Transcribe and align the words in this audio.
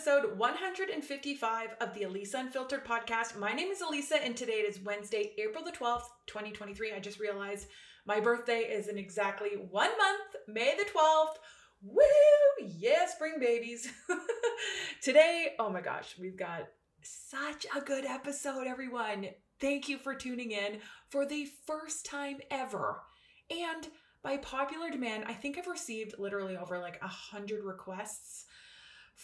Episode 0.00 0.38
155 0.38 1.74
of 1.78 1.92
the 1.92 2.04
Elisa 2.04 2.38
Unfiltered 2.38 2.86
podcast. 2.86 3.36
My 3.36 3.52
name 3.52 3.68
is 3.68 3.82
Elisa, 3.82 4.16
and 4.24 4.34
today 4.34 4.54
it 4.54 4.66
is 4.66 4.80
Wednesday, 4.80 5.32
April 5.36 5.62
the 5.62 5.72
12th, 5.72 6.04
2023. 6.26 6.94
I 6.94 7.00
just 7.00 7.20
realized 7.20 7.68
my 8.06 8.18
birthday 8.18 8.60
is 8.60 8.88
in 8.88 8.96
exactly 8.96 9.50
one 9.70 9.90
month, 9.98 10.36
May 10.48 10.74
the 10.74 10.86
12th. 10.86 11.34
Woo! 11.82 12.66
Yeah, 12.66 13.08
spring 13.08 13.34
babies. 13.40 13.92
today, 15.02 15.48
oh 15.58 15.68
my 15.68 15.82
gosh, 15.82 16.16
we've 16.18 16.38
got 16.38 16.68
such 17.02 17.66
a 17.76 17.82
good 17.82 18.06
episode, 18.06 18.66
everyone. 18.66 19.26
Thank 19.60 19.90
you 19.90 19.98
for 19.98 20.14
tuning 20.14 20.52
in 20.52 20.78
for 21.10 21.26
the 21.26 21.46
first 21.66 22.06
time 22.06 22.38
ever. 22.50 23.02
And 23.50 23.86
by 24.22 24.38
popular 24.38 24.88
demand, 24.88 25.24
I 25.26 25.34
think 25.34 25.58
I've 25.58 25.66
received 25.66 26.14
literally 26.18 26.56
over 26.56 26.78
like 26.78 26.98
a 27.02 27.06
hundred 27.06 27.64
requests 27.64 28.46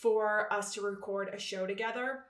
for 0.02 0.52
us 0.52 0.74
to 0.74 0.82
record 0.82 1.30
a 1.32 1.38
show 1.38 1.66
together. 1.66 2.24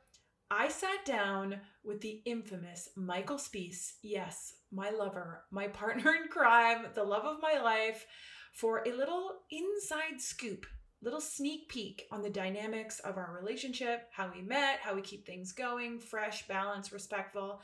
I 0.51 0.69
sat 0.69 1.05
down 1.05 1.61
with 1.85 2.01
the 2.01 2.23
infamous 2.25 2.89
Michael 2.97 3.39
Spiess, 3.39 3.95
yes, 4.03 4.55
my 4.71 4.91
lover, 4.91 5.43
my 5.51 5.67
partner 5.67 6.15
in 6.15 6.29
crime, 6.29 6.87
the 6.95 7.03
love 7.03 7.25
of 7.25 7.43
my 7.43 7.61
life, 7.61 8.07
for 8.53 8.85
a 8.87 8.93
little 8.93 9.31
inside 9.51 10.21
scoop, 10.21 10.65
little 11.03 11.21
sneak 11.21 11.69
peek 11.69 12.05
on 12.13 12.23
the 12.23 12.31
dynamics 12.31 13.01
of 13.01 13.17
our 13.17 13.37
relationship, 13.37 14.09
how 14.13 14.31
we 14.33 14.43
met, 14.43 14.79
how 14.81 14.95
we 14.95 15.03
keep 15.03 15.27
things 15.27 15.53
going, 15.53 15.99
fresh, 15.99 16.47
balanced, 16.47 16.93
respectful, 16.93 17.61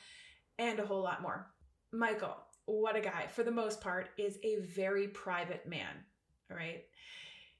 and 0.58 0.80
a 0.80 0.86
whole 0.86 1.02
lot 1.02 1.22
more. 1.22 1.52
Michael, 1.92 2.36
what 2.66 2.96
a 2.96 3.00
guy, 3.00 3.28
for 3.28 3.44
the 3.44 3.52
most 3.52 3.80
part, 3.80 4.08
is 4.18 4.38
a 4.42 4.56
very 4.74 5.06
private 5.08 5.68
man. 5.68 5.94
All 6.50 6.56
right. 6.56 6.82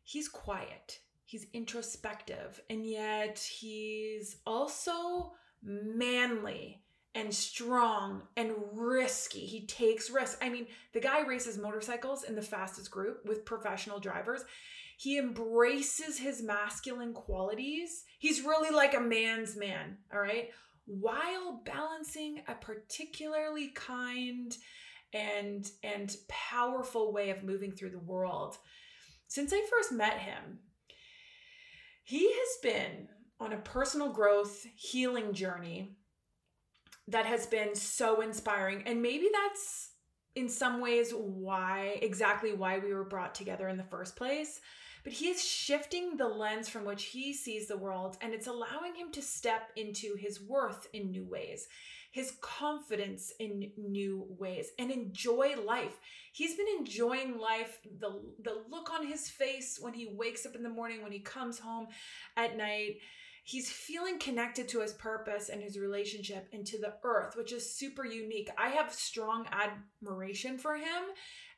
He's 0.03 0.29
quiet, 0.29 0.99
he's 1.33 1.47
introspective, 1.55 2.61
and 2.69 2.87
yet 2.87 3.39
he's 3.39 4.37
also 4.47 5.33
manly 5.63 6.83
and 7.15 7.33
strong 7.33 8.21
and 8.37 8.53
risky. 8.75 9.41
He 9.41 9.67
takes 9.67 10.11
risks. 10.11 10.37
I 10.43 10.51
mean, 10.51 10.67
the 10.93 11.01
guy 11.01 11.23
races 11.23 11.57
motorcycles 11.57 12.25
in 12.25 12.35
the 12.35 12.43
fastest 12.43 12.91
group 12.91 13.25
with 13.25 13.47
professional 13.47 13.99
drivers. 13.99 14.45
He 14.99 15.17
embraces 15.17 16.19
his 16.19 16.43
masculine 16.43 17.15
qualities. 17.15 18.05
He's 18.19 18.43
really 18.43 18.71
like 18.71 18.95
a 18.95 19.01
man's 19.01 19.57
man, 19.57 19.97
all 20.13 20.21
right? 20.21 20.51
While 20.85 21.63
balancing 21.65 22.43
a 22.47 22.55
particularly 22.55 23.69
kind 23.69 24.55
and 25.15 25.71
and 25.83 26.15
powerful 26.29 27.11
way 27.11 27.31
of 27.31 27.43
moving 27.43 27.73
through 27.73 27.91
the 27.91 27.99
world. 27.99 28.59
Since 29.29 29.55
I 29.55 29.63
first 29.71 29.93
met 29.93 30.19
him, 30.19 30.59
he 32.05 32.33
has 32.33 32.59
been 32.63 33.09
on 33.41 33.53
a 33.53 33.59
personal 33.59 34.13
growth 34.13 34.67
healing 34.77 35.33
journey 35.33 35.97
that 37.09 37.27
has 37.27 37.47
been 37.47 37.75
so 37.75 38.21
inspiring. 38.21 38.85
And 38.87 39.03
maybe 39.03 39.29
that's 39.33 39.91
in 40.35 40.49
some 40.49 40.81
ways 40.81 41.13
why 41.13 41.99
exactly 42.01 42.53
why 42.53 42.79
we 42.79 42.95
were 42.95 43.05
brought 43.05 43.35
together 43.35 43.69
in 43.69 43.77
the 43.77 43.85
first 43.85 44.17
place. 44.17 44.61
But 45.05 45.13
he 45.13 45.27
is 45.27 45.45
shifting 45.45 46.17
the 46.17 46.29
lens 46.29 46.69
from 46.69 46.85
which 46.85 47.05
he 47.07 47.35
sees 47.35 47.67
the 47.67 47.77
world 47.77 48.17
and 48.21 48.33
it's 48.33 48.47
allowing 48.47 48.95
him 48.95 49.11
to 49.13 49.23
step 49.23 49.71
into 49.77 50.15
his 50.15 50.41
worth 50.41 50.87
in 50.93 51.11
new 51.11 51.25
ways 51.25 51.67
his 52.13 52.35
confidence 52.43 53.33
in 53.41 53.73
new 53.77 54.27
ways 54.39 54.69
and 54.79 54.91
enjoy 54.91 55.55
life. 55.67 55.99
He's 56.33 56.57
been 56.57 56.67
enjoying 56.79 57.39
life, 57.39 57.81
the 57.99 58.21
the 58.43 58.63
look 58.71 58.93
on 58.93 59.07
his 59.07 59.29
face 59.29 59.79
when 59.81 59.95
he 59.95 60.15
wakes 60.15 60.47
up 60.47 60.55
in 60.55 60.63
the 60.63 60.69
morning, 60.69 61.03
when 61.03 61.13
he 61.13 61.21
comes 61.21 61.59
home 61.59 61.89
at 62.37 62.57
night. 62.57 62.99
He's 63.45 63.73
feeling 63.73 64.21
connected 64.21 64.69
to 64.69 64.81
his 64.83 64.93
purpose 64.93 65.49
and 65.49 65.61
his 65.61 65.77
relationship 65.77 66.49
and 66.53 66.65
to 66.67 66.79
the 66.79 66.95
earth, 67.03 67.35
which 67.37 67.53
is 67.53 67.75
super 67.75 68.05
unique. 68.05 68.49
I 68.57 68.69
have 68.69 68.93
strong 68.93 69.47
admiration 69.51 70.59
for 70.59 70.77
him 70.77 71.03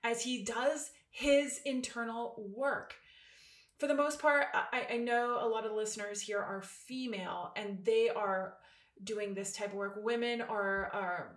as 0.03 0.22
he 0.22 0.44
does 0.44 0.92
his 1.10 1.60
internal 1.66 2.42
work 2.56 2.94
for 3.78 3.88
the 3.88 3.94
most 3.94 4.21
part, 4.21 4.47
I, 4.54 4.86
I, 4.92 4.97
know 4.98 5.38
a 5.41 5.48
lot 5.48 5.66
of 5.66 5.72
listeners 5.72 6.21
here 6.21 6.38
are 6.38 6.62
female 6.62 7.53
and 7.56 7.84
they 7.84 8.09
are 8.09 8.54
doing 9.03 9.34
this 9.34 9.53
type 9.53 9.71
of 9.71 9.75
work. 9.75 10.00
Women 10.03 10.41
are 10.41 10.91
are 10.93 11.37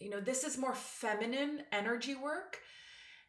you 0.00 0.10
know, 0.10 0.20
this 0.20 0.44
is 0.44 0.58
more 0.58 0.74
feminine 0.74 1.62
energy 1.72 2.14
work 2.14 2.58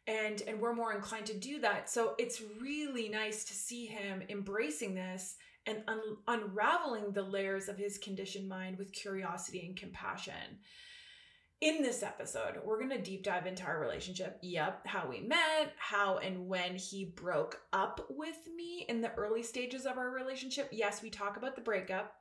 and 0.08 0.42
and 0.48 0.60
we're 0.60 0.74
more 0.74 0.94
inclined 0.94 1.26
to 1.28 1.38
do 1.38 1.60
that. 1.62 1.90
So 1.90 2.16
it's 2.18 2.42
really 2.62 3.10
nice 3.10 3.44
to 3.46 3.54
see 3.54 3.86
him 3.86 4.24
embracing 4.30 4.96
this 4.96 5.36
and 5.66 5.84
un- 5.88 6.18
unraveling 6.28 7.12
the 7.12 7.24
layers 7.24 7.70
of 7.70 7.78
his 7.78 7.98
conditioned 7.98 8.48
mind 8.48 8.78
with 8.78 8.94
curiosity 8.94 9.66
and 9.66 9.76
compassion. 9.76 10.60
In 11.62 11.82
this 11.82 12.04
episode, 12.04 12.60
we're 12.64 12.78
going 12.78 12.92
to 12.92 13.02
deep 13.02 13.24
dive 13.24 13.48
into 13.48 13.64
our 13.64 13.80
relationship. 13.80 14.38
Yep, 14.44 14.86
how 14.86 15.08
we 15.10 15.22
met, 15.22 15.74
how 15.78 16.18
and 16.18 16.48
when 16.48 16.76
he 16.76 17.14
broke 17.16 17.62
up 17.72 18.06
with 18.10 18.38
me 18.56 18.86
in 18.90 19.02
the 19.02 19.14
early 19.14 19.42
stages 19.42 19.86
of 19.86 19.98
our 19.98 20.12
relationship. 20.12 20.68
Yes, 20.72 21.02
we 21.02 21.10
talk 21.10 21.38
about 21.38 21.56
the 21.56 21.62
breakup 21.62 22.14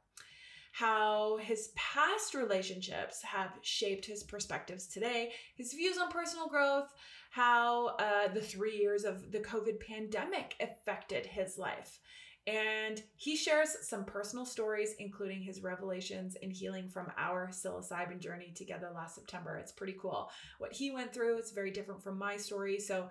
how 0.75 1.37
his 1.37 1.71
past 1.77 2.35
relationships 2.35 3.23
have 3.23 3.51
shaped 3.63 4.05
his 4.05 4.25
perspectives 4.25 4.89
today, 4.89 5.31
his 5.55 5.73
views 5.73 5.97
on 5.99 6.11
personal 6.11 6.49
growth, 6.49 6.93
how 7.31 7.95
uh, 7.99 8.27
the 8.35 8.41
three 8.41 8.77
years 8.77 9.05
of 9.05 9.31
the 9.31 9.39
COVID 9.39 9.79
pandemic 9.79 10.57
affected 10.61 11.27
his 11.27 11.59
life. 11.59 12.01
And 12.49 13.01
he 13.15 13.37
shares 13.37 13.77
some 13.83 14.05
personal 14.05 14.45
stories, 14.45 14.97
including 14.99 15.43
his 15.43 15.63
revelations 15.63 16.37
and 16.43 16.53
healing 16.53 16.89
from 16.89 17.07
our 17.17 17.51
psilocybin 17.53 18.19
journey 18.19 18.53
together 18.53 18.91
last 18.93 19.15
September. 19.15 19.57
It's 19.59 19.71
pretty 19.71 19.95
cool. 20.03 20.29
What 20.59 20.73
he 20.73 20.91
went 20.91 21.15
through 21.15 21.39
is 21.39 21.53
very 21.53 21.71
different 21.71 22.03
from 22.03 22.19
my 22.19 22.37
story. 22.37 22.81
So 22.81 23.11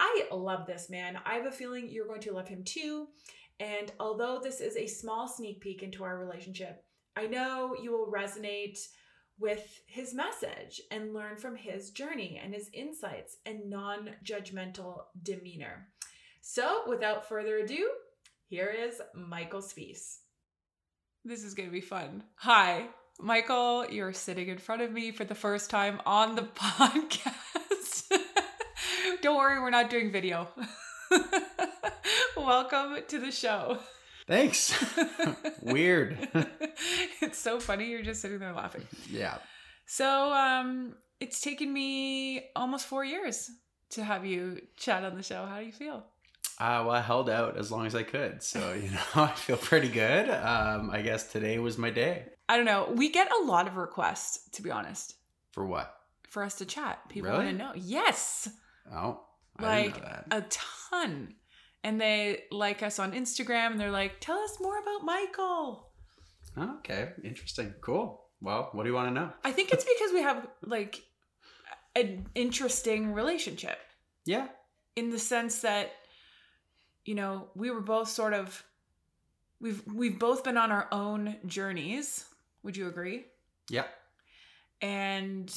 I 0.00 0.26
love 0.32 0.66
this 0.66 0.88
man. 0.88 1.18
I 1.26 1.34
have 1.34 1.44
a 1.44 1.52
feeling 1.52 1.86
you're 1.86 2.08
going 2.08 2.22
to 2.22 2.32
love 2.32 2.48
him 2.48 2.64
too. 2.64 3.08
And 3.60 3.92
although 4.00 4.40
this 4.42 4.60
is 4.60 4.76
a 4.76 4.86
small 4.86 5.28
sneak 5.28 5.60
peek 5.60 5.82
into 5.82 6.02
our 6.02 6.18
relationship, 6.18 6.83
I 7.16 7.26
know 7.26 7.76
you 7.80 7.92
will 7.92 8.10
resonate 8.10 8.78
with 9.38 9.80
his 9.86 10.14
message 10.14 10.80
and 10.90 11.14
learn 11.14 11.36
from 11.36 11.54
his 11.54 11.90
journey 11.90 12.40
and 12.42 12.52
his 12.52 12.70
insights 12.72 13.36
and 13.46 13.70
non 13.70 14.10
judgmental 14.24 15.02
demeanor. 15.22 15.88
So, 16.40 16.82
without 16.88 17.28
further 17.28 17.58
ado, 17.58 17.88
here 18.48 18.74
is 18.76 19.00
Michael 19.14 19.60
Spiess. 19.60 20.16
This 21.24 21.44
is 21.44 21.54
going 21.54 21.68
to 21.68 21.72
be 21.72 21.80
fun. 21.80 22.24
Hi, 22.36 22.88
Michael, 23.20 23.86
you're 23.88 24.12
sitting 24.12 24.48
in 24.48 24.58
front 24.58 24.82
of 24.82 24.90
me 24.90 25.12
for 25.12 25.24
the 25.24 25.36
first 25.36 25.70
time 25.70 26.00
on 26.04 26.34
the 26.34 26.42
podcast. 26.54 28.10
Don't 29.22 29.36
worry, 29.36 29.60
we're 29.60 29.70
not 29.70 29.88
doing 29.88 30.10
video. 30.10 30.48
Welcome 32.36 32.98
to 33.06 33.20
the 33.20 33.30
show. 33.30 33.78
Thanks. 34.26 34.74
Weird. 35.62 36.28
it's 37.20 37.38
so 37.38 37.60
funny. 37.60 37.90
You're 37.90 38.02
just 38.02 38.22
sitting 38.22 38.38
there 38.38 38.52
laughing. 38.52 38.86
Yeah. 39.10 39.38
So, 39.86 40.32
um, 40.32 40.94
it's 41.20 41.40
taken 41.40 41.72
me 41.72 42.46
almost 42.56 42.86
four 42.86 43.04
years 43.04 43.50
to 43.90 44.04
have 44.04 44.24
you 44.24 44.60
chat 44.76 45.04
on 45.04 45.14
the 45.14 45.22
show. 45.22 45.46
How 45.46 45.60
do 45.60 45.66
you 45.66 45.72
feel? 45.72 46.04
Uh, 46.58 46.84
well, 46.86 46.90
I 46.90 47.00
held 47.00 47.28
out 47.28 47.56
as 47.56 47.70
long 47.70 47.86
as 47.86 47.94
I 47.94 48.02
could. 48.02 48.42
So, 48.42 48.72
you 48.82 48.90
know, 48.90 49.00
I 49.14 49.32
feel 49.32 49.56
pretty 49.56 49.88
good. 49.88 50.30
Um, 50.30 50.90
I 50.90 51.02
guess 51.02 51.30
today 51.30 51.58
was 51.58 51.78
my 51.78 51.90
day. 51.90 52.26
I 52.48 52.56
don't 52.56 52.66
know. 52.66 52.92
We 52.94 53.10
get 53.10 53.30
a 53.30 53.44
lot 53.44 53.66
of 53.66 53.76
requests, 53.76 54.48
to 54.50 54.62
be 54.62 54.70
honest. 54.70 55.16
For 55.52 55.66
what? 55.66 55.94
For 56.28 56.42
us 56.42 56.56
to 56.56 56.64
chat. 56.64 57.00
People 57.08 57.30
really? 57.30 57.44
want 57.44 57.58
to 57.58 57.64
know. 57.64 57.72
Yes. 57.74 58.48
Oh, 58.92 59.20
I 59.58 59.86
like 59.86 59.96
a 60.30 60.44
ton 60.50 61.34
and 61.84 62.00
they 62.00 62.42
like 62.50 62.82
us 62.82 62.98
on 62.98 63.12
Instagram 63.12 63.70
and 63.72 63.80
they're 63.80 63.90
like, 63.92 64.18
tell 64.18 64.38
us 64.38 64.56
more 64.60 64.78
about 64.80 65.04
Michael. 65.04 65.90
okay, 66.58 67.10
interesting. 67.22 67.72
Cool. 67.80 68.20
Well, 68.40 68.70
what 68.72 68.82
do 68.82 68.88
you 68.88 68.94
want 68.94 69.08
to 69.08 69.14
know? 69.14 69.30
I 69.44 69.52
think 69.52 69.70
it's 69.70 69.84
because 69.84 70.12
we 70.12 70.22
have 70.22 70.46
like 70.62 71.02
an 71.94 72.26
interesting 72.34 73.12
relationship 73.12 73.78
Yeah. 74.24 74.48
in 74.96 75.10
the 75.10 75.18
sense 75.18 75.60
that 75.60 75.92
you 77.04 77.14
know 77.14 77.48
we 77.54 77.70
were 77.70 77.80
both 77.80 78.08
sort 78.08 78.32
of 78.32 78.64
we've 79.60 79.82
we've 79.86 80.18
both 80.18 80.42
been 80.42 80.56
on 80.56 80.72
our 80.72 80.88
own 80.90 81.36
journeys 81.46 82.24
would 82.62 82.76
you 82.76 82.88
agree 82.88 83.26
Yeah. 83.70 83.84
and 84.82 85.54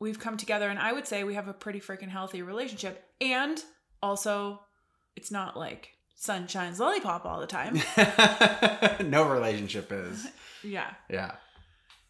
we've 0.00 0.18
come 0.18 0.36
together 0.36 0.68
and 0.68 0.78
i 0.78 0.92
would 0.92 1.06
say 1.06 1.24
we 1.24 1.34
have 1.34 1.48
a 1.48 1.52
pretty 1.52 1.80
freaking 1.80 2.08
healthy 2.08 2.42
relationship 2.42 3.04
and 3.20 3.62
also 4.02 4.60
it's 5.18 5.30
not 5.30 5.56
like 5.56 5.82
sunshine's 6.14 6.78
lollipop 6.80 7.24
all 7.26 7.40
the 7.40 7.46
time 7.58 7.74
no 9.10 9.28
relationship 9.28 9.90
is. 9.92 10.26
yeah 10.62 10.90
Yeah. 11.10 11.32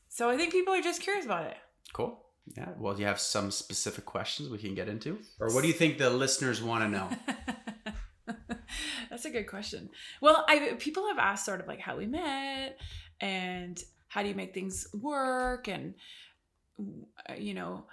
so 0.09 0.29
i 0.31 0.37
think 0.37 0.53
people 0.53 0.73
are 0.75 0.83
just 0.91 1.01
curious 1.03 1.25
about 1.25 1.45
it 1.53 1.57
Cool. 1.95 2.13
Yeah. 2.57 2.69
Well, 2.79 2.95
do 2.95 3.01
you 3.01 3.07
have 3.07 3.19
some 3.21 3.51
specific 3.51 4.05
questions 4.05 4.49
we 4.51 4.59
can 4.59 4.75
get 4.75 4.89
into? 4.89 5.19
Or 5.41 5.49
what 5.55 5.63
do 5.63 5.69
you 5.69 5.75
think 5.75 5.97
the 5.97 6.11
listeners 6.11 6.63
want 6.63 6.85
to 6.85 6.89
know? 6.97 7.09
That's 9.11 9.25
a 9.25 9.31
good 9.31 9.47
question. 9.47 9.89
Well, 10.21 10.45
I 10.49 10.75
people 10.79 11.09
have 11.09 11.19
asked 11.19 11.45
sort 11.47 11.61
of 11.61 11.67
like 11.67 11.81
how 11.81 11.97
we 11.97 12.07
met 12.07 12.79
and 13.21 13.83
how 14.09 14.23
do 14.23 14.29
you 14.29 14.35
make 14.35 14.53
things 14.55 14.87
work 14.95 15.67
and 15.69 15.95
you 17.39 17.55
know, 17.55 17.87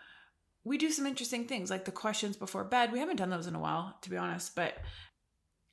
we 0.65 0.77
do 0.79 0.89
some 0.89 1.05
interesting 1.05 1.45
things 1.45 1.69
like 1.69 1.85
the 1.85 1.91
questions 1.91 2.35
before 2.35 2.63
bed. 2.63 2.91
We 2.91 2.99
haven't 2.99 3.17
done 3.17 3.29
those 3.29 3.47
in 3.47 3.55
a 3.55 3.59
while, 3.59 3.95
to 4.01 4.09
be 4.09 4.17
honest, 4.17 4.55
but 4.55 4.73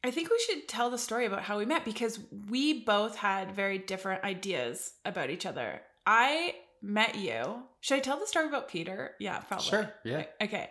I 0.05 0.11
think 0.11 0.31
we 0.31 0.39
should 0.47 0.69
tell 0.69 0.91
the 0.91 0.99
story 0.99 1.25
about 1.25 1.43
how 1.43 1.59
we 1.59 1.65
met 1.65 1.85
because 1.85 2.21
we 2.51 2.85
both 2.85 3.17
had 3.17 3.53
very 3.53 3.79
different 3.79 4.23
ideas 4.23 4.93
about 5.05 5.31
each 5.31 5.47
other. 5.47 5.81
I 6.07 6.57
met 6.83 7.17
you. 7.17 7.63
Should 7.81 7.97
I 7.97 8.01
tell 8.01 8.19
the 8.19 8.27
story 8.27 8.47
about 8.47 8.69
Peter? 8.69 9.13
Yeah, 9.19 9.39
probably. 9.39 9.67
Sure. 9.67 9.93
Yeah. 10.05 10.25
Okay. 10.43 10.69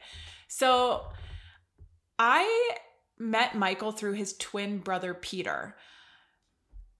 So 0.48 1.06
I 2.20 2.78
met 3.18 3.56
Michael 3.56 3.92
through 3.92 4.14
his 4.14 4.38
twin 4.38 4.80
brother 4.80 5.16
Peter. 5.16 5.76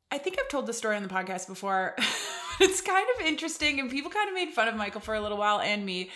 I 0.10 0.18
think 0.18 0.38
I've 0.40 0.50
told 0.50 0.66
the 0.66 0.74
story 0.74 0.96
on 0.96 1.04
the 1.04 1.10
podcast 1.10 1.48
before. 1.48 1.96
it's 2.60 2.82
kind 2.82 3.08
of 3.16 3.26
interesting, 3.26 3.80
and 3.80 3.92
people 3.92 4.10
kind 4.10 4.28
of 4.28 4.36
made 4.36 4.50
fun 4.50 4.68
of 4.68 4.76
Michael 4.76 5.02
for 5.02 5.14
a 5.14 5.22
little 5.22 5.38
while 5.38 5.60
and 5.60 5.86
me 5.86 6.10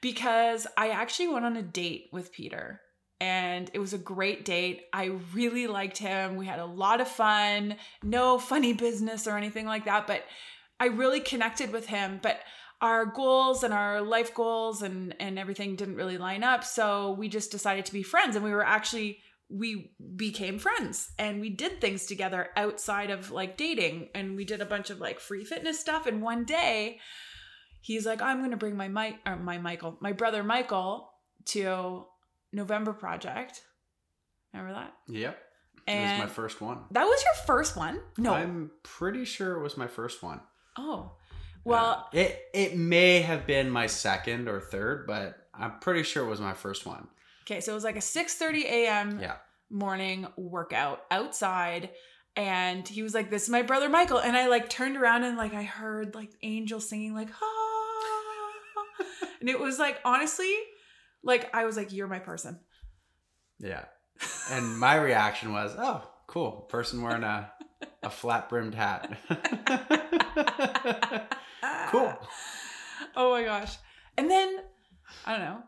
because 0.00 0.66
I 0.76 0.90
actually 0.90 1.28
went 1.28 1.44
on 1.44 1.56
a 1.56 1.62
date 1.62 2.08
with 2.12 2.32
Peter. 2.32 2.80
And 3.20 3.68
it 3.74 3.80
was 3.80 3.92
a 3.92 3.98
great 3.98 4.44
date. 4.44 4.82
I 4.92 5.06
really 5.34 5.66
liked 5.66 5.98
him. 5.98 6.36
We 6.36 6.46
had 6.46 6.60
a 6.60 6.64
lot 6.64 7.00
of 7.00 7.08
fun. 7.08 7.76
No 8.02 8.38
funny 8.38 8.72
business 8.74 9.26
or 9.26 9.36
anything 9.36 9.66
like 9.66 9.86
that, 9.86 10.06
but 10.06 10.22
I 10.78 10.86
really 10.86 11.20
connected 11.20 11.72
with 11.72 11.86
him. 11.86 12.20
But 12.22 12.38
our 12.80 13.06
goals 13.06 13.64
and 13.64 13.74
our 13.74 14.00
life 14.00 14.34
goals 14.34 14.82
and 14.82 15.14
and 15.18 15.38
everything 15.38 15.76
didn't 15.76 15.96
really 15.96 16.18
line 16.18 16.44
up 16.44 16.62
so 16.62 17.12
we 17.12 17.28
just 17.28 17.50
decided 17.50 17.84
to 17.84 17.92
be 17.92 18.02
friends 18.02 18.36
and 18.36 18.44
we 18.44 18.52
were 18.52 18.64
actually 18.64 19.18
we 19.50 19.92
became 20.14 20.58
friends 20.58 21.10
and 21.18 21.40
we 21.40 21.48
did 21.48 21.80
things 21.80 22.06
together 22.06 22.48
outside 22.56 23.10
of 23.10 23.30
like 23.30 23.56
dating 23.56 24.08
and 24.14 24.36
we 24.36 24.44
did 24.44 24.60
a 24.60 24.66
bunch 24.66 24.90
of 24.90 25.00
like 25.00 25.18
free 25.18 25.44
fitness 25.44 25.80
stuff 25.80 26.06
and 26.06 26.22
one 26.22 26.44
day 26.44 26.98
he's 27.80 28.04
like 28.06 28.20
i'm 28.22 28.38
going 28.38 28.50
to 28.50 28.56
bring 28.56 28.76
my 28.76 28.88
mike 28.88 29.16
or 29.26 29.36
my 29.36 29.58
michael 29.58 29.96
my 30.00 30.12
brother 30.12 30.42
michael 30.44 31.10
to 31.46 32.04
november 32.52 32.92
project 32.92 33.62
remember 34.52 34.74
that 34.74 34.92
Yep. 35.08 35.38
It 35.86 36.02
was 36.02 36.18
my 36.18 36.26
first 36.26 36.60
one. 36.60 36.80
that 36.90 37.04
was 37.04 37.22
your 37.24 37.34
first 37.46 37.76
one 37.76 38.00
no 38.18 38.34
I'm 38.34 38.70
pretty 38.82 39.24
sure 39.24 39.54
it 39.58 39.62
was 39.62 39.76
my 39.78 39.86
first 39.86 40.22
one. 40.22 40.40
oh 40.76 41.12
well 41.64 42.08
Yeah. 42.12 42.22
it 42.24 42.40
it 42.54 42.76
may 42.76 43.20
have 43.20 43.46
been 43.46 43.70
my 43.70 43.86
second 43.86 44.48
or 44.48 44.60
third, 44.60 45.06
but 45.06 45.36
I'm 45.54 45.78
pretty 45.80 46.02
sure 46.02 46.24
it 46.24 46.28
was 46.28 46.40
my 46.40 46.52
first 46.54 46.84
one. 46.86 47.08
okay 47.44 47.60
so 47.60 47.72
it 47.72 47.74
was 47.74 47.84
like 47.84 47.96
a 47.96 48.02
6 48.02 48.42
a.m 48.42 49.18
Yeah. 49.20 49.36
morning 49.70 50.26
workout 50.36 51.04
outside 51.10 51.90
and 52.36 52.86
he 52.86 53.02
was 53.02 53.14
like 53.14 53.30
this 53.30 53.44
is 53.44 53.48
my 53.50 53.62
brother 53.62 53.88
michael 53.88 54.18
and 54.18 54.36
i 54.36 54.46
like 54.48 54.68
turned 54.68 54.96
around 54.96 55.24
and 55.24 55.36
like 55.38 55.54
i 55.54 55.62
heard 55.62 56.14
like 56.14 56.30
angels 56.42 56.88
singing 56.88 57.14
like 57.14 57.28
ah 57.42 57.57
and 59.40 59.48
it 59.48 59.58
was 59.58 59.78
like 59.78 59.98
honestly 60.04 60.52
like 61.22 61.48
i 61.54 61.64
was 61.64 61.76
like 61.76 61.92
you're 61.92 62.08
my 62.08 62.18
person 62.18 62.58
Yeah. 63.60 63.84
And 64.50 64.78
my 64.78 64.96
reaction 64.96 65.52
was, 65.52 65.74
"Oh, 65.78 66.02
cool. 66.26 66.66
Person 66.68 67.02
wearing 67.02 67.22
a 67.24 67.52
a 68.02 68.10
flat 68.10 68.48
brimmed 68.48 68.74
hat." 68.74 69.16
cool. 71.88 72.14
oh 73.16 73.30
my 73.30 73.42
gosh 73.44 73.76
and 74.16 74.30
then 74.30 74.58
i 75.26 75.32
don't 75.32 75.44
know 75.44 75.62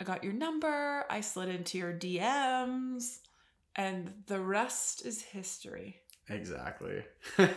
i 0.00 0.04
got 0.04 0.24
your 0.24 0.32
number 0.32 1.04
i 1.10 1.20
slid 1.20 1.48
into 1.48 1.78
your 1.78 1.92
dms 1.92 3.18
and 3.76 4.12
the 4.26 4.40
rest 4.40 5.04
is 5.06 5.22
history 5.22 5.96
Exactly. 6.30 7.04
yeah, 7.38 7.48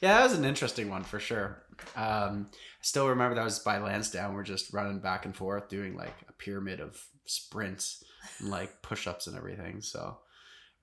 that 0.00 0.22
was 0.22 0.32
an 0.38 0.44
interesting 0.44 0.90
one 0.90 1.04
for 1.04 1.20
sure. 1.20 1.62
Um, 1.96 2.48
I 2.52 2.56
still 2.82 3.08
remember 3.08 3.36
that 3.36 3.44
was 3.44 3.58
by 3.60 3.78
Lansdowne. 3.78 4.34
We're 4.34 4.42
just 4.42 4.72
running 4.72 4.98
back 4.98 5.24
and 5.24 5.34
forth 5.34 5.68
doing 5.68 5.96
like 5.96 6.14
a 6.28 6.32
pyramid 6.32 6.80
of 6.80 7.02
sprints 7.24 8.02
and 8.38 8.50
like 8.50 8.82
push 8.82 9.06
ups 9.06 9.26
and 9.26 9.36
everything. 9.36 9.80
So 9.80 10.18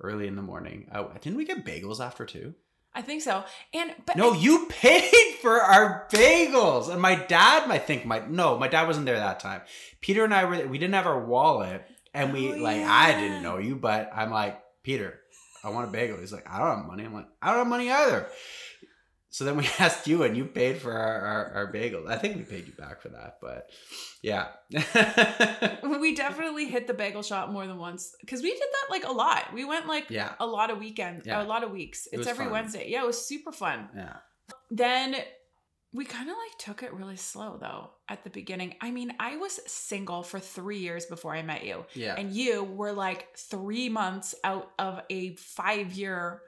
early 0.01 0.27
in 0.27 0.35
the 0.35 0.41
morning. 0.41 0.87
Uh, 0.91 1.05
didn't 1.21 1.37
we 1.37 1.45
get 1.45 1.65
bagels 1.65 1.99
after 1.99 2.25
too? 2.25 2.53
i 2.95 3.01
think 3.01 3.21
so 3.21 3.43
and 3.75 3.93
but 4.07 4.15
No, 4.15 4.33
you 4.33 4.65
paid 4.69 5.35
for 5.41 5.61
our 5.61 6.07
bagels, 6.11 6.89
and 6.89 6.99
my 6.99 7.13
dad, 7.13 7.69
I 7.69 7.77
think, 7.77 8.05
might 8.05 8.29
no, 8.29 8.57
my 8.57 8.67
dad 8.67 8.87
wasn't 8.87 9.05
there 9.05 9.17
that 9.19 9.39
time. 9.39 9.61
Peter 10.01 10.23
and 10.23 10.33
I 10.33 10.45
were. 10.45 10.67
We 10.67 10.79
didn't 10.79 10.95
have 10.95 11.05
our 11.05 11.23
wallet, 11.23 11.85
and 12.13 12.33
we 12.33 12.53
Oh, 12.53 12.55
like 12.57 12.81
I 12.81 13.11
didn't 13.19 13.43
know 13.43 13.57
you, 13.59 13.75
but 13.75 14.09
I'm 14.15 14.31
like 14.31 14.59
Peter, 14.81 15.19
I 15.67 15.71
want 15.71 15.89
a 15.89 15.91
bagel. 15.91 16.17
He's 16.17 16.31
like, 16.33 16.49
I 16.49 16.59
don't 16.59 16.77
have 16.77 16.85
money. 16.87 17.03
I'm 17.03 17.13
like, 17.13 17.27
I 17.41 17.49
don't 17.49 17.59
have 17.59 17.67
money 17.67 17.91
either. 17.91 18.27
So 19.29 19.43
then 19.43 19.57
we 19.57 19.67
asked 19.79 20.07
you, 20.07 20.23
and 20.23 20.35
you 20.37 20.45
paid 20.45 20.81
for 20.81 20.91
our 20.93 21.19
our, 21.21 21.51
our 21.55 21.73
bagels. 21.73 22.07
I 22.09 22.17
think 22.17 22.37
we 22.37 22.43
paid 22.43 22.65
you 22.67 22.73
back 22.73 23.01
for 23.01 23.09
that, 23.09 23.37
but 23.41 23.69
yeah, 24.23 24.47
we 26.01 26.15
definitely 26.15 26.65
hit 26.67 26.87
the 26.87 26.93
bagel 26.93 27.21
shop 27.21 27.49
more 27.49 27.67
than 27.67 27.77
once 27.77 28.15
because 28.21 28.41
we 28.41 28.49
did 28.51 28.59
that 28.59 28.89
like 28.89 29.05
a 29.05 29.11
lot. 29.11 29.53
We 29.53 29.65
went 29.65 29.87
like 29.87 30.09
yeah, 30.09 30.33
a 30.39 30.47
lot 30.47 30.71
of 30.71 30.79
weekends, 30.79 31.27
Yeah. 31.27 31.43
a 31.43 31.45
lot 31.45 31.63
of 31.63 31.71
weeks. 31.71 32.07
It's 32.11 32.19
was 32.19 32.27
every 32.27 32.45
fun. 32.45 32.53
Wednesday. 32.53 32.89
Yeah, 32.89 33.03
it 33.03 33.07
was 33.07 33.23
super 33.27 33.51
fun. 33.51 33.89
yeah. 33.95 34.17
Then 34.71 35.15
we 35.97 36.05
kind 36.05 36.29
of 36.29 36.35
like 36.37 36.57
took 36.57 36.83
it 36.83 36.93
really 36.93 37.15
slow 37.17 37.57
though 37.59 37.89
at 38.07 38.23
the 38.23 38.29
beginning. 38.29 38.75
I 38.79 38.91
mean, 38.91 39.13
I 39.19 39.35
was 39.37 39.59
single 39.65 40.23
for 40.23 40.39
three 40.39 40.77
years 40.79 41.05
before 41.05 41.35
I 41.35 41.41
met 41.41 41.65
you, 41.65 41.85
Yeah. 41.93 42.15
and 42.17 42.31
you 42.31 42.63
were 42.63 42.93
like 42.93 43.35
three 43.35 43.89
months 43.89 44.35
out 44.43 44.71
of 44.79 45.01
a 45.09 45.35
five 45.35 45.91
year 45.93 46.41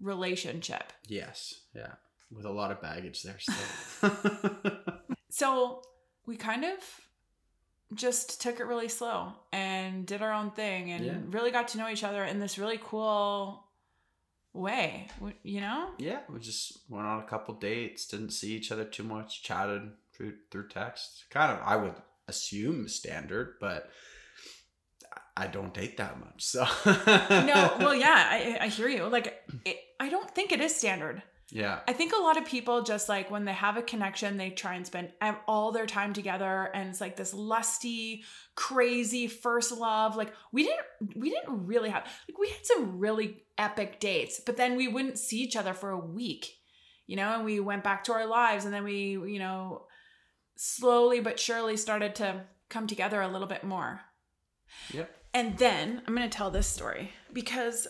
relationship. 0.00 0.92
yes. 1.08 1.54
Yeah. 1.74 1.94
With 2.32 2.44
a 2.46 2.50
lot 2.52 2.70
of 2.70 2.80
baggage 2.80 3.22
there 3.22 3.38
still. 3.40 4.12
So 5.32 5.82
we 6.26 6.36
kind 6.36 6.64
of 6.64 6.78
just 7.94 8.40
took 8.42 8.60
it 8.60 8.64
really 8.64 8.88
slow 8.88 9.32
and 9.52 10.06
did 10.06 10.22
our 10.22 10.32
own 10.32 10.50
thing 10.50 10.90
and 10.92 11.04
Yeah. 11.04 11.18
really 11.30 11.50
got 11.50 11.68
to 11.68 11.78
know 11.78 11.88
each 11.88 12.04
other 12.04 12.24
in 12.24 12.38
this 12.40 12.58
really 12.58 12.78
cool 12.82 13.64
way, 14.52 15.08
you 15.42 15.60
know? 15.60 15.90
yeah, 15.98 16.20
we 16.28 16.40
just 16.40 16.80
went 16.88 17.06
on 17.06 17.20
a 17.20 17.26
couple 17.26 17.54
dates, 17.54 18.06
didn't 18.06 18.30
see 18.30 18.54
each 18.54 18.72
other 18.72 18.84
too 18.84 19.04
much, 19.04 19.42
chatted 19.42 19.82
through 20.14 20.34
through 20.50 20.68
text. 20.68 21.24
Kind 21.30 21.52
of, 21.52 21.60
I 21.64 21.76
would 21.76 21.94
assume 22.28 22.88
standard, 22.88 23.54
but 23.60 23.90
I 25.36 25.46
don't 25.46 25.72
date 25.72 25.96
that 25.96 26.20
much, 26.20 26.44
so 26.44 26.66
No, 26.86 27.74
well, 27.78 27.94
yeah, 28.06 28.28
I, 28.30 28.58
I 28.60 28.68
hear 28.68 28.88
you. 28.88 29.06
Like, 29.06 29.42
it, 29.64 29.76
I 29.98 30.08
don't 30.08 30.30
think 30.30 30.52
it 30.52 30.60
is 30.60 30.74
standard. 30.74 31.22
Yeah, 31.52 31.80
I 31.88 31.92
think 31.92 32.12
a 32.12 32.22
lot 32.22 32.36
of 32.36 32.44
people 32.44 32.82
just 32.82 33.08
like 33.08 33.30
when 33.30 33.44
they 33.44 33.52
have 33.52 33.76
a 33.76 33.82
connection, 33.82 34.36
they 34.36 34.50
try 34.50 34.74
and 34.74 34.86
spend 34.86 35.12
all 35.48 35.72
their 35.72 35.86
time 35.86 36.12
together, 36.12 36.70
and 36.74 36.88
it's 36.88 37.00
like 37.00 37.16
this 37.16 37.34
lusty, 37.34 38.24
crazy 38.54 39.26
first 39.26 39.72
love. 39.72 40.16
Like 40.16 40.32
we 40.52 40.64
didn't, 40.64 41.16
we 41.16 41.30
didn't 41.30 41.66
really 41.66 41.90
have 41.90 42.04
like 42.28 42.38
we 42.38 42.48
had 42.48 42.64
some 42.64 42.98
really 42.98 43.42
epic 43.58 44.00
dates, 44.00 44.40
but 44.44 44.56
then 44.56 44.76
we 44.76 44.88
wouldn't 44.88 45.18
see 45.18 45.40
each 45.40 45.56
other 45.56 45.74
for 45.74 45.90
a 45.90 45.98
week, 45.98 46.46
you 47.06 47.16
know, 47.16 47.34
and 47.34 47.44
we 47.44 47.58
went 47.60 47.84
back 47.84 48.04
to 48.04 48.12
our 48.12 48.26
lives, 48.26 48.64
and 48.64 48.72
then 48.72 48.84
we, 48.84 49.10
you 49.12 49.38
know, 49.38 49.86
slowly 50.56 51.20
but 51.20 51.40
surely 51.40 51.76
started 51.76 52.14
to 52.16 52.44
come 52.68 52.86
together 52.86 53.20
a 53.20 53.28
little 53.28 53.48
bit 53.48 53.64
more. 53.64 54.00
Yep. 54.92 55.10
And 55.32 55.58
then 55.58 56.02
I'm 56.06 56.14
going 56.14 56.28
to 56.28 56.36
tell 56.36 56.50
this 56.50 56.66
story 56.66 57.12
because 57.32 57.88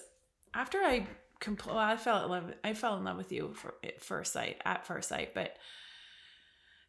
after 0.55 0.79
I 0.79 1.07
compl- 1.41 1.69
well, 1.69 1.79
I 1.79 1.97
fell 1.97 2.25
in 2.25 2.31
love 2.31 2.53
I 2.65 2.75
fell 2.75 2.97
in 2.97 3.05
love 3.05 3.17
with 3.17 3.33
you 3.33 3.53
for 3.55 3.75
at 3.85 4.03
first 4.03 4.33
sight 4.33 4.61
at 4.65 4.87
first 4.87 5.09
sight, 5.09 5.35
but 5.35 5.57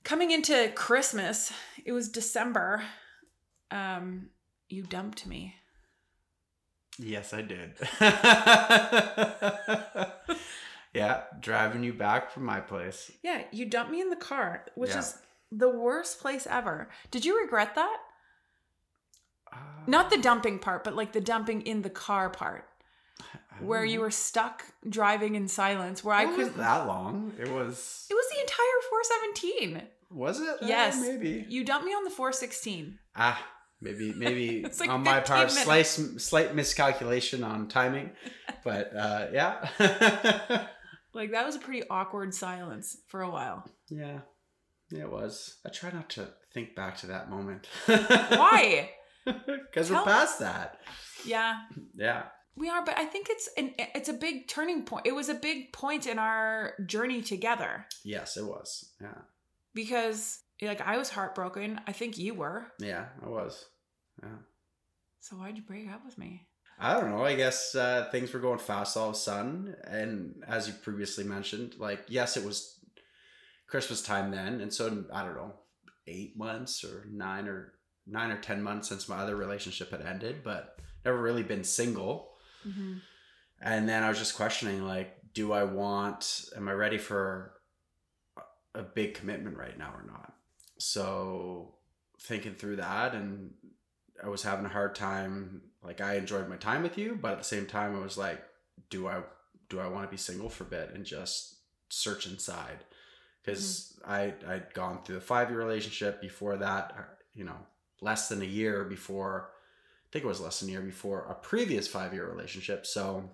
coming 0.04 0.32
into 0.32 0.72
Christmas, 0.76 1.52
it 1.86 1.92
was 1.92 2.10
December. 2.10 2.84
Um, 3.72 4.30
you 4.70 4.84
dumped 4.84 5.26
me. 5.26 5.56
yes, 7.00 7.34
I 7.34 7.42
did. 7.42 7.74
yeah, 10.94 11.22
driving 11.40 11.84
you 11.84 11.94
back 11.94 12.32
from 12.32 12.44
my 12.46 12.60
place. 12.60 13.12
Yeah, 13.24 13.44
you 13.52 13.66
dumped 13.66 13.92
me 13.92 14.02
in 14.02 14.10
the 14.10 14.16
car, 14.16 14.66
which 14.76 14.92
Yeah. 14.92 15.00
is 15.00 15.18
the 15.52 15.70
worst 15.70 16.20
place 16.20 16.46
ever. 16.50 16.90
Did 17.12 17.24
you 17.26 17.40
regret 17.42 17.76
that? 17.76 17.98
Uh, 19.52 19.58
Not 19.88 20.10
the 20.10 20.18
dumping 20.18 20.60
part, 20.60 20.84
but 20.84 20.96
like 20.96 21.14
the 21.14 21.22
dumping 21.22 21.62
in 21.62 21.82
the 21.82 21.90
car 21.90 22.30
part, 22.30 22.68
where 23.60 23.86
you 23.86 24.00
were 24.02 24.12
stuck 24.12 24.64
driving 24.90 25.36
in 25.36 25.48
silence. 25.48 26.04
Where 26.04 26.16
I 26.16 26.26
could. 26.26 26.38
wasn't 26.38 26.58
that 26.58 26.88
long. 26.88 27.34
It 27.40 27.48
was. 27.50 28.08
It 28.10 28.14
was 28.14 28.26
the 28.34 28.40
entire 28.42 28.80
417. 28.90 29.88
Was 30.12 30.40
it? 30.42 30.50
Uh, 30.62 30.68
Yes. 30.68 31.00
maybe. 31.00 31.46
You 31.48 31.64
dumped 31.64 31.86
me 31.86 31.92
on 31.94 32.04
the 32.04 32.10
416. 32.10 33.00
Ah, 33.16 33.42
maybe, 33.82 34.14
maybe 34.14 34.62
It's 34.66 34.80
like 34.80 34.90
on 34.90 35.04
my 35.04 35.20
part, 35.22 35.50
minutes. 35.54 35.64
slight, 35.64 35.86
slight 35.86 36.56
miscalculation 36.56 37.44
on 37.44 37.68
timing, 37.68 38.12
but 38.64 38.96
uh, 38.96 39.28
yeah, 39.32 39.68
Like 41.14 41.32
that 41.32 41.46
was 41.46 41.56
a 41.58 41.60
pretty 41.60 41.84
awkward 41.90 42.34
silence 42.34 42.98
for 43.08 43.22
a 43.22 43.30
while. 43.30 43.66
yeah, 43.90 44.20
yeah, 44.90 45.04
it 45.04 45.12
was. 45.12 45.58
I 45.66 45.70
try 45.70 45.92
not 45.92 46.10
to 46.12 46.28
think 46.54 46.76
back 46.76 46.98
to 47.00 47.08
that 47.08 47.30
moment. 47.30 47.68
Why? 47.86 48.90
Because 49.26 49.92
we're 49.92 50.04
past 50.04 50.40
that. 50.40 50.80
yeah, 51.26 51.62
Yeah. 51.96 52.24
We 52.56 52.70
are, 52.70 52.84
but 52.84 52.98
I 52.98 53.06
think 53.06 53.28
it's 53.30 53.50
an 53.58 53.74
it's 53.78 54.10
a 54.10 54.14
big 54.14 54.48
turning 54.48 54.84
point. 54.84 55.06
It 55.08 55.16
was 55.16 55.30
a 55.30 55.34
big 55.34 55.72
point 55.74 56.06
in 56.08 56.20
our 56.20 56.74
journey 56.86 57.22
together 57.22 57.86
Yes, 58.04 58.38
it 58.38 58.46
was. 58.46 58.92
Yeah. 59.02 59.22
because 59.74 60.40
like 60.62 60.82
I 60.82 60.98
was 60.98 61.10
heartbroken. 61.10 61.82
I 61.88 61.92
think 61.92 62.18
you 62.18 62.34
were. 62.36 62.68
Yeah, 62.80 63.06
I 63.26 63.30
was. 63.30 63.66
Yeah. 64.22 64.30
So 65.20 65.36
why'd 65.38 65.56
you 65.58 65.64
break 65.64 65.90
up 65.92 66.04
with 66.06 66.18
me? 66.18 66.48
I 66.80 66.94
don't 67.00 67.12
know. 67.12 67.24
I 67.24 67.36
guess 67.36 67.76
uh, 67.76 68.08
things 68.12 68.34
were 68.34 68.40
going 68.40 68.58
fast 68.60 68.98
all 68.98 69.10
of 69.10 69.16
a 69.16 69.18
sudden, 69.18 69.76
and 69.86 70.44
as 70.48 70.68
you 70.68 70.74
previously 70.74 71.24
mentioned, 71.24 71.76
like 71.78 72.02
yes, 72.10 72.38
it 72.38 72.44
was 72.46 72.80
Christmas 73.68 74.02
time 74.02 74.32
then, 74.32 74.62
and 74.62 74.74
so 74.74 75.06
I 75.14 75.24
don't 75.24 75.36
know, 75.36 75.54
eight 76.08 76.36
months 76.38 76.84
or 76.84 77.06
nine 77.12 77.48
or 77.48 77.74
nine 78.08 78.32
or 78.32 78.38
ten 78.42 78.62
months 78.64 78.90
since 78.90 79.08
my 79.08 79.18
other 79.18 79.36
relationship 79.36 79.92
had 79.92 80.02
ended, 80.02 80.44
but 80.44 80.76
never 81.06 81.22
really 81.22 81.44
been 81.44 81.64
single. 81.64 82.31
Mm-hmm. 82.68 82.94
And 83.62 83.88
then 83.88 84.04
I 84.04 84.10
was 84.10 84.18
just 84.18 84.36
questioning, 84.36 84.86
like, 84.86 85.16
do 85.34 85.54
I 85.54 85.64
want? 85.64 86.46
Am 86.56 86.68
I 86.68 86.74
ready 86.74 86.98
for 86.98 87.54
a- 88.74 88.84
big 88.84 89.14
commitment 89.14 89.58
right 89.58 89.78
now 89.78 89.94
or 89.94 90.04
not? 90.06 90.34
So 90.78 91.76
thinking 92.20 92.56
through 92.56 92.78
that, 92.78 93.14
and 93.14 93.52
I 94.24 94.30
was 94.30 94.44
having 94.44 94.66
a 94.66 94.70
hard 94.70 94.96
time. 94.96 95.62
Like, 95.84 96.02
I 96.02 96.16
enjoyed 96.16 96.50
my 96.50 96.58
time 96.58 96.84
with 96.84 96.98
you, 96.98 97.18
but 97.20 97.34
at 97.34 97.38
the 97.40 97.44
same 97.44 97.66
time, 97.66 97.96
I 97.96 98.00
was 98.00 98.18
like, 98.18 98.44
do 98.90 99.08
I 99.08 99.22
do 99.70 99.80
I 99.80 99.88
want 99.88 100.06
to 100.06 100.12
be 100.12 100.18
single 100.18 100.50
for 100.50 100.64
a 100.64 100.68
bit 100.68 100.92
and 100.94 101.06
just 101.06 101.56
search 101.90 102.28
inside? 102.28 102.84
Because 103.44 104.00
I 104.06 104.34
I'd 104.48 104.74
gone 104.74 105.04
through 105.04 105.18
a 105.18 105.22
five 105.22 105.50
year 105.50 105.60
relationship 105.60 106.22
before 106.22 106.58
that. 106.58 106.94
You 107.34 107.46
know, 107.46 107.58
less 108.02 108.28
than 108.28 108.42
a 108.42 108.46
year 108.46 108.84
before. 108.84 109.52
I 110.12 110.14
think 110.14 110.26
it 110.26 110.28
was 110.28 110.42
less 110.42 110.60
than 110.60 110.68
a 110.68 110.74
year 110.74 110.82
before 110.82 111.26
a 111.30 111.34
previous 111.34 111.88
five 111.88 112.14
year 112.14 112.30
relationship. 112.30 112.86
So 112.86 113.30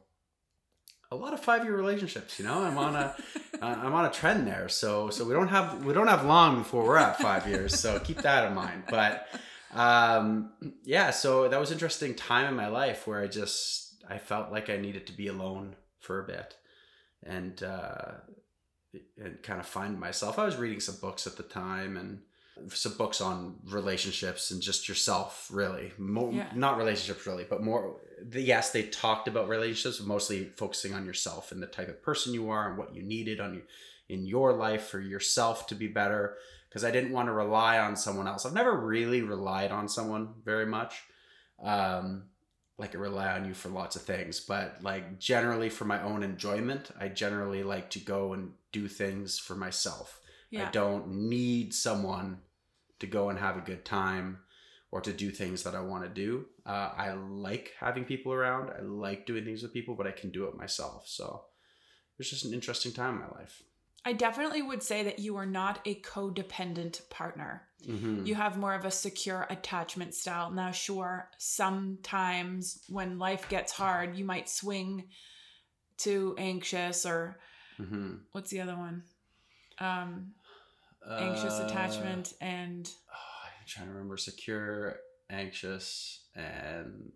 a 1.10 1.16
lot 1.16 1.34
of 1.34 1.40
five 1.40 1.64
year 1.64 1.76
relationships. 1.76 2.38
You 2.38 2.46
know, 2.46 2.64
I'm 2.64 2.78
on 2.78 2.96
a 2.96 3.16
uh, 3.62 3.66
I'm 3.66 3.94
on 3.94 4.06
a 4.06 4.12
trend 4.12 4.46
there. 4.46 4.70
So 4.70 5.10
so 5.10 5.26
we 5.26 5.34
don't 5.34 5.48
have 5.48 5.84
we 5.84 5.96
don't 5.96 6.08
have 6.08 6.24
long 6.24 6.60
before 6.60 6.84
we're 6.84 6.98
at 6.98 7.20
five 7.20 7.48
years. 7.48 7.80
So 7.80 7.98
keep 8.00 8.22
that 8.22 8.48
in 8.48 8.54
mind. 8.54 8.84
But 8.92 9.28
um, 9.74 10.52
yeah, 10.84 11.10
so 11.10 11.48
that 11.48 11.60
was 11.60 11.72
interesting 11.72 12.14
time 12.14 12.48
in 12.48 12.56
my 12.56 12.68
life 12.68 13.08
where 13.08 13.22
I 13.22 13.28
just 13.28 14.04
I 14.08 14.20
felt 14.20 14.52
like 14.52 14.70
I 14.70 14.78
needed 14.78 15.08
to 15.08 15.14
be 15.14 15.30
alone 15.30 15.76
for 16.00 16.24
a 16.24 16.28
bit 16.28 16.56
and 17.24 17.64
uh, 17.64 18.12
and 19.18 19.42
kind 19.42 19.60
of 19.60 19.66
find 19.66 20.00
myself. 20.00 20.38
I 20.38 20.46
was 20.46 20.58
reading 20.58 20.80
some 20.80 20.98
books 21.02 21.26
at 21.26 21.38
the 21.38 21.44
time 21.44 21.98
and 21.98 22.20
some 22.74 22.94
books 22.98 23.22
on 23.22 23.56
relationships 23.70 24.52
and 24.52 24.62
just 24.62 24.88
yourself 24.90 25.48
really. 25.52 25.92
Mo- 25.98 26.32
Yeah. 26.32 26.50
not 26.56 26.78
relationships 26.78 27.26
really 27.28 27.46
but 27.50 27.64
more 27.64 28.02
the, 28.22 28.42
yes 28.42 28.72
they 28.72 28.84
talked 28.84 29.28
about 29.28 29.48
relationships 29.48 30.02
mostly 30.06 30.46
focusing 30.46 30.94
on 30.94 31.06
yourself 31.06 31.52
and 31.52 31.62
the 31.62 31.68
type 31.68 31.88
of 31.90 32.02
person 32.02 32.34
you 32.34 32.50
are 32.50 32.68
and 32.70 32.78
what 32.78 32.94
you 32.96 33.04
needed 33.04 33.40
on 33.40 33.62
in 34.10 34.26
your 34.26 34.54
life 34.54 34.88
for 34.88 35.00
yourself 35.00 35.68
to 35.68 35.76
be 35.76 35.88
better. 35.88 36.36
Because 36.70 36.84
i 36.84 36.92
didn't 36.92 37.12
want 37.12 37.28
to 37.28 37.34
rely 37.34 37.80
on 37.80 37.96
someone 37.96 38.28
else. 38.28 38.46
I've 38.46 38.54
never 38.54 38.76
really 38.76 39.22
relied 39.22 39.72
on 39.72 39.88
someone 39.88 40.34
very 40.44 40.66
much. 40.66 40.94
Um 41.64 42.24
like 42.80 42.94
I 42.96 43.00
rely 43.00 43.30
on 43.32 43.46
you 43.46 43.56
for 43.56 43.70
lots 43.70 43.96
of 43.96 44.04
things 44.04 44.40
but 44.40 44.78
like 44.84 45.18
generally 45.20 45.70
for 45.70 45.86
my 45.86 46.00
own 46.04 46.22
enjoyment 46.22 46.92
i 47.00 47.08
generally 47.08 47.64
like 47.64 47.90
to 47.90 48.00
go 48.00 48.34
and 48.34 48.52
do 48.72 48.88
things 48.88 49.40
for 49.40 49.56
myself. 49.56 50.20
Yeah. 50.52 50.68
I 50.68 50.72
don't 50.72 51.08
need 51.10 51.74
someone 51.74 52.40
to 53.00 53.08
go 53.08 53.30
and 53.30 53.40
have 53.40 53.58
a 53.58 53.62
good 53.62 53.86
time 53.86 54.40
or 54.92 55.02
to 55.02 55.12
do 55.12 55.30
things 55.30 55.64
that 55.64 55.76
I 55.76 55.82
want 55.82 56.04
to 56.04 56.10
do. 56.10 56.46
Uh, 56.66 56.92
I 56.96 57.14
like 57.14 57.74
having 57.80 58.06
people 58.06 58.32
around. 58.32 58.70
I 58.70 58.82
like 58.82 59.26
doing 59.26 59.44
things 59.44 59.62
with 59.62 59.74
people, 59.74 59.96
but 59.96 60.08
I 60.08 60.12
can 60.12 60.30
do 60.30 60.46
it 60.46 60.58
myself. 60.58 61.08
So 61.08 61.44
it 62.14 62.20
was 62.20 62.30
just 62.30 62.46
an 62.46 62.54
interesting 62.54 62.94
time 62.94 63.16
in 63.16 63.22
my 63.22 63.40
life. 63.40 63.64
I 64.06 64.14
definitely 64.14 64.62
would 64.62 64.82
say 64.82 65.04
that 65.04 65.20
you 65.20 65.36
are 65.36 65.46
not 65.46 65.80
a 65.86 66.00
codependent 66.00 67.10
partner. 67.10 67.64
Mm-hmm. 67.86 68.26
You 68.26 68.36
have 68.36 68.58
more 68.58 68.74
of 68.74 68.86
a 68.86 68.92
secure 68.92 69.46
attachment 69.50 70.14
style. 70.16 70.50
Now, 70.50 70.72
sure, 70.72 71.30
sometimes 71.38 72.84
when 72.88 73.20
life 73.20 73.50
gets 73.50 73.74
hard, 73.74 74.16
you 74.16 74.24
might 74.24 74.48
swing 74.48 75.10
to 75.98 76.36
anxious 76.38 77.06
or 77.06 77.38
mm-hmm. 77.78 78.16
what's 78.32 78.50
the 78.50 78.62
other 78.62 78.78
one? 78.78 79.04
Um, 79.80 80.32
anxious 81.10 81.54
uh, 81.60 81.66
attachment 81.68 82.34
and 82.42 82.90
Oh, 83.10 83.46
I'm 83.46 83.66
trying 83.68 83.88
to 83.88 83.94
remember 83.94 84.18
secure, 84.18 84.98
anxious, 85.30 86.26
and 86.36 87.12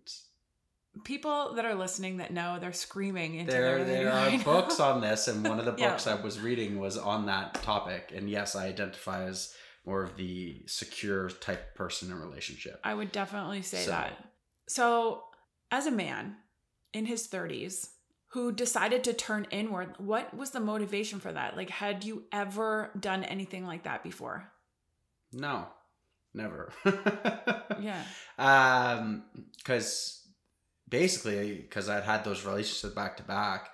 people 1.04 1.54
that 1.54 1.64
are 1.64 1.74
listening 1.74 2.18
that 2.18 2.32
know 2.32 2.58
they're 2.60 2.72
screaming 2.72 3.36
into 3.36 3.50
there 3.52 3.78
their 3.78 3.84
there 3.84 4.06
right 4.06 4.34
are 4.34 4.36
now. 4.38 4.44
books 4.44 4.78
on 4.80 5.00
this, 5.08 5.28
and 5.28 5.46
one 5.46 5.58
of 5.58 5.64
the 5.64 5.74
Yeah. 5.78 5.90
books 5.90 6.06
I 6.06 6.14
was 6.20 6.38
reading 6.40 6.78
was 6.78 6.96
on 6.98 7.26
that 7.26 7.54
topic. 7.62 8.12
And 8.14 8.28
yes, 8.28 8.54
I 8.54 8.66
identify 8.66 9.24
as 9.24 9.54
more 9.86 10.02
of 10.04 10.16
the 10.16 10.62
secure 10.66 11.28
type 11.30 11.74
person 11.74 12.10
in 12.10 12.16
a 12.16 12.20
relationship. 12.20 12.80
I 12.84 12.94
would 12.94 13.10
definitely 13.12 13.62
say 13.62 13.84
So- 13.84 13.90
that. 13.90 14.12
So, 14.68 15.24
as 15.70 15.86
a 15.86 15.90
man 15.90 16.36
in 16.92 17.06
his 17.06 17.26
30s 17.26 17.88
who 18.32 18.50
decided 18.50 19.04
to 19.04 19.12
turn 19.12 19.46
inward, 19.50 19.94
what 19.98 20.34
was 20.34 20.52
the 20.52 20.60
motivation 20.60 21.20
for 21.20 21.30
that? 21.32 21.54
Like, 21.54 21.68
had 21.68 22.02
you 22.02 22.24
ever 22.32 22.90
done 22.98 23.24
anything 23.24 23.66
like 23.66 23.82
that 23.82 24.02
before? 24.02 24.50
No, 25.32 25.66
never. 26.34 26.72
Yeah. 27.80 28.04
Um, 28.38 29.24
because 29.56 30.24
basically, 30.88 31.54
because 31.54 31.88
I'd 31.88 32.04
had 32.04 32.22
those 32.22 32.44
relationships 32.44 32.94
back 32.94 33.16
to 33.16 33.22
back. 33.24 33.70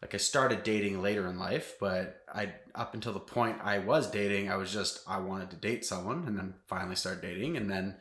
Like 0.00 0.14
I 0.14 0.18
started 0.18 0.62
dating 0.62 1.02
later 1.02 1.26
in 1.26 1.40
life, 1.40 1.74
but 1.80 2.20
I 2.32 2.52
up 2.74 2.94
until 2.94 3.12
the 3.12 3.18
point 3.18 3.56
I 3.64 3.78
was 3.78 4.08
dating, 4.08 4.48
I 4.48 4.56
was 4.56 4.72
just 4.72 5.00
I 5.08 5.18
wanted 5.18 5.50
to 5.50 5.56
date 5.56 5.84
someone, 5.84 6.24
and 6.28 6.38
then 6.38 6.54
finally 6.68 6.94
started 6.94 7.20
dating, 7.20 7.56
and 7.56 7.68
then 7.68 7.96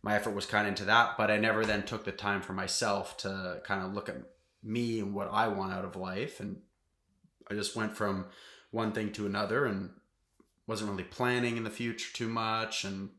my 0.00 0.14
effort 0.14 0.34
was 0.34 0.46
kind 0.46 0.68
of 0.68 0.72
into 0.72 0.84
that. 0.84 1.16
But 1.18 1.32
I 1.32 1.38
never 1.38 1.64
then 1.64 1.82
took 1.82 2.04
the 2.04 2.12
time 2.12 2.40
for 2.40 2.52
myself 2.52 3.16
to 3.18 3.60
kind 3.64 3.82
of 3.82 3.94
look 3.94 4.08
at 4.08 4.16
me 4.64 4.98
and 5.00 5.14
what 5.14 5.28
I 5.30 5.48
want 5.48 5.72
out 5.72 5.84
of 5.84 5.94
life, 5.96 6.40
and 6.40 6.62
I 7.50 7.54
just 7.54 7.76
went 7.76 7.96
from 7.96 8.26
one 8.70 8.92
thing 8.92 9.12
to 9.12 9.26
another, 9.26 9.66
and 9.66 9.90
wasn't 10.66 10.90
really 10.90 11.04
planning 11.04 11.56
in 11.56 11.64
the 11.64 11.70
future 11.70 12.10
too 12.14 12.28
much, 12.28 12.84
and 12.84 13.10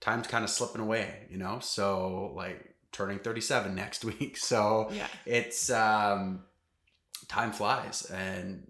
time's 0.00 0.26
kind 0.26 0.42
of 0.44 0.50
slipping 0.50 0.80
away, 0.80 1.26
you 1.30 1.38
know. 1.38 1.60
So 1.60 2.32
like 2.34 2.74
turning 2.92 3.20
thirty 3.20 3.40
seven 3.40 3.74
next 3.84 4.04
week, 4.04 4.36
so 4.36 4.88
Yeah. 4.92 5.06
it's 5.24 5.70
um 5.70 6.44
time 7.28 7.52
flies. 7.52 8.02
And 8.10 8.66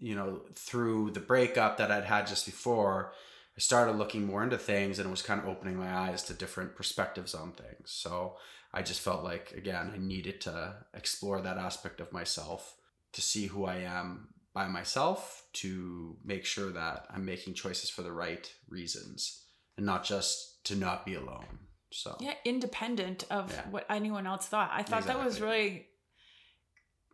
you 0.00 0.14
know 0.14 0.42
through 0.54 1.10
the 1.10 1.18
breakup 1.18 1.78
that 1.78 1.90
i'd 1.90 2.04
had 2.04 2.24
just 2.24 2.46
before 2.46 3.12
i 3.56 3.60
started 3.60 3.96
looking 3.96 4.24
more 4.24 4.44
into 4.44 4.56
things 4.56 4.98
and 5.00 5.08
it 5.08 5.10
was 5.10 5.22
kind 5.22 5.40
of 5.40 5.48
opening 5.48 5.76
my 5.76 5.92
eyes 5.92 6.22
to 6.22 6.32
different 6.34 6.76
perspectives 6.76 7.34
on 7.34 7.50
things. 7.50 7.90
So 7.90 8.36
i 8.72 8.82
just 8.82 9.00
felt 9.00 9.22
like 9.24 9.52
again 9.52 9.90
i 9.94 9.98
needed 9.98 10.40
to 10.40 10.74
explore 10.94 11.40
that 11.40 11.58
aspect 11.58 12.00
of 12.00 12.12
myself 12.12 12.74
to 13.12 13.20
see 13.20 13.46
who 13.46 13.64
i 13.64 13.76
am 13.76 14.28
by 14.54 14.66
myself 14.68 15.44
to 15.52 16.16
make 16.24 16.44
sure 16.44 16.70
that 16.70 17.06
i'm 17.10 17.24
making 17.24 17.54
choices 17.54 17.90
for 17.90 18.02
the 18.02 18.12
right 18.12 18.52
reasons 18.68 19.44
and 19.76 19.86
not 19.86 20.04
just 20.04 20.64
to 20.64 20.74
not 20.76 21.06
be 21.06 21.14
alone 21.14 21.58
so 21.90 22.16
Yeah, 22.20 22.34
independent 22.44 23.24
of 23.30 23.50
Yeah. 23.50 23.66
what 23.70 23.86
anyone 23.88 24.26
else 24.26 24.44
thought. 24.46 24.70
I 24.74 24.82
thought 24.82 25.06
that 25.06 25.24
was 25.24 25.40
really 25.40 25.86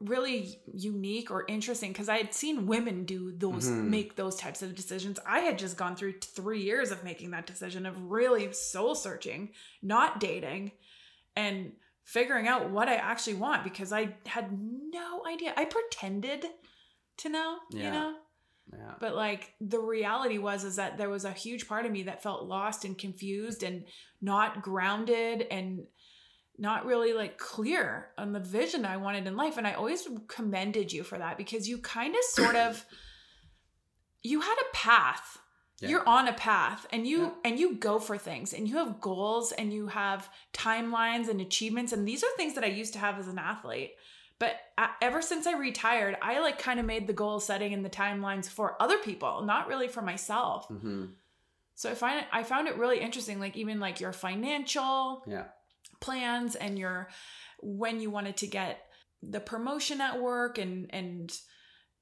really 0.01 0.59
unique 0.73 1.31
or 1.31 1.45
interesting 1.47 1.93
because 1.93 2.09
I 2.09 2.17
had 2.19 2.35
seen 2.35 2.67
women 2.67 3.05
do 3.05 3.31
those 3.31 3.69
Mhm. 3.69 3.85
make 3.85 4.17
those 4.17 4.35
types 4.37 4.61
of 4.63 4.75
decisions. 4.75 5.19
I 5.25 5.41
had 5.41 5.59
just 5.59 5.77
gone 5.77 5.95
through 5.95 6.19
3 6.21 6.61
years 6.63 6.91
of 6.91 7.05
making 7.05 7.31
that 7.31 7.47
decision 7.47 7.87
of 7.87 7.97
really 8.11 8.53
soul 8.53 8.95
searching, 8.97 9.55
not 9.81 10.19
dating 10.19 10.73
and 11.37 11.73
figuring 12.05 12.47
out 12.47 12.71
what 12.71 12.89
I 12.89 12.97
actually 12.97 13.35
want 13.35 13.65
because 13.65 13.93
I 13.93 14.15
had 14.27 14.51
no 14.53 15.23
idea. 15.27 15.55
I 15.57 15.65
pretended 15.65 16.47
to 17.19 17.29
know, 17.29 17.57
you 17.71 17.91
know? 17.91 18.15
Yeah. 18.73 18.95
But 18.99 19.15
like 19.15 19.55
the 19.61 19.81
reality 19.81 20.39
was 20.39 20.65
is 20.65 20.77
that 20.77 20.97
there 20.97 21.11
was 21.11 21.25
a 21.25 21.33
huge 21.33 21.69
part 21.69 21.87
of 21.87 21.93
me 21.93 22.05
that 22.05 22.23
felt 22.23 22.45
lost 22.45 22.85
and 22.85 22.97
confused 22.97 23.63
and 23.63 23.85
not 24.23 24.63
grounded 24.63 25.47
and 25.51 25.85
not 26.59 26.87
really 26.87 27.13
like 27.13 27.37
clear 27.37 28.09
on 28.17 28.33
the 28.33 28.41
vision 28.41 28.85
I 28.85 28.97
wanted 28.97 29.27
in 29.27 29.37
life. 29.37 29.59
And 29.59 29.67
I 29.67 29.75
always 29.75 30.09
commended 30.29 30.93
you 30.93 31.03
for 31.03 31.19
that 31.19 31.37
because 31.37 31.69
you 31.69 31.79
kind 31.79 32.15
of 32.15 32.23
sort 32.25 32.57
of 32.57 32.85
you 34.23 34.41
had 34.41 34.57
a 34.57 34.77
path. 34.77 35.39
Yeah. 35.81 35.89
You're 35.89 36.09
on 36.09 36.29
a 36.29 36.33
path 36.33 36.87
and 36.93 37.07
you 37.07 37.23
Yeah. 37.23 37.31
and 37.45 37.59
you 37.59 37.75
go 37.75 37.99
for 37.99 38.17
things 38.17 38.53
and 38.55 38.69
you 38.69 38.77
have 38.77 39.01
goals 39.01 39.53
and 39.53 39.73
you 39.73 39.89
have 39.89 40.29
timelines 40.53 41.29
and 41.29 41.41
achievements 41.41 41.93
and 41.93 42.07
these 42.07 42.23
are 42.23 42.31
things 42.37 42.55
that 42.55 42.65
I 42.65 42.69
used 42.69 42.93
to 42.93 42.99
have 43.01 43.19
as 43.19 43.27
an 43.29 43.39
athlete. 43.39 43.93
But 44.39 44.57
ever 45.01 45.23
since 45.23 45.47
I 45.47 45.53
retired, 45.53 46.17
I 46.21 46.41
like 46.41 46.59
kind 46.59 46.79
of 46.81 46.87
made 46.87 47.07
the 47.07 47.13
goal 47.13 47.39
setting 47.41 47.73
and 47.73 47.85
the 47.85 47.91
timelines 47.91 48.49
for 48.49 48.81
other 48.83 48.99
people, 48.99 49.43
not 49.43 49.69
really 49.69 49.89
for 49.89 50.03
myself. 50.03 50.67
hmm 50.69 51.07
So 51.75 51.91
I 51.91 51.95
find 51.95 52.21
it, 52.21 52.27
I 52.33 52.43
found 52.45 52.69
it 52.69 52.77
really 52.77 53.01
interesting, 53.01 53.41
like 53.41 53.57
even 53.57 53.81
like 53.81 54.01
your 54.01 54.13
financial 54.13 55.25
Yeah. 55.27 55.47
plans 56.01 56.55
and 56.57 56.79
your 56.79 57.09
when 57.61 58.01
you 58.01 58.11
wanted 58.11 58.37
to 58.39 58.47
get 58.47 58.79
the 59.23 59.41
promotion 59.41 60.01
at 60.01 60.21
work 60.21 60.59
and 60.59 60.93
and 60.93 61.33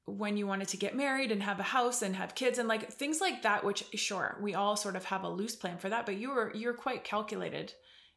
when 0.07 0.37
you 0.37 0.47
wanted 0.47 0.69
to 0.69 0.77
get 0.77 0.97
married 0.97 1.31
and 1.31 1.43
have 1.43 1.61
a 1.61 1.65
house 1.65 2.03
and 2.03 2.17
have 2.17 2.35
kids 2.35 2.59
and 2.59 2.69
like 2.69 2.91
things 2.93 3.21
like 3.21 3.43
that 3.43 3.65
which 3.65 3.85
sure 3.95 4.37
we 4.41 4.55
all 4.55 4.77
sort 4.77 4.97
of 4.97 5.05
have 5.05 5.23
a 5.23 5.29
loose 5.29 5.55
plan 5.55 5.79
for 5.79 5.89
that 5.89 6.05
but 6.05 6.17
you 6.17 6.31
were 6.31 6.51
you're 6.55 6.75
quite 6.75 7.05
calculated 7.05 7.73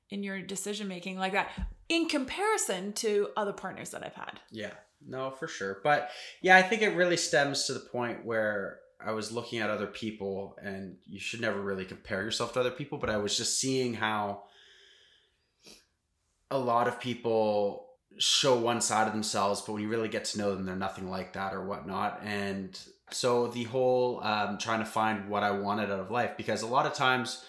in 0.10 0.24
your 0.24 0.42
decision 0.42 0.88
making 0.88 1.18
like 1.18 1.34
that 1.34 1.52
in 1.90 2.08
comparison 2.08 2.94
to 2.94 3.30
other 3.38 3.54
partners 3.54 3.92
that 3.92 4.04
I've 4.04 4.14
had. 4.14 4.40
Yeah, 4.52 4.74
no, 5.06 5.32
for 5.32 5.48
sure. 5.48 5.80
But 5.84 6.10
yeah, 6.42 6.58
I 6.58 6.62
think 6.62 6.82
it 6.82 6.96
really 6.96 7.18
stems 7.18 7.66
to 7.66 7.74
the 7.74 7.80
point 7.80 8.26
where 8.26 8.80
I 9.04 9.12
was 9.12 9.32
looking 9.32 9.60
at 9.60 9.70
other 9.70 9.88
people, 9.88 10.56
and 10.62 10.98
you 11.06 11.20
should 11.20 11.42
never 11.42 11.62
really 11.62 11.86
compare 11.86 12.24
yourself 12.24 12.54
to 12.54 12.60
other 12.60 12.72
people, 12.72 12.98
but 12.98 13.10
I 13.10 13.18
was 13.18 13.38
just 13.38 13.60
seeing 13.60 13.94
how 13.94 14.44
a 16.50 16.58
lot 16.58 16.88
of 16.88 17.00
people 17.00 17.88
show 18.18 18.58
one 18.58 18.82
side 18.82 19.08
of 19.08 19.14
themselves, 19.14 19.62
but 19.62 19.74
when 19.74 19.82
you 19.82 19.90
really 19.90 20.08
get 20.10 20.26
to 20.26 20.38
know 20.38 20.56
them, 20.56 20.66
they're 20.66 20.76
nothing 20.76 21.10
like 21.10 21.34
that 21.34 21.54
or 21.54 21.66
whatnot. 21.66 22.22
And 22.24 22.80
so 23.12 23.48
the 23.48 23.64
whole 23.64 24.22
um, 24.24 24.58
trying 24.58 24.80
to 24.80 24.86
find 24.86 25.30
what 25.30 25.44
I 25.44 25.52
wanted 25.52 25.92
out 25.92 26.00
of 26.00 26.12
life, 26.12 26.38
because 26.38 26.62
a 26.62 26.68
lot 26.68 26.86
of 26.86 26.94
times 26.94 27.44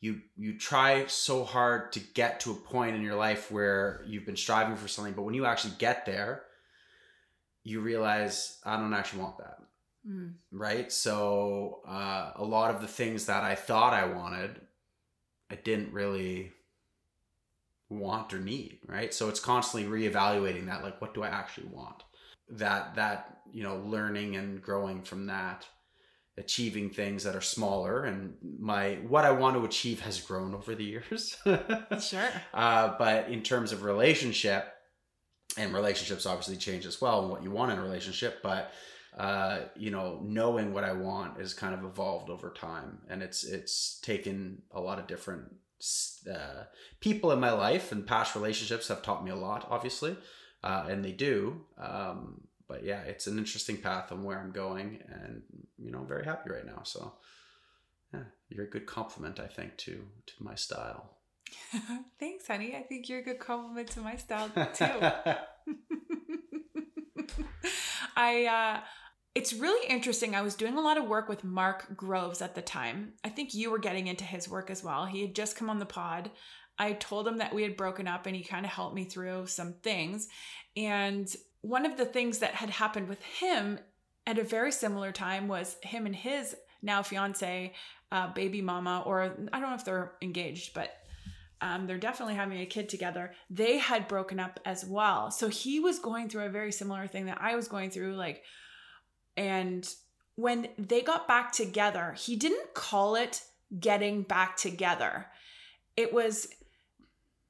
you 0.00 0.20
you 0.36 0.58
try 0.58 1.06
so 1.06 1.44
hard 1.44 1.92
to 1.92 2.00
get 2.00 2.40
to 2.40 2.52
a 2.52 2.54
point 2.54 2.96
in 2.96 3.02
your 3.02 3.16
life 3.16 3.50
where 3.50 4.02
you've 4.06 4.24
been 4.24 4.36
striving 4.36 4.74
for 4.76 4.88
something 4.88 5.12
but 5.12 5.22
when 5.22 5.34
you 5.34 5.44
actually 5.44 5.74
get 5.78 6.06
there 6.06 6.42
you 7.64 7.80
realize 7.80 8.58
i 8.64 8.76
don't 8.76 8.94
actually 8.94 9.20
want 9.20 9.38
that 9.38 9.56
Mm. 10.08 10.32
right 10.50 10.90
so 10.90 11.82
uh, 11.86 12.30
a 12.36 12.42
lot 12.42 12.74
of 12.74 12.80
the 12.80 12.86
things 12.88 13.26
that 13.26 13.44
i 13.44 13.54
thought 13.54 13.92
i 13.92 14.06
wanted 14.06 14.58
i 15.50 15.56
didn't 15.56 15.92
really 15.92 16.52
want 17.90 18.32
or 18.32 18.38
need 18.38 18.78
right? 18.86 19.12
So 19.12 19.28
it's 19.28 19.40
constantly 19.40 19.88
reevaluating 19.90 20.66
that 20.66 20.82
like 20.82 21.00
what 21.00 21.12
do 21.12 21.22
i 21.22 21.28
actually 21.28 21.68
want? 21.68 22.02
That 22.48 22.94
that 22.94 23.38
you 23.52 23.62
know 23.62 23.76
learning 23.84 24.36
and 24.36 24.62
growing 24.62 25.02
from 25.02 25.26
that 25.26 25.66
achieving 26.38 26.88
things 26.88 27.24
that 27.24 27.36
are 27.36 27.40
smaller 27.40 28.04
and 28.04 28.34
my 28.58 28.94
what 29.08 29.24
i 29.24 29.30
want 29.30 29.56
to 29.56 29.64
achieve 29.64 30.00
has 30.00 30.20
grown 30.20 30.54
over 30.54 30.74
the 30.74 30.84
years. 30.84 31.36
Sure. 32.00 32.30
uh, 32.54 32.94
but 32.98 33.28
in 33.28 33.42
terms 33.42 33.72
of 33.72 33.82
relationship 33.82 34.72
and 35.58 35.74
relationships 35.74 36.26
obviously 36.26 36.56
change 36.56 36.86
as 36.86 37.00
well 37.00 37.20
and 37.20 37.30
what 37.30 37.42
you 37.42 37.50
want 37.50 37.72
in 37.72 37.78
a 37.78 37.82
relationship 37.82 38.40
but 38.42 38.72
uh, 39.18 39.62
you 39.76 39.90
know 39.90 40.20
knowing 40.22 40.72
what 40.72 40.84
i 40.84 40.92
want 40.92 41.38
has 41.38 41.52
kind 41.52 41.74
of 41.74 41.84
evolved 41.84 42.30
over 42.30 42.50
time 42.50 42.98
and 43.08 43.22
it's 43.22 43.44
it's 43.44 43.98
taken 44.00 44.62
a 44.70 44.80
lot 44.80 44.98
of 45.00 45.08
different 45.08 45.42
uh, 46.30 46.64
people 47.00 47.32
in 47.32 47.40
my 47.40 47.52
life 47.52 47.92
and 47.92 48.06
past 48.06 48.34
relationships 48.34 48.88
have 48.88 49.02
taught 49.02 49.24
me 49.24 49.30
a 49.30 49.36
lot 49.36 49.66
obviously 49.70 50.16
uh, 50.62 50.86
and 50.88 51.04
they 51.04 51.12
do 51.12 51.60
um, 51.78 52.42
but 52.68 52.84
yeah 52.84 53.00
it's 53.02 53.26
an 53.26 53.38
interesting 53.38 53.76
path 53.76 54.12
on 54.12 54.22
where 54.22 54.38
i'm 54.38 54.52
going 54.52 55.00
and 55.08 55.42
you 55.78 55.90
know 55.90 55.98
i'm 55.98 56.06
very 56.06 56.24
happy 56.24 56.50
right 56.50 56.66
now 56.66 56.82
so 56.84 57.14
yeah 58.12 58.20
you're 58.48 58.64
a 58.64 58.70
good 58.70 58.86
compliment 58.86 59.40
i 59.40 59.46
think 59.46 59.76
to 59.76 60.04
to 60.26 60.34
my 60.40 60.54
style 60.54 61.16
Thanks, 62.20 62.46
honey. 62.46 62.76
I 62.76 62.82
think 62.82 63.08
you're 63.08 63.20
a 63.20 63.24
good 63.24 63.38
compliment 63.38 63.88
to 63.90 64.00
my 64.00 64.16
style 64.16 64.48
too. 64.48 64.84
I 68.16 68.44
uh 68.44 68.80
it's 69.34 69.52
really 69.52 69.88
interesting. 69.88 70.34
I 70.34 70.42
was 70.42 70.54
doing 70.56 70.76
a 70.76 70.80
lot 70.80 70.98
of 70.98 71.06
work 71.06 71.28
with 71.28 71.44
Mark 71.44 71.96
Groves 71.96 72.42
at 72.42 72.54
the 72.54 72.62
time. 72.62 73.12
I 73.22 73.28
think 73.28 73.54
you 73.54 73.70
were 73.70 73.78
getting 73.78 74.08
into 74.08 74.24
his 74.24 74.48
work 74.48 74.70
as 74.70 74.82
well. 74.82 75.06
He 75.06 75.22
had 75.22 75.34
just 75.34 75.56
come 75.56 75.70
on 75.70 75.78
the 75.78 75.86
pod. 75.86 76.30
I 76.78 76.94
told 76.94 77.28
him 77.28 77.38
that 77.38 77.54
we 77.54 77.62
had 77.62 77.76
broken 77.76 78.08
up 78.08 78.26
and 78.26 78.34
he 78.34 78.42
kind 78.42 78.66
of 78.66 78.72
helped 78.72 78.94
me 78.94 79.04
through 79.04 79.46
some 79.46 79.74
things. 79.82 80.28
And 80.76 81.32
one 81.60 81.86
of 81.86 81.96
the 81.96 82.06
things 82.06 82.38
that 82.38 82.54
had 82.54 82.70
happened 82.70 83.08
with 83.08 83.22
him 83.22 83.78
at 84.26 84.38
a 84.38 84.44
very 84.44 84.72
similar 84.72 85.12
time 85.12 85.46
was 85.46 85.76
him 85.82 86.06
and 86.06 86.16
his 86.16 86.56
now 86.82 87.02
fiance, 87.02 87.74
uh, 88.10 88.32
baby 88.32 88.62
mama, 88.62 89.02
or 89.06 89.36
I 89.52 89.60
don't 89.60 89.70
know 89.70 89.74
if 89.74 89.84
they're 89.84 90.12
engaged, 90.22 90.74
but 90.74 90.90
um, 91.60 91.86
they're 91.86 91.98
definitely 91.98 92.34
having 92.34 92.58
a 92.60 92.66
kid 92.66 92.88
together. 92.88 93.32
They 93.50 93.78
had 93.78 94.08
broken 94.08 94.40
up 94.40 94.58
as 94.64 94.84
well. 94.84 95.30
So 95.30 95.48
he 95.48 95.78
was 95.78 95.98
going 95.98 96.28
through 96.28 96.46
a 96.46 96.50
very 96.50 96.72
similar 96.72 97.06
thing 97.06 97.26
that 97.26 97.38
I 97.40 97.54
was 97.54 97.68
going 97.68 97.90
through. 97.90 98.16
Like, 98.16 98.42
and 99.40 99.88
when 100.36 100.68
they 100.76 101.00
got 101.00 101.26
back 101.26 101.50
together, 101.50 102.14
he 102.18 102.36
didn't 102.36 102.74
call 102.74 103.16
it 103.16 103.42
getting 103.78 104.20
back 104.20 104.58
together. 104.58 105.28
It 105.96 106.12
was, 106.12 106.48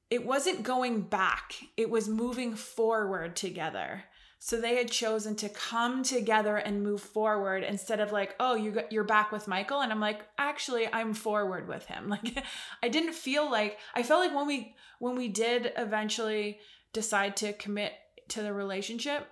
it 0.09 0.25
wasn't 0.25 0.63
going 0.63 1.01
back, 1.01 1.55
it 1.75 1.89
was 1.89 2.07
moving 2.07 2.55
forward 2.55 3.35
together. 3.35 4.05
So 4.39 4.59
they 4.59 4.77
had 4.77 4.89
chosen 4.89 5.35
to 5.35 5.49
come 5.49 6.01
together 6.01 6.55
and 6.55 6.81
move 6.81 7.01
forward 7.01 7.65
instead 7.65 7.99
of 7.99 8.13
like, 8.13 8.35
oh, 8.39 8.55
you 8.55 8.81
you're 8.89 9.03
back 9.03 9.33
with 9.33 9.47
Michael, 9.47 9.81
and 9.81 9.91
I'm 9.91 9.99
like, 9.99 10.21
actually, 10.37 10.87
I'm 10.91 11.13
forward 11.13 11.67
with 11.67 11.85
him. 11.85 12.09
Like, 12.09 12.43
I 12.81 12.87
didn't 12.87 13.13
feel 13.13 13.51
like 13.51 13.77
I 13.93 14.01
felt 14.01 14.21
like 14.21 14.35
when 14.35 14.47
we 14.47 14.75
when 14.99 15.15
we 15.17 15.27
did 15.27 15.73
eventually 15.77 16.59
decide 16.93 17.35
to 17.37 17.53
commit 17.53 17.91
to 18.29 18.41
the 18.41 18.53
relationship, 18.53 19.27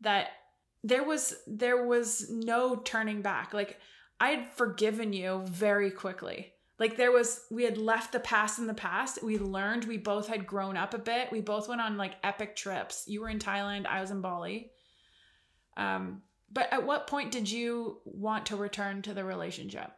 that 0.00 0.28
there 0.82 1.04
was 1.04 1.34
there 1.46 1.84
was 1.84 2.30
no 2.30 2.76
turning 2.76 3.22
back. 3.22 3.52
Like 3.52 3.78
I 4.18 4.30
had 4.30 4.52
forgiven 4.52 5.12
you 5.12 5.42
very 5.44 5.90
quickly. 5.90 6.52
Like 6.78 6.96
there 6.96 7.12
was 7.12 7.44
we 7.50 7.64
had 7.64 7.76
left 7.76 8.12
the 8.12 8.20
past 8.20 8.58
in 8.58 8.66
the 8.66 8.74
past. 8.74 9.22
We 9.22 9.38
learned 9.38 9.84
we 9.84 9.98
both 9.98 10.28
had 10.28 10.46
grown 10.46 10.76
up 10.76 10.94
a 10.94 10.98
bit. 10.98 11.30
We 11.30 11.40
both 11.40 11.68
went 11.68 11.80
on 11.80 11.96
like 11.96 12.14
epic 12.22 12.56
trips. 12.56 13.04
You 13.06 13.20
were 13.20 13.28
in 13.28 13.38
Thailand, 13.38 13.86
I 13.86 14.00
was 14.00 14.10
in 14.10 14.20
Bali. 14.20 14.70
Um 15.76 16.22
but 16.52 16.72
at 16.72 16.84
what 16.84 17.06
point 17.06 17.30
did 17.30 17.50
you 17.50 17.98
want 18.04 18.46
to 18.46 18.56
return 18.56 19.02
to 19.02 19.14
the 19.14 19.24
relationship? 19.24 19.92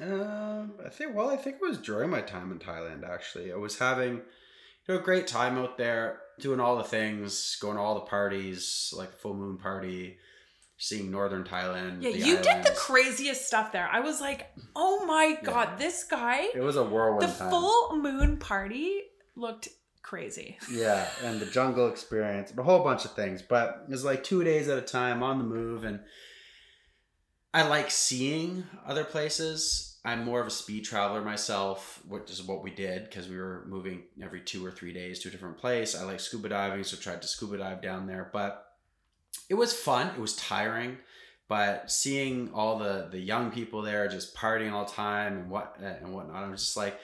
Um, 0.00 0.72
I 0.84 0.88
think. 0.88 1.14
Well, 1.14 1.28
I 1.28 1.36
think 1.36 1.56
it 1.56 1.68
was 1.68 1.78
during 1.78 2.10
my 2.10 2.22
time 2.22 2.50
in 2.50 2.58
Thailand. 2.58 3.06
Actually, 3.08 3.52
I 3.52 3.56
was 3.56 3.78
having 3.78 4.14
you 4.14 4.22
know 4.88 4.96
a 4.96 5.02
great 5.02 5.26
time 5.26 5.58
out 5.58 5.76
there, 5.76 6.20
doing 6.40 6.60
all 6.60 6.76
the 6.76 6.84
things, 6.84 7.56
going 7.60 7.76
to 7.76 7.82
all 7.82 7.94
the 7.94 8.00
parties, 8.00 8.92
like 8.96 9.12
full 9.12 9.34
moon 9.34 9.58
party, 9.58 10.18
seeing 10.78 11.10
northern 11.10 11.44
Thailand. 11.44 12.02
Yeah, 12.02 12.10
you 12.10 12.36
did 12.38 12.62
the 12.64 12.74
craziest 12.76 13.46
stuff 13.46 13.72
there. 13.72 13.88
I 13.90 14.00
was 14.00 14.20
like, 14.20 14.50
"Oh 14.74 15.04
my 15.06 15.38
god, 15.42 15.68
Yeah. 15.72 15.76
this 15.76 16.04
guy!" 16.04 16.48
It 16.54 16.60
was 16.60 16.76
a 16.76 16.84
whirlwind 16.84 17.30
The 17.32 17.36
time. 17.38 17.50
full 17.50 17.96
moon 17.96 18.38
party 18.38 19.02
looked 19.36 19.68
crazy. 20.02 20.58
yeah, 20.70 21.08
and 21.22 21.38
the 21.40 21.46
jungle 21.46 21.88
experience, 21.90 22.52
a 22.56 22.62
whole 22.62 22.82
bunch 22.82 23.04
of 23.04 23.12
things. 23.12 23.42
But 23.42 23.84
it 23.88 23.90
was 23.90 24.04
like 24.04 24.24
two 24.24 24.42
days 24.42 24.68
at 24.68 24.78
a 24.78 24.82
time 24.82 25.22
on 25.22 25.38
the 25.38 25.44
move, 25.44 25.84
and 25.84 26.00
I 27.52 27.66
like 27.68 27.90
seeing 27.90 28.64
other 28.86 29.04
places. 29.04 29.89
I'm 30.04 30.24
more 30.24 30.40
of 30.40 30.46
a 30.46 30.50
speed 30.50 30.84
traveler 30.84 31.20
myself, 31.20 32.00
which 32.08 32.30
is 32.30 32.42
what 32.42 32.62
we 32.62 32.70
did 32.70 33.04
because 33.04 33.28
we 33.28 33.36
were 33.36 33.64
moving 33.68 34.04
every 34.22 34.40
two 34.40 34.64
or 34.64 34.70
three 34.70 34.94
days 34.94 35.18
to 35.20 35.28
a 35.28 35.30
different 35.30 35.58
place. 35.58 35.94
I 35.94 36.04
like 36.04 36.20
scuba 36.20 36.48
diving, 36.48 36.84
so 36.84 36.96
tried 36.96 37.20
to 37.22 37.28
scuba 37.28 37.58
dive 37.58 37.82
down 37.82 38.06
there, 38.06 38.30
but 38.32 38.66
it 39.50 39.54
was 39.54 39.74
fun. 39.74 40.08
It 40.08 40.20
was 40.20 40.36
tiring, 40.36 40.96
but 41.48 41.90
seeing 41.90 42.50
all 42.54 42.78
the 42.78 43.08
the 43.10 43.18
young 43.18 43.50
people 43.50 43.82
there 43.82 44.08
just 44.08 44.34
partying 44.34 44.72
all 44.72 44.86
the 44.86 44.92
time 44.92 45.36
and 45.36 45.50
what 45.50 45.76
and 45.78 46.14
whatnot, 46.14 46.44
I'm 46.44 46.52
just 46.52 46.78
like, 46.78 46.98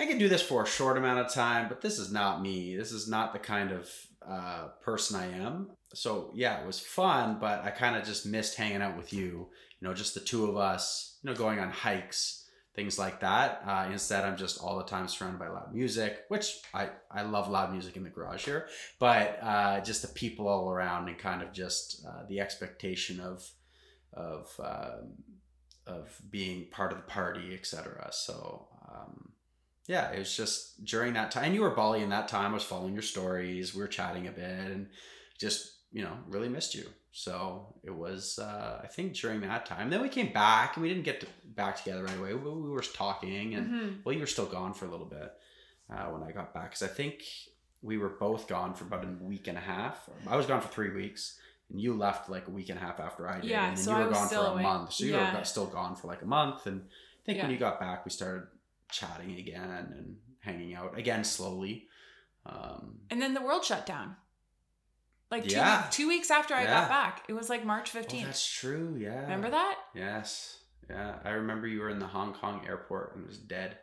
I 0.00 0.06
can 0.06 0.18
do 0.18 0.28
this 0.28 0.42
for 0.42 0.64
a 0.64 0.66
short 0.66 0.96
amount 0.96 1.20
of 1.20 1.32
time, 1.32 1.68
but 1.68 1.80
this 1.80 1.98
is 1.98 2.10
not 2.10 2.42
me. 2.42 2.76
This 2.76 2.90
is 2.90 3.08
not 3.08 3.32
the 3.32 3.38
kind 3.38 3.70
of 3.70 3.88
uh, 4.28 4.68
person 4.80 5.16
I 5.16 5.30
am. 5.38 5.70
So 5.94 6.32
yeah, 6.34 6.60
it 6.60 6.66
was 6.66 6.80
fun, 6.80 7.38
but 7.40 7.62
I 7.62 7.70
kind 7.70 7.94
of 7.94 8.04
just 8.04 8.26
missed 8.26 8.56
hanging 8.56 8.82
out 8.82 8.96
with 8.96 9.12
you. 9.12 9.48
You 9.80 9.88
know, 9.88 9.94
just 9.94 10.14
the 10.14 10.20
two 10.20 10.46
of 10.46 10.56
us. 10.56 11.11
You 11.22 11.30
know, 11.30 11.36
going 11.36 11.58
on 11.58 11.70
hikes, 11.70 12.48
things 12.74 12.98
like 12.98 13.20
that. 13.20 13.62
Uh, 13.66 13.88
instead, 13.92 14.24
I'm 14.24 14.36
just 14.36 14.60
all 14.60 14.78
the 14.78 14.84
time 14.84 15.06
surrounded 15.08 15.38
by 15.38 15.48
loud 15.48 15.72
music, 15.72 16.24
which 16.28 16.60
I 16.74 16.90
I 17.10 17.22
love 17.22 17.48
loud 17.48 17.72
music 17.72 17.96
in 17.96 18.04
the 18.04 18.10
garage 18.10 18.44
here, 18.44 18.68
but 18.98 19.38
uh, 19.42 19.80
just 19.80 20.02
the 20.02 20.08
people 20.08 20.48
all 20.48 20.70
around 20.70 21.08
and 21.08 21.18
kind 21.18 21.42
of 21.42 21.52
just 21.52 22.04
uh, 22.06 22.24
the 22.28 22.40
expectation 22.40 23.20
of 23.20 23.48
of 24.12 24.48
um, 24.62 25.12
of 25.86 26.20
being 26.30 26.66
part 26.70 26.92
of 26.92 26.98
the 26.98 27.04
party, 27.04 27.54
etc. 27.54 28.08
So 28.12 28.68
um, 28.90 29.32
yeah, 29.86 30.10
it 30.12 30.18
was 30.18 30.36
just 30.36 30.84
during 30.84 31.14
that 31.14 31.30
time. 31.30 31.44
And 31.44 31.54
you 31.54 31.62
were 31.62 31.70
Bali 31.70 32.02
in 32.02 32.10
that 32.10 32.28
time. 32.28 32.52
I 32.52 32.54
was 32.54 32.64
following 32.64 32.94
your 32.94 33.02
stories. 33.02 33.74
We 33.74 33.80
were 33.80 33.88
chatting 33.88 34.28
a 34.28 34.32
bit, 34.32 34.44
and 34.44 34.88
just 35.38 35.72
you 35.92 36.02
know 36.02 36.16
really 36.28 36.48
missed 36.48 36.74
you. 36.74 36.88
So 37.12 37.74
it 37.84 37.94
was 37.94 38.38
uh, 38.38 38.80
I 38.82 38.86
think 38.86 39.12
during 39.14 39.42
that 39.42 39.66
time. 39.66 39.90
Then 39.90 40.00
we 40.02 40.08
came 40.08 40.32
back, 40.32 40.76
and 40.76 40.82
we 40.82 40.88
didn't 40.88 41.04
get 41.04 41.20
to, 41.20 41.26
back 41.44 41.76
together 41.76 42.02
right 42.04 42.18
away. 42.18 42.32
We, 42.34 42.50
we 42.50 42.70
were 42.70 42.80
talking, 42.82 43.54
and 43.54 43.70
Mhm. 43.70 44.04
well, 44.04 44.14
you 44.14 44.20
were 44.20 44.26
still 44.26 44.46
gone 44.46 44.72
for 44.72 44.86
a 44.86 44.90
little 44.90 45.06
bit 45.06 45.32
uh, 45.92 46.06
when 46.06 46.22
I 46.22 46.32
got 46.32 46.54
back 46.54 46.70
because 46.70 46.82
I 46.82 46.88
think 46.88 47.22
we 47.82 47.98
were 47.98 48.08
both 48.08 48.48
gone 48.48 48.72
for 48.74 48.84
about 48.84 49.04
a 49.04 49.08
week 49.22 49.46
and 49.46 49.58
a 49.58 49.60
half. 49.60 50.08
I 50.26 50.36
was 50.36 50.46
gone 50.46 50.62
for 50.62 50.68
three 50.68 50.90
weeks, 50.90 51.38
and 51.68 51.78
you 51.78 51.92
left 51.94 52.30
like 52.30 52.48
a 52.48 52.50
week 52.50 52.70
and 52.70 52.78
a 52.78 52.82
half 52.82 52.98
after 52.98 53.28
I 53.28 53.40
did. 53.40 53.50
Yeah, 53.50 53.68
and 53.68 53.76
then 53.76 53.84
so 53.84 53.90
you 53.90 53.96
I 53.96 54.00
were 54.00 54.08
was 54.08 54.18
gone 54.18 54.26
still 54.28 54.44
for 54.44 54.48
a 54.48 54.52
away. 54.54 54.62
month. 54.62 54.92
So 54.94 55.04
you 55.04 55.12
Yeah. 55.12 55.38
were 55.38 55.44
still 55.44 55.66
gone 55.66 55.94
for 55.96 56.06
like 56.06 56.22
a 56.22 56.26
month, 56.26 56.66
and 56.66 56.80
I 56.88 57.22
think 57.26 57.42
when 57.42 57.50
you 57.50 57.58
got 57.58 57.78
back, 57.78 58.04
we 58.06 58.10
started 58.10 58.46
chatting 58.90 59.36
again 59.38 59.68
and 59.70 60.16
hanging 60.40 60.74
out 60.74 60.96
again 60.98 61.24
slowly. 61.24 61.88
Um, 62.46 63.00
And 63.10 63.20
then 63.20 63.34
the 63.34 63.42
world 63.42 63.64
shut 63.66 63.84
down. 63.84 64.16
Like 65.32 65.44
two, 65.48 65.56
Yeah. 65.56 65.86
two 65.90 66.06
weeks 66.06 66.30
after 66.30 66.54
I 66.54 66.62
Yeah. 66.64 66.80
got 66.82 66.88
back. 66.90 67.24
It 67.26 67.32
was 67.32 67.48
like 67.50 67.64
March 67.64 67.96
oh, 67.96 67.98
15th. 67.98 68.24
that's 68.26 68.46
true. 68.46 68.94
Yeah. 68.98 69.22
Remember 69.22 69.50
that? 69.50 69.78
Yes. 69.94 70.58
Yeah. 70.90 71.18
I 71.24 71.30
remember 71.30 71.66
you 71.66 71.80
were 71.80 71.88
in 71.88 71.98
the 71.98 72.06
Hong 72.06 72.34
Kong 72.34 72.64
airport 72.66 73.16
and 73.16 73.24
it 73.24 73.28
was 73.28 73.38
dead. 73.38 73.78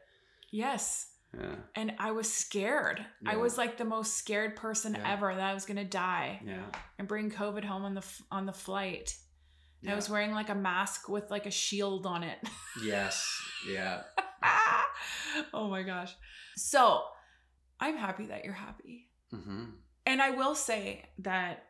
Yes. 0.51 1.11
Yeah. 1.37 1.55
And 1.75 1.93
I 1.99 2.11
was 2.11 2.31
scared. 2.31 3.03
I 3.25 3.35
was 3.37 3.57
like 3.57 3.77
the 3.77 3.85
most 3.85 4.15
scared 4.15 4.55
person 4.55 4.93
Yeah. 4.95 5.11
ever 5.13 5.33
that 5.33 5.43
I 5.43 5.53
was 5.55 5.65
going 5.65 5.77
to 5.77 5.83
die 5.83 6.39
Yeah. 6.45 6.65
and 6.99 7.07
bring 7.07 7.29
COVID 7.31 7.63
home 7.63 7.83
on 7.83 7.93
the 7.95 8.05
on 8.31 8.45
the 8.45 8.53
flight. 8.53 9.17
And 9.81 9.87
yeah. 9.89 9.93
I 9.93 9.95
was 9.95 10.09
wearing 10.09 10.31
like 10.33 10.49
a 10.49 10.55
mask 10.55 11.09
with 11.09 11.29
like 11.31 11.45
a 11.47 11.51
shield 11.51 12.05
on 12.05 12.23
it. 12.23 12.37
Yes. 12.83 13.27
Yeah. 13.67 14.03
oh 15.53 15.67
my 15.69 15.81
gosh. 15.83 16.15
So, 16.55 17.03
I'm 17.79 17.97
happy 17.97 18.27
that 18.27 18.43
you're 18.45 18.53
happy. 18.53 19.09
Mm-hmm. 19.33 19.65
And 20.09 20.23
I 20.23 20.31
will 20.31 20.55
say 20.55 21.03
that 21.19 21.65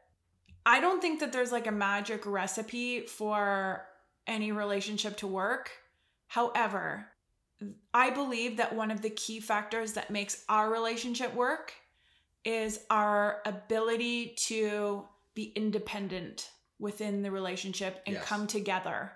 I 0.65 0.80
don't 0.80 1.02
think 1.02 1.19
that 1.19 1.34
there's 1.34 1.52
like 1.52 1.67
a 1.67 1.73
magic 1.73 2.25
recipe 2.25 3.02
for 3.02 3.86
any 4.28 4.54
relationship 4.54 5.17
to 5.17 5.28
work. 5.28 5.71
However, 6.28 7.06
I 7.93 8.12
believe 8.12 8.56
that 8.58 8.73
one 8.73 8.91
of 8.91 9.02
the 9.02 9.10
key 9.10 9.41
factors 9.41 9.93
that 9.93 10.10
makes 10.10 10.45
our 10.47 10.71
relationship 10.71 11.34
work 11.36 11.73
is 12.45 12.80
our 12.89 13.41
ability 13.45 14.36
to 14.47 15.04
be 15.34 15.52
independent 15.54 16.49
within 16.80 17.21
the 17.23 17.32
relationship 17.32 18.02
and 18.08 18.15
Yes. 18.15 18.25
come 18.25 18.47
together. 18.47 19.12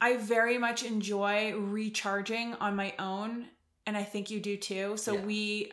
I 0.00 0.18
very 0.18 0.56
much 0.56 0.84
enjoy 0.84 1.56
recharging 1.56 2.54
on 2.54 2.76
my 2.76 2.94
own, 3.00 3.48
and 3.86 3.96
I 3.96 4.04
think 4.04 4.30
you 4.30 4.38
do 4.38 4.56
too. 4.56 4.96
So 4.98 5.14
Yeah. 5.14 5.24
we 5.24 5.72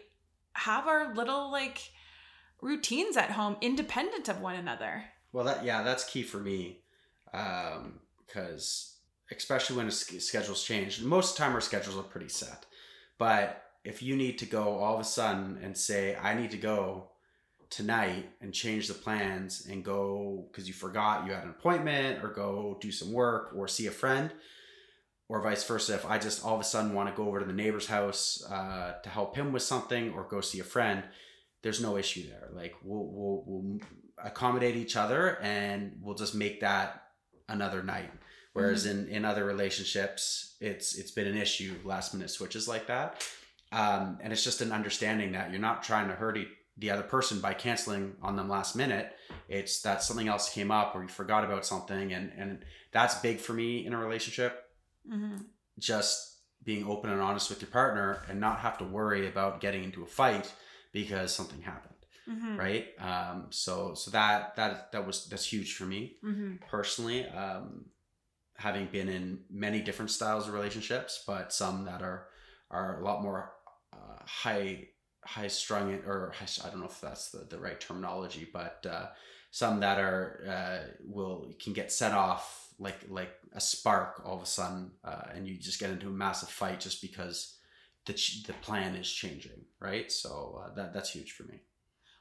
have 0.54 0.88
our 0.88 1.14
little 1.14 1.52
like 1.52 1.92
routines 2.62 3.18
at 3.18 3.32
home 3.32 3.58
independent 3.62 4.30
of 4.30 4.42
one 4.42 4.56
another. 4.56 5.06
Well, 5.32 5.46
that 5.46 5.64
yeah, 5.64 5.84
that's 5.84 6.04
key 6.04 6.24
for 6.24 6.38
me, 6.38 6.82
because 7.32 8.98
especially 9.32 9.78
when 9.78 9.88
a 9.88 9.92
sch- 9.92 10.20
schedule's 10.20 10.64
changed. 10.64 11.04
Most 11.04 11.32
of 11.32 11.38
the 11.38 11.44
time, 11.44 11.54
our 11.54 11.62
schedules 11.62 11.98
are 11.98 12.04
pretty 12.04 12.30
set, 12.30 12.66
but 13.18 13.64
if 13.84 14.02
you 14.02 14.16
need 14.16 14.38
to 14.40 14.46
go 14.46 14.80
all 14.80 14.96
of 14.96 15.02
a 15.02 15.06
sudden 15.06 15.60
and 15.62 15.78
say, 15.78 16.16
"I 16.16 16.34
need 16.34 16.52
to 16.52 16.58
go 16.58 17.12
tonight," 17.70 18.30
and 18.42 18.54
change 18.54 18.88
the 18.88 18.94
plans 18.96 19.66
and 19.68 19.86
go 19.86 20.48
because 20.52 20.68
you 20.68 20.74
forgot 20.74 21.26
you 21.26 21.34
had 21.34 21.44
an 21.44 21.52
appointment, 21.52 22.24
or 22.24 22.30
go 22.30 22.78
do 22.82 22.92
some 22.92 23.12
work, 23.12 23.52
or 23.56 23.68
see 23.68 23.88
a 23.88 23.92
friend. 23.92 24.32
Or 25.32 25.44
vice 25.44 25.64
versa. 25.64 25.94
If 25.94 26.08
I 26.08 26.18
just 26.18 26.44
all 26.44 26.56
of 26.56 26.62
a 26.62 26.64
sudden 26.64 26.96
want 26.96 27.08
to 27.08 27.16
go 27.16 27.28
over 27.28 27.40
to 27.40 27.46
the 27.46 27.54
neighbor's 27.54 27.86
house 27.86 28.44
uh, 28.50 28.96
to 29.04 29.10
help 29.10 29.36
him 29.36 29.54
with 29.54 29.62
something, 29.62 30.12
or 30.14 30.24
go 30.24 30.42
see 30.42 30.60
a 30.60 30.64
friend, 30.64 31.04
there's 31.62 31.82
no 31.82 31.98
issue 31.98 32.28
there. 32.30 32.50
Like 32.54 32.74
we'll 32.84 33.06
we'll, 33.06 33.44
we'll 33.46 33.80
accommodate 34.24 34.76
each 34.76 34.96
other 34.96 35.38
and 35.42 35.98
we'll 36.02 36.16
just 36.16 36.36
make 36.36 36.62
that 36.62 37.04
another 37.48 37.84
night. 37.84 38.12
Whereas 38.54 38.86
in 38.86 39.08
in 39.08 39.26
other 39.26 39.46
relationships 39.46 40.56
it's 40.60 40.96
it's 40.98 41.12
been 41.12 41.28
an 41.28 41.38
issue 41.38 41.76
last 41.84 42.14
minute 42.14 42.30
switches 42.30 42.68
like 42.68 42.88
that. 42.88 43.24
Um, 43.72 44.18
and 44.22 44.34
it's 44.34 44.44
just 44.44 44.62
an 44.62 44.72
understanding 44.72 45.34
that 45.34 45.52
you're 45.52 45.62
not 45.62 45.84
trying 45.84 46.08
to 46.08 46.16
hurt 46.16 46.38
e- 46.38 46.48
the 46.78 46.90
other 46.92 47.04
person 47.04 47.40
by 47.40 47.54
canceling 47.54 48.16
on 48.22 48.36
them 48.36 48.50
last 48.50 48.76
minute. 48.76 49.12
It's 49.48 49.82
that 49.84 50.02
something 50.02 50.28
else 50.28 50.52
came 50.52 50.72
up 50.72 50.96
or 50.96 51.04
you 51.04 51.08
forgot 51.08 51.44
about 51.44 51.66
something 51.66 52.12
and 52.14 52.32
and 52.38 52.66
that's 52.92 53.16
big 53.20 53.38
for 53.40 53.54
me 53.54 53.86
in 53.86 53.94
a 53.94 53.98
relationship. 53.98 54.66
Mm-hmm. 55.10 55.38
just 55.80 56.42
being 56.64 56.86
open 56.86 57.10
and 57.10 57.22
honest 57.22 57.50
with 57.50 57.62
your 57.62 57.72
partner 57.72 58.22
and 58.30 58.40
not 58.40 58.60
have 58.60 58.78
to 58.78 58.84
worry 58.84 59.28
about 59.28 59.62
getting 59.62 59.84
into 59.84 60.04
a 60.04 60.06
fight 60.06 60.52
because 60.92 61.34
something 61.34 61.62
happened 61.62 61.94
Mm-hmm. 62.30 62.58
right 62.58 62.86
um 63.00 63.48
so 63.50 63.96
so 63.96 64.12
that 64.12 64.56
that 64.56 64.92
that 64.92 65.08
was 65.08 65.28
that's 65.30 65.46
huge 65.52 65.74
for 65.76 65.86
me 65.86 66.18
Mm-hmm. 66.24 66.56
personally 66.70 67.28
um 67.30 67.86
having 68.58 68.88
been 68.88 69.10
in 69.10 69.40
many 69.50 69.82
different 69.82 70.12
styles 70.12 70.48
of 70.48 70.54
relationships 70.54 71.24
but 71.26 71.52
some 71.54 71.86
that 71.86 72.02
are 72.02 72.28
are 72.70 73.00
a 73.00 73.04
lot 73.04 73.24
more 73.24 73.52
uh, 73.94 74.20
high 74.26 74.88
high 75.26 75.48
strung 75.48 75.94
or 76.06 76.34
high, 76.38 76.48
i 76.66 76.70
don't 76.70 76.80
know 76.80 76.86
if 76.86 77.02
that's 77.02 77.32
the, 77.32 77.40
the 77.50 77.58
right 77.60 77.80
terminology 77.80 78.48
but 78.52 78.86
uh 78.90 79.08
some 79.52 79.80
that 79.80 79.98
are 80.00 80.44
uh 80.48 80.92
will 81.04 81.52
can 81.60 81.74
get 81.74 81.92
set 81.92 82.12
off 82.14 82.68
like 82.80 83.00
like 83.10 83.32
a 83.54 83.60
spark 83.62 84.22
all 84.26 84.36
of 84.38 84.44
a 84.44 84.46
sudden 84.46 84.92
uh, 85.04 85.24
and 85.34 85.48
you 85.48 85.58
just 85.58 85.80
get 85.80 85.90
into 85.90 86.08
a 86.08 86.12
massive 86.12 86.50
fight 86.50 86.80
just 86.80 87.02
because 87.02 87.56
the 88.10 88.16
the 88.48 88.54
plan 88.62 88.96
is 88.96 89.10
changing 89.22 89.62
right 89.80 90.12
so 90.12 90.62
uh, 90.64 90.74
that 90.76 90.94
that's 90.94 91.12
huge 91.12 91.32
for 91.34 91.44
me 91.52 91.58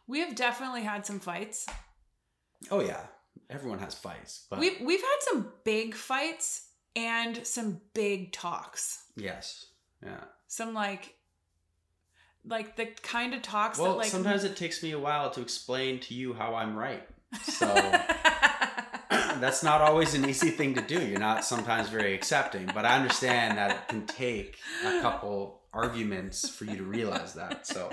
We 0.07 0.21
have 0.21 0.35
definitely 0.35 0.83
had 0.83 1.05
some 1.05 1.21
fights. 1.21 1.67
Oh 2.71 2.81
yeah, 2.81 3.05
everyone 3.51 3.79
has 3.87 3.95
fights, 3.95 4.47
but 4.51 4.59
We've 4.59 4.81
we've 4.89 5.07
had 5.13 5.21
some 5.29 5.41
big 5.65 5.95
fights 5.95 6.49
and 6.97 7.47
some 7.47 7.81
big 7.95 8.33
talks. 8.33 9.05
yes, 9.17 9.67
yeah. 10.03 10.25
Some 10.47 10.73
like 10.75 11.05
like 12.55 12.77
the 12.77 12.87
kind 13.15 13.35
of 13.35 13.43
talks 13.43 13.79
Well, 13.79 13.93
that 13.93 13.99
like 13.99 14.11
sometimes 14.17 14.45
it 14.45 14.57
takes 14.57 14.83
me 14.83 14.93
a 14.93 14.99
while 14.99 15.31
to 15.37 15.41
explain 15.43 16.01
to 16.07 16.15
you 16.15 16.33
how 16.41 16.55
I'm 16.61 16.75
right. 16.87 17.07
So 17.43 17.67
that's 19.41 19.63
not 19.63 19.81
always 19.81 20.15
an 20.15 20.29
easy 20.29 20.51
thing 20.51 20.75
to 20.75 20.81
do. 20.81 20.99
You're 21.07 21.21
not 21.21 21.45
sometimes 21.45 21.89
very 21.89 22.15
accepting, 22.15 22.67
but 22.75 22.85
I 22.85 22.97
understand 22.97 23.59
that 23.59 23.71
it 23.71 23.89
can 23.89 24.07
take 24.07 24.57
a 24.85 25.01
couple 25.01 25.61
arguments 25.79 26.49
for 26.49 26.65
you 26.65 26.77
to 26.77 26.85
realize 26.85 27.35
that. 27.35 27.67
So 27.67 27.91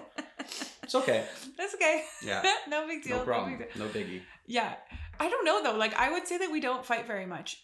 it's 0.83 0.95
okay. 0.95 1.25
That's 1.57 1.75
okay. 1.75 2.03
Yeah, 2.23 2.43
no 2.67 2.87
big 2.87 3.03
deal. 3.03 3.17
no 3.17 3.23
problem, 3.23 3.57
big 3.57 3.73
deal. 3.73 3.85
no 3.85 3.91
biggie. 3.91 4.21
Yeah. 4.47 4.73
I 5.19 5.29
don't 5.29 5.45
know 5.45 5.63
though. 5.63 5.77
Like 5.77 5.93
I 5.95 6.11
would 6.11 6.27
say 6.27 6.37
that 6.39 6.51
we 6.51 6.59
don't 6.59 6.85
fight 6.85 7.07
very 7.07 7.25
much. 7.25 7.63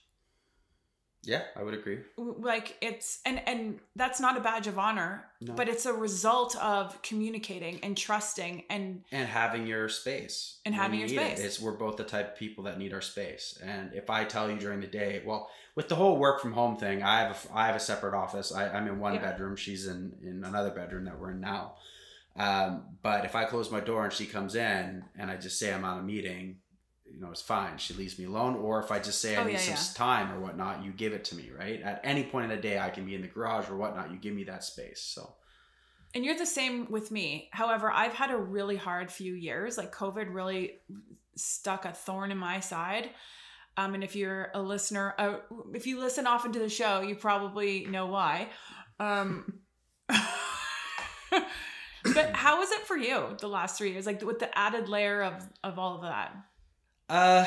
Yeah, 1.23 1.43
I 1.55 1.61
would 1.61 1.75
agree. 1.75 1.99
Like 2.17 2.77
it's 2.81 3.19
and 3.27 3.47
and 3.47 3.79
that's 3.95 4.19
not 4.19 4.37
a 4.37 4.41
badge 4.41 4.65
of 4.65 4.79
honor, 4.79 5.25
No. 5.39 5.53
but 5.53 5.69
it's 5.69 5.85
a 5.85 5.93
result 5.93 6.55
of 6.57 6.99
communicating 7.03 7.79
and 7.83 7.95
trusting 7.95 8.63
and 8.71 9.03
and 9.11 9.27
having 9.27 9.67
your 9.67 9.87
space 9.87 10.57
And 10.65 10.73
having 10.73 10.99
you 10.99 11.05
your 11.05 11.21
need 11.21 11.27
it. 11.31 11.37
space. 11.37 11.45
It's 11.45 11.59
we're 11.59 11.73
both 11.77 11.97
the 11.97 12.05
type 12.05 12.31
of 12.33 12.37
people 12.39 12.63
that 12.63 12.79
need 12.79 12.91
our 12.91 13.01
space. 13.01 13.59
And 13.63 13.93
if 13.93 14.09
I 14.09 14.23
tell 14.25 14.49
you 14.49 14.57
during 14.57 14.81
the 14.81 14.87
day, 14.87 15.21
well, 15.23 15.47
with 15.75 15.89
the 15.89 15.95
whole 15.95 16.17
work 16.17 16.41
from 16.41 16.53
home 16.53 16.75
thing, 16.77 17.03
I 17.03 17.19
have 17.21 17.47
a, 17.51 17.55
I 17.57 17.67
have 17.67 17.75
a 17.75 17.79
separate 17.79 18.15
office. 18.15 18.51
I, 18.51 18.69
I'm 18.69 18.87
in 18.87 18.97
one 18.99 19.13
Yeah. 19.13 19.21
bedroom. 19.21 19.55
She's 19.55 19.85
in 19.85 20.13
in 20.23 20.43
another 20.43 20.71
bedroom 20.71 21.05
that 21.05 21.19
we're 21.19 21.31
in 21.31 21.39
now. 21.41 21.75
Um, 22.35 22.97
but 23.03 23.25
if 23.25 23.35
I 23.35 23.43
close 23.45 23.69
my 23.71 23.81
door 23.81 24.05
and 24.05 24.13
she 24.13 24.25
comes 24.25 24.55
in 24.55 25.03
and 25.17 25.29
I 25.29 25.35
just 25.37 25.59
say 25.59 25.73
I'm 25.73 25.83
on 25.85 25.99
a 25.99 26.03
meeting, 26.03 26.57
you 27.13 27.21
know, 27.21 27.31
it's 27.31 27.41
fine. 27.41 27.77
She 27.77 27.93
leaves 27.93 28.17
me 28.19 28.25
alone. 28.25 28.55
Or 28.55 28.79
if 28.79 28.91
I 28.91 28.99
just 28.99 29.21
say 29.21 29.35
I 29.35 29.41
Oh, 29.41 29.45
need 29.45 29.53
yeah, 29.53 29.59
some 29.59 29.73
yeah. 29.75 29.81
time 29.95 30.31
or 30.31 30.39
whatnot, 30.39 30.83
you 30.83 30.91
give 30.91 31.13
it 31.13 31.25
to 31.25 31.35
me, 31.35 31.49
right? 31.57 31.81
At 31.81 32.01
any 32.03 32.23
point 32.23 32.45
in 32.45 32.49
the 32.55 32.61
day, 32.61 32.79
I 32.79 32.89
can 32.89 33.05
be 33.05 33.15
in 33.15 33.21
the 33.21 33.27
garage 33.27 33.69
or 33.69 33.77
whatnot. 33.77 34.11
You 34.11 34.17
give 34.17 34.33
me 34.33 34.43
that 34.45 34.63
space. 34.63 35.01
So 35.01 35.33
And 36.13 36.25
you're 36.25 36.37
the 36.37 36.45
same 36.45 36.87
with 36.89 37.11
me. 37.11 37.49
However, 37.51 37.91
I've 37.91 38.13
had 38.13 38.31
a 38.31 38.37
really 38.37 38.77
hard 38.77 39.11
few 39.11 39.33
years. 39.33 39.77
Like 39.77 39.93
COVID 39.93 40.33
really 40.33 40.79
stuck 41.35 41.85
a 41.85 41.93
thorn 41.93 42.31
in 42.31 42.37
my 42.37 42.59
side. 42.59 43.09
Um, 43.77 43.93
and 43.93 44.03
if 44.03 44.15
you're 44.17 44.51
a 44.53 44.61
listener, 44.61 45.15
uh, 45.17 45.37
if 45.73 45.87
you 45.87 45.99
listen 45.99 46.27
often 46.27 46.51
to 46.51 46.59
the 46.59 46.67
show, 46.69 46.99
you 47.01 47.15
probably 47.15 47.85
know 47.85 48.05
why. 48.07 48.49
Um, 48.99 49.59
but 50.09 50.19
how 52.33 52.59
was 52.59 52.69
it 52.71 52.85
for 52.85 52.97
you 52.97 53.37
the 53.39 53.47
last 53.47 53.77
three 53.77 53.91
years? 53.91 54.05
Like 54.05 54.21
with 54.21 54.39
the 54.39 54.55
added 54.57 54.89
layer 54.89 55.23
of 55.23 55.41
of 55.63 55.79
all 55.79 55.95
of 55.95 56.01
that. 56.01 56.35
Uh, 57.11 57.45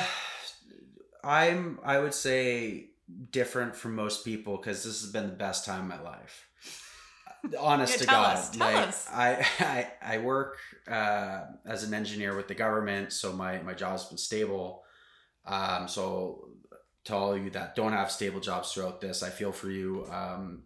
I'm. 1.23 1.79
I 1.83 1.99
would 1.99 2.13
say 2.13 2.89
different 3.31 3.75
from 3.75 3.95
most 3.95 4.23
people 4.23 4.57
because 4.57 4.83
this 4.83 5.01
has 5.01 5.11
been 5.11 5.27
the 5.27 5.33
best 5.35 5.65
time 5.65 5.91
of 5.91 5.99
my 5.99 6.01
life. 6.01 6.47
Honest 7.59 7.93
Yeah, 7.93 7.99
to 8.01 8.05
God, 8.05 8.37
us, 8.37 8.49
tell 8.51 8.67
like 8.67 8.87
us. 8.87 9.07
I, 9.11 9.45
I, 9.59 10.15
I 10.15 10.17
work 10.19 10.57
uh, 10.87 11.41
as 11.65 11.83
an 11.83 11.93
engineer 11.93 12.35
with 12.35 12.47
the 12.47 12.55
government, 12.55 13.11
so 13.11 13.33
my 13.33 13.59
my 13.63 13.73
job's 13.73 14.05
been 14.05 14.17
stable. 14.17 14.83
Um, 15.45 15.87
so 15.87 16.49
to 17.05 17.15
all 17.15 17.33
of 17.33 17.43
you 17.43 17.49
that 17.51 17.75
don't 17.75 17.93
have 17.93 18.11
stable 18.11 18.39
jobs 18.39 18.71
throughout 18.71 19.01
this, 19.01 19.23
I 19.23 19.29
feel 19.29 19.51
for 19.51 19.69
you. 19.69 20.07
Um, 20.11 20.63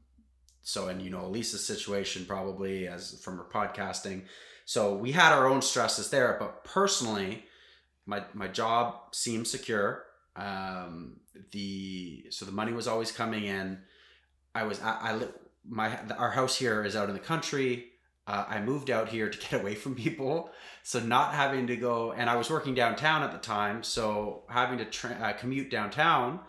so, 0.62 0.88
and 0.88 1.02
you 1.02 1.10
know, 1.10 1.26
Elisa's 1.26 1.66
situation 1.66 2.26
probably 2.26 2.88
as 2.88 3.22
from 3.24 3.38
her 3.38 3.48
podcasting. 3.52 4.26
So 4.66 4.96
we 4.96 5.12
had 5.12 5.34
our 5.34 5.48
own 5.48 5.62
stresses 5.62 6.10
there, 6.10 6.38
but 6.40 6.64
personally, 6.64 7.46
my 8.10 8.24
my 8.34 8.48
job 8.48 8.96
seemed 9.12 9.48
secure. 9.48 10.04
Um, 10.36 11.18
the 11.52 12.26
so 12.32 12.46
the 12.46 12.52
money 12.52 12.74
was 12.74 12.88
always 12.88 13.12
coming 13.12 13.44
in. 13.46 13.80
I 14.56 14.64
was 14.64 14.82
I, 14.82 14.90
I 14.90 15.28
my 15.64 15.98
our 16.18 16.32
house 16.32 16.58
here 16.58 16.84
is 16.84 16.96
out 16.96 17.08
in 17.08 17.14
the 17.14 17.28
country. 17.34 17.86
Uh, 18.28 18.46
I 18.48 18.62
moved 18.62 18.90
out 18.90 19.10
here 19.10 19.30
to 19.30 19.38
get 19.38 19.54
away 19.62 19.76
from 19.76 19.96
people, 19.96 20.50
so 20.84 21.00
not 21.00 21.34
having 21.34 21.68
to 21.68 21.76
go. 21.76 22.12
And 22.12 22.30
I 22.30 22.36
was 22.36 22.50
working 22.50 22.74
downtown 22.74 23.24
at 23.24 23.32
the 23.32 23.38
time, 23.38 23.84
so 23.84 24.44
having 24.50 24.80
to 24.80 24.86
tra- 24.86 25.18
uh, 25.22 25.34
commute 25.34 25.70
downtown, 25.72 26.40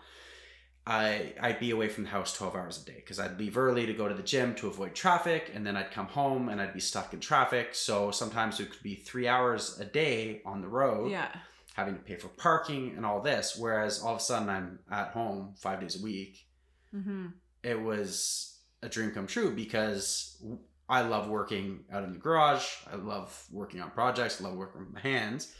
I 0.85 1.33
I'd 1.39 1.59
be 1.59 1.71
away 1.71 1.89
from 1.89 2.03
the 2.05 2.09
house 2.09 2.35
twelve 2.35 2.55
hours 2.55 2.81
a 2.81 2.85
day 2.85 2.97
because 2.97 3.19
I'd 3.19 3.39
leave 3.39 3.57
early 3.57 3.85
to 3.85 3.93
go 3.93 4.07
to 4.07 4.15
the 4.15 4.23
gym 4.23 4.55
to 4.55 4.67
avoid 4.67 4.95
traffic, 4.95 5.51
and 5.53 5.65
then 5.65 5.75
I'd 5.77 5.91
come 5.91 6.07
home 6.07 6.49
and 6.49 6.59
I'd 6.61 6.73
be 6.73 6.79
stuck 6.79 7.13
in 7.13 7.19
traffic. 7.19 7.75
So 7.75 8.09
sometimes 8.11 8.59
it 8.59 8.71
could 8.71 8.83
be 8.83 8.95
three 8.95 9.27
hours 9.27 9.79
a 9.79 9.85
day 9.85 10.41
on 10.45 10.61
the 10.61 10.67
road 10.67 11.11
Yeah. 11.11 11.31
Having 11.73 11.95
to 11.95 12.01
pay 12.01 12.15
for 12.15 12.27
parking 12.29 12.93
and 12.95 13.05
all 13.05 13.21
this. 13.21 13.55
Whereas 13.57 14.01
all 14.01 14.15
of 14.15 14.19
a 14.19 14.23
sudden 14.23 14.49
I'm 14.49 14.79
at 14.91 15.09
home 15.09 15.53
five 15.57 15.79
days 15.79 15.99
a 15.99 16.03
week. 16.03 16.47
Mm-hmm. 16.93 17.27
It 17.63 17.79
was 17.79 18.59
a 18.83 18.89
dream 18.89 19.11
come 19.11 19.27
true 19.27 19.53
because 19.55 20.41
I 20.89 21.01
love 21.01 21.29
working 21.29 21.85
out 21.91 22.03
in 22.03 22.11
the 22.11 22.19
garage. 22.19 22.65
I 22.91 22.95
love 22.95 23.45
working 23.51 23.81
on 23.81 23.91
projects. 23.91 24.41
I 24.41 24.45
love 24.45 24.55
working 24.55 24.81
with 24.81 24.93
my 24.93 24.99
hands. 24.99 25.53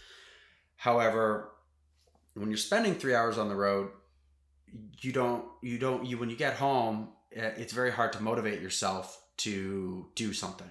However, 0.76 1.52
when 2.34 2.50
you're 2.50 2.58
spending 2.58 2.96
three 2.96 3.16
hours 3.16 3.38
on 3.38 3.48
the 3.48 3.56
road, 3.56 3.92
you 5.00 5.12
don't, 5.12 5.46
you 5.62 5.78
don't, 5.78 6.06
you, 6.06 6.18
when 6.18 6.30
you 6.30 6.36
get 6.36 6.56
home, 6.56 7.10
eh, 7.34 7.52
it's 7.58 7.74
very 7.74 7.92
hard 7.92 8.14
to 8.14 8.24
motivate 8.24 8.62
yourself 8.62 9.22
to 9.38 10.08
do 10.16 10.34
something. 10.34 10.70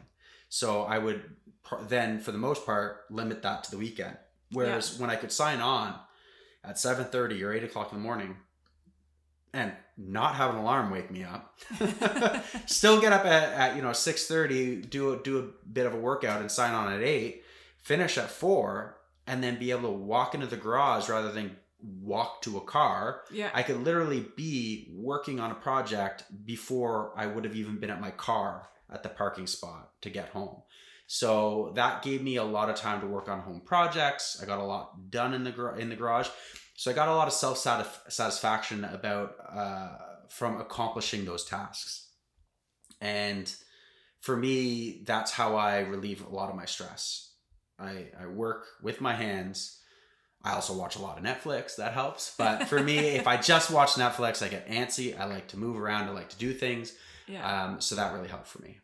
So 0.49 0.83
I 0.83 0.99
would 0.99 1.23
then, 1.83 2.19
for 2.19 2.33
the 2.33 2.39
most 2.39 2.67
part, 2.67 3.05
limit 3.11 3.43
that 3.43 3.65
to 3.65 3.71
the 3.71 3.79
weekend. 3.79 4.17
Whereas 4.53 4.99
when 4.99 5.11
I 5.11 5.17
could 5.17 5.33
sign 5.33 5.61
on 5.61 5.95
at 6.65 6.79
seven 6.79 7.07
thirty 7.07 7.43
or 7.43 7.53
eight 7.53 7.65
o'clock 7.65 7.93
in 7.93 7.99
the 7.99 8.05
morning, 8.05 8.37
and 9.53 9.73
not 9.97 10.37
have 10.37 10.51
an 10.51 10.61
alarm 10.61 10.91
wake 10.91 11.11
me 11.11 11.25
up, 11.25 11.59
still 12.67 13.01
get 13.01 13.13
up 13.13 13.25
at, 13.25 13.53
at 13.53 13.77
you 13.77 13.83
know 13.83 13.93
six 13.93 14.27
thirty, 14.27 14.77
do 14.77 15.13
a, 15.13 15.17
do 15.17 15.39
a 15.39 15.69
bit 15.69 15.87
of 15.87 15.95
a 15.95 15.99
workout 15.99 16.41
and 16.41 16.51
sign 16.51 16.75
on 16.75 16.93
at 16.93 17.03
eight, 17.03 17.43
finish 17.79 18.19
at 18.19 18.31
four, 18.31 18.99
and 19.27 19.43
then 19.43 19.59
be 19.59 19.71
able 19.71 19.83
to 19.83 19.97
walk 19.97 20.35
into 20.35 20.47
the 20.47 20.57
garage 20.57 21.09
rather 21.09 21.31
than 21.33 21.57
walk 21.83 22.43
to 22.43 22.57
a 22.57 22.61
car. 22.61 23.23
Yeah. 23.31 23.51
I 23.55 23.63
could 23.63 23.83
literally 23.85 24.27
be 24.37 24.91
working 24.93 25.41
on 25.41 25.51
a 25.51 25.55
project 25.55 26.25
before 26.45 27.13
I 27.17 27.27
would 27.27 27.45
have 27.45 27.57
even 27.57 27.79
been 27.79 27.91
at 27.91 28.01
my 28.01 28.11
car 28.11 28.69
at 28.93 29.03
the 29.03 29.09
parking 29.09 29.47
spot 29.47 29.91
to 30.03 30.11
get 30.11 30.31
home. 30.31 30.63
So 31.13 31.73
that 31.75 32.05
gave 32.05 32.23
me 32.23 32.37
a 32.37 32.45
lot 32.45 32.71
of 32.71 32.77
time 32.77 33.01
to 33.01 33.07
work 33.09 33.29
on 33.29 33.41
home 33.41 33.63
projects. 33.65 34.41
I 34.41 34.47
got 34.47 34.61
a 34.61 34.65
lot 34.65 35.11
done 35.11 35.35
in 35.35 35.43
the 35.43 35.51
gar- 35.51 35.77
in 35.77 35.89
the 35.89 35.97
garage. 35.97 36.29
So 36.77 36.89
I 36.89 36.95
got 36.95 37.09
a 37.09 37.15
lot 37.17 37.27
of 37.27 37.35
self 37.35 37.59
satisfaction 37.59 38.85
about 38.85 39.35
uh, 39.53 39.89
from 40.29 40.61
accomplishing 40.61 41.25
those 41.25 41.45
tasks. 41.45 42.13
And 43.01 43.53
for 44.21 44.37
me, 44.37 45.03
that's 45.05 45.33
how 45.33 45.57
I 45.57 45.81
relieve 45.81 46.25
a 46.25 46.29
lot 46.29 46.49
of 46.49 46.55
my 46.55 46.65
stress. 46.65 47.35
I, 47.77 48.13
I 48.17 48.29
work 48.29 48.67
with 48.81 49.01
my 49.01 49.15
hands. 49.15 49.81
I 50.45 50.53
also 50.53 50.75
watch 50.75 50.95
a 50.95 51.03
lot 51.03 51.19
of 51.19 51.25
Netflix. 51.25 51.75
That 51.75 51.93
helps. 51.93 52.37
But 52.39 52.69
for 52.69 52.81
me, 52.81 52.99
if 53.17 53.27
I 53.27 53.37
just 53.37 53.73
watch 53.73 53.95
Netflix, 53.95 54.45
I 54.45 54.49
get 54.49 54.69
antsy. 54.69 55.19
I 55.19 55.25
like 55.25 55.49
to 55.49 55.57
move 55.57 55.77
around. 55.77 56.05
I 56.09 56.13
like 56.13 56.29
to 56.29 56.39
do 56.39 56.53
things. 56.53 56.93
Yeah. 57.27 57.65
Um, 57.65 57.81
so 57.81 57.97
that 57.97 58.15
really 58.15 58.29
helped 58.29 58.47
for 58.47 58.63
me. 58.63 58.79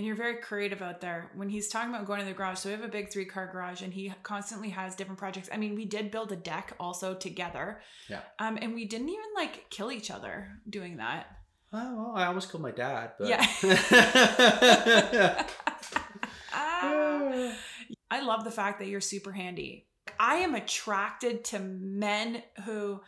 And 0.00 0.06
you're 0.06 0.16
very 0.16 0.36
creative 0.36 0.80
out 0.80 1.02
there. 1.02 1.30
When 1.34 1.50
he's 1.50 1.68
talking 1.68 1.90
about 1.90 2.06
going 2.06 2.20
to 2.20 2.24
the 2.24 2.32
garage, 2.32 2.60
so 2.60 2.70
we 2.70 2.74
have 2.74 2.82
a 2.82 2.88
big 2.88 3.12
three 3.12 3.26
car 3.26 3.50
garage 3.52 3.82
and 3.82 3.92
he 3.92 4.10
constantly 4.22 4.70
has 4.70 4.96
different 4.96 5.18
projects. 5.18 5.50
I 5.52 5.58
mean, 5.58 5.74
we 5.74 5.84
did 5.84 6.10
build 6.10 6.32
a 6.32 6.36
deck 6.36 6.72
also 6.80 7.12
together. 7.12 7.82
Yeah. 8.08 8.20
Um, 8.38 8.58
and 8.62 8.72
we 8.72 8.86
didn't 8.86 9.10
even 9.10 9.26
like 9.36 9.68
kill 9.68 9.92
each 9.92 10.10
other 10.10 10.52
doing 10.70 10.96
that. 10.96 11.26
Oh, 11.74 11.96
well, 11.96 12.12
I 12.16 12.24
almost 12.24 12.50
killed 12.50 12.62
my 12.62 12.70
dad. 12.70 13.10
But... 13.18 13.28
Yeah. 13.28 13.46
Ah. 16.54 17.52
I 18.10 18.22
love 18.22 18.44
the 18.44 18.50
fact 18.50 18.78
that 18.78 18.88
you're 18.88 19.02
super 19.02 19.32
handy. 19.32 19.86
I 20.18 20.36
am 20.36 20.54
attracted 20.54 21.44
to 21.44 21.58
men 21.58 22.42
who 22.64 23.02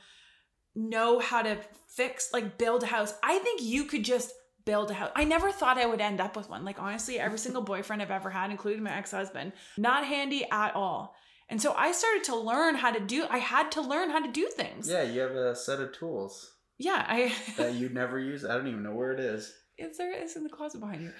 know 0.74 1.20
how 1.20 1.40
to 1.40 1.56
fix, 1.88 2.34
like 2.34 2.58
build 2.58 2.82
a 2.82 2.86
house. 2.86 3.14
I 3.22 3.38
think 3.38 3.62
you 3.62 3.84
could 3.84 4.04
just 4.04 4.34
build 4.64 4.90
a 4.90 4.94
house. 4.94 5.10
I 5.14 5.24
never 5.24 5.50
thought 5.50 5.78
I 5.78 5.86
would 5.86 6.00
end 6.00 6.20
up 6.20 6.36
with 6.36 6.48
one. 6.48 6.64
Like, 6.64 6.80
honestly, 6.80 7.18
every 7.18 7.38
single 7.38 7.62
boyfriend 7.62 8.02
I've 8.02 8.10
ever 8.10 8.30
had, 8.30 8.50
including 8.50 8.82
my 8.82 8.96
ex 8.96 9.10
husband, 9.10 9.52
not 9.76 10.06
handy 10.06 10.44
at 10.50 10.74
all. 10.74 11.14
And 11.48 11.60
so 11.60 11.74
I 11.74 11.92
started 11.92 12.24
to 12.24 12.36
learn 12.36 12.76
how 12.76 12.92
to 12.92 13.00
do, 13.00 13.26
I 13.28 13.38
had 13.38 13.70
to 13.72 13.80
learn 13.82 14.10
how 14.10 14.24
to 14.24 14.30
do 14.32 14.48
things. 14.56 14.88
yeah, 14.88 15.02
you 15.02 15.20
have 15.20 15.32
a 15.32 15.54
set 15.54 15.80
of 15.80 15.92
tools 15.92 16.54
Yeah. 16.78 17.04
I, 17.06 17.32
that 17.56 17.74
you 17.80 17.88
never 17.90 18.18
use. 18.18 18.44
I 18.44 18.54
don't 18.56 18.68
even 18.68 18.82
know 18.82 18.94
where 18.94 19.12
it 19.12 19.20
is. 19.20 19.52
it's 19.76 19.98
there, 19.98 20.12
it's 20.12 20.36
in 20.36 20.44
the 20.44 20.50
closet 20.50 20.80
behind 20.80 21.02
you. 21.02 21.12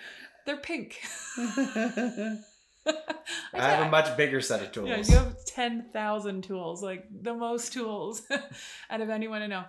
They're 0.47 0.57
pink. 0.57 1.01
I 1.37 2.39
I 3.55 3.61
have 3.61 3.87
a 3.87 3.91
much 3.91 4.17
bigger 4.17 4.41
set 4.41 4.63
of 4.63 4.73
tools. 4.73 4.89
Yeah, 4.89 4.97
you 4.99 5.15
have 5.25 5.45
10,000 5.47 6.43
tools, 6.43 6.83
like 6.83 7.05
the 7.21 7.35
most 7.35 7.73
tools 7.73 8.23
out 8.91 9.01
of 9.01 9.09
anyone 9.11 9.43
I 9.43 9.47
know. 9.47 9.65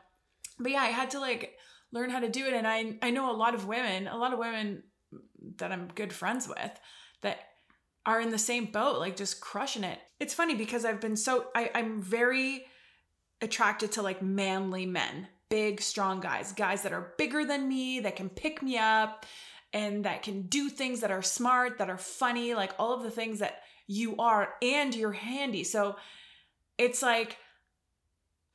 But 0.59 0.71
yeah, 0.71 0.81
I 0.81 0.87
had 0.87 1.11
to 1.11 1.19
like 1.19 1.53
learn 1.93 2.09
how 2.09 2.19
to 2.19 2.27
do 2.27 2.45
it. 2.45 2.53
And 2.53 2.67
I, 2.67 2.97
I 3.01 3.11
know 3.11 3.31
a 3.31 3.37
lot 3.37 3.53
of 3.53 3.67
women, 3.67 4.07
a 4.07 4.17
lot 4.17 4.33
of 4.33 4.39
women 4.39 4.83
that 5.57 5.71
I'm 5.71 5.87
good 5.95 6.11
friends 6.11 6.47
with 6.47 6.71
that 7.21 7.39
are 8.05 8.19
in 8.19 8.31
the 8.31 8.37
same 8.37 8.65
boat, 8.65 8.99
like 8.99 9.15
just 9.15 9.39
crushing 9.39 9.85
it. 9.85 9.99
It's 10.19 10.33
funny 10.33 10.55
because 10.55 10.83
I've 10.83 10.99
been 10.99 11.15
so, 11.15 11.45
I, 11.55 11.71
I'm 11.73 12.01
very 12.01 12.65
attracted 13.41 13.93
to 13.93 14.01
like 14.01 14.21
manly 14.21 14.85
men, 14.85 15.27
big, 15.49 15.79
strong 15.79 16.19
guys, 16.19 16.51
guys 16.51 16.81
that 16.81 16.93
are 16.93 17.13
bigger 17.17 17.45
than 17.45 17.69
me, 17.69 17.99
that 18.01 18.15
can 18.15 18.29
pick 18.29 18.61
me 18.61 18.77
up 18.77 19.25
and 19.71 20.05
that 20.05 20.23
can 20.23 20.43
do 20.43 20.69
things 20.69 21.01
that 21.01 21.11
are 21.11 21.21
smart, 21.21 21.77
that 21.77 21.89
are 21.89 21.97
funny, 21.97 22.53
like 22.53 22.73
all 22.77 22.93
of 22.93 23.03
the 23.03 23.11
things 23.11 23.39
that 23.39 23.61
you 23.87 24.15
are, 24.17 24.55
and 24.61 24.95
you're 24.95 25.11
handy. 25.11 25.63
So 25.63 25.95
it's 26.77 27.01
like 27.01 27.37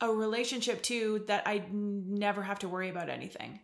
a 0.01 0.09
relationship 0.09 0.81
too 0.81 1.23
that 1.27 1.43
I 1.45 1.63
never 1.71 2.41
have 2.41 2.59
to 2.59 2.69
worry 2.69 2.89
about 2.89 3.09
anything. 3.09 3.59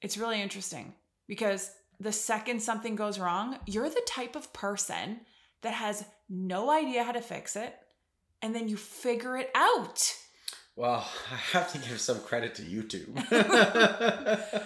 It's 0.00 0.18
really 0.18 0.40
interesting 0.40 0.94
because 1.26 1.70
the 2.00 2.12
second 2.12 2.62
something 2.62 2.96
goes 2.96 3.18
wrong, 3.18 3.58
you're 3.66 3.88
the 3.88 4.02
type 4.06 4.36
of 4.36 4.52
person 4.52 5.20
that 5.62 5.74
has 5.74 6.04
no 6.28 6.70
idea 6.70 7.04
how 7.04 7.12
to 7.12 7.20
fix 7.20 7.56
it 7.56 7.74
and 8.42 8.54
then 8.54 8.68
you 8.68 8.76
figure 8.76 9.36
it 9.36 9.50
out. 9.54 10.14
Well, 10.76 11.08
I 11.32 11.36
have 11.36 11.72
to 11.72 11.78
give 11.78 12.00
some 12.00 12.20
credit 12.20 12.54
to 12.56 12.62
YouTube. 12.62 13.14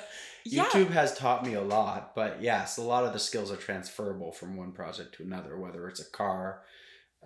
Yeah. 0.45 0.65
YouTube 0.67 0.91
has 0.91 1.17
taught 1.17 1.47
me 1.47 1.55
a 1.55 1.63
lot, 1.63 2.15
but 2.15 2.43
yes, 2.43 2.77
a 2.77 2.83
lot 2.83 3.05
of 3.05 3.13
the 3.13 3.19
skills 3.19 3.53
are 3.53 3.57
transferable 3.57 4.33
from 4.33 4.57
one 4.57 4.73
project 4.73 5.15
to 5.17 5.23
another, 5.23 5.57
whether 5.57 5.89
it's 5.89 6.01
a 6.01 6.11
car, 6.11 6.63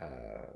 uh, 0.00 0.52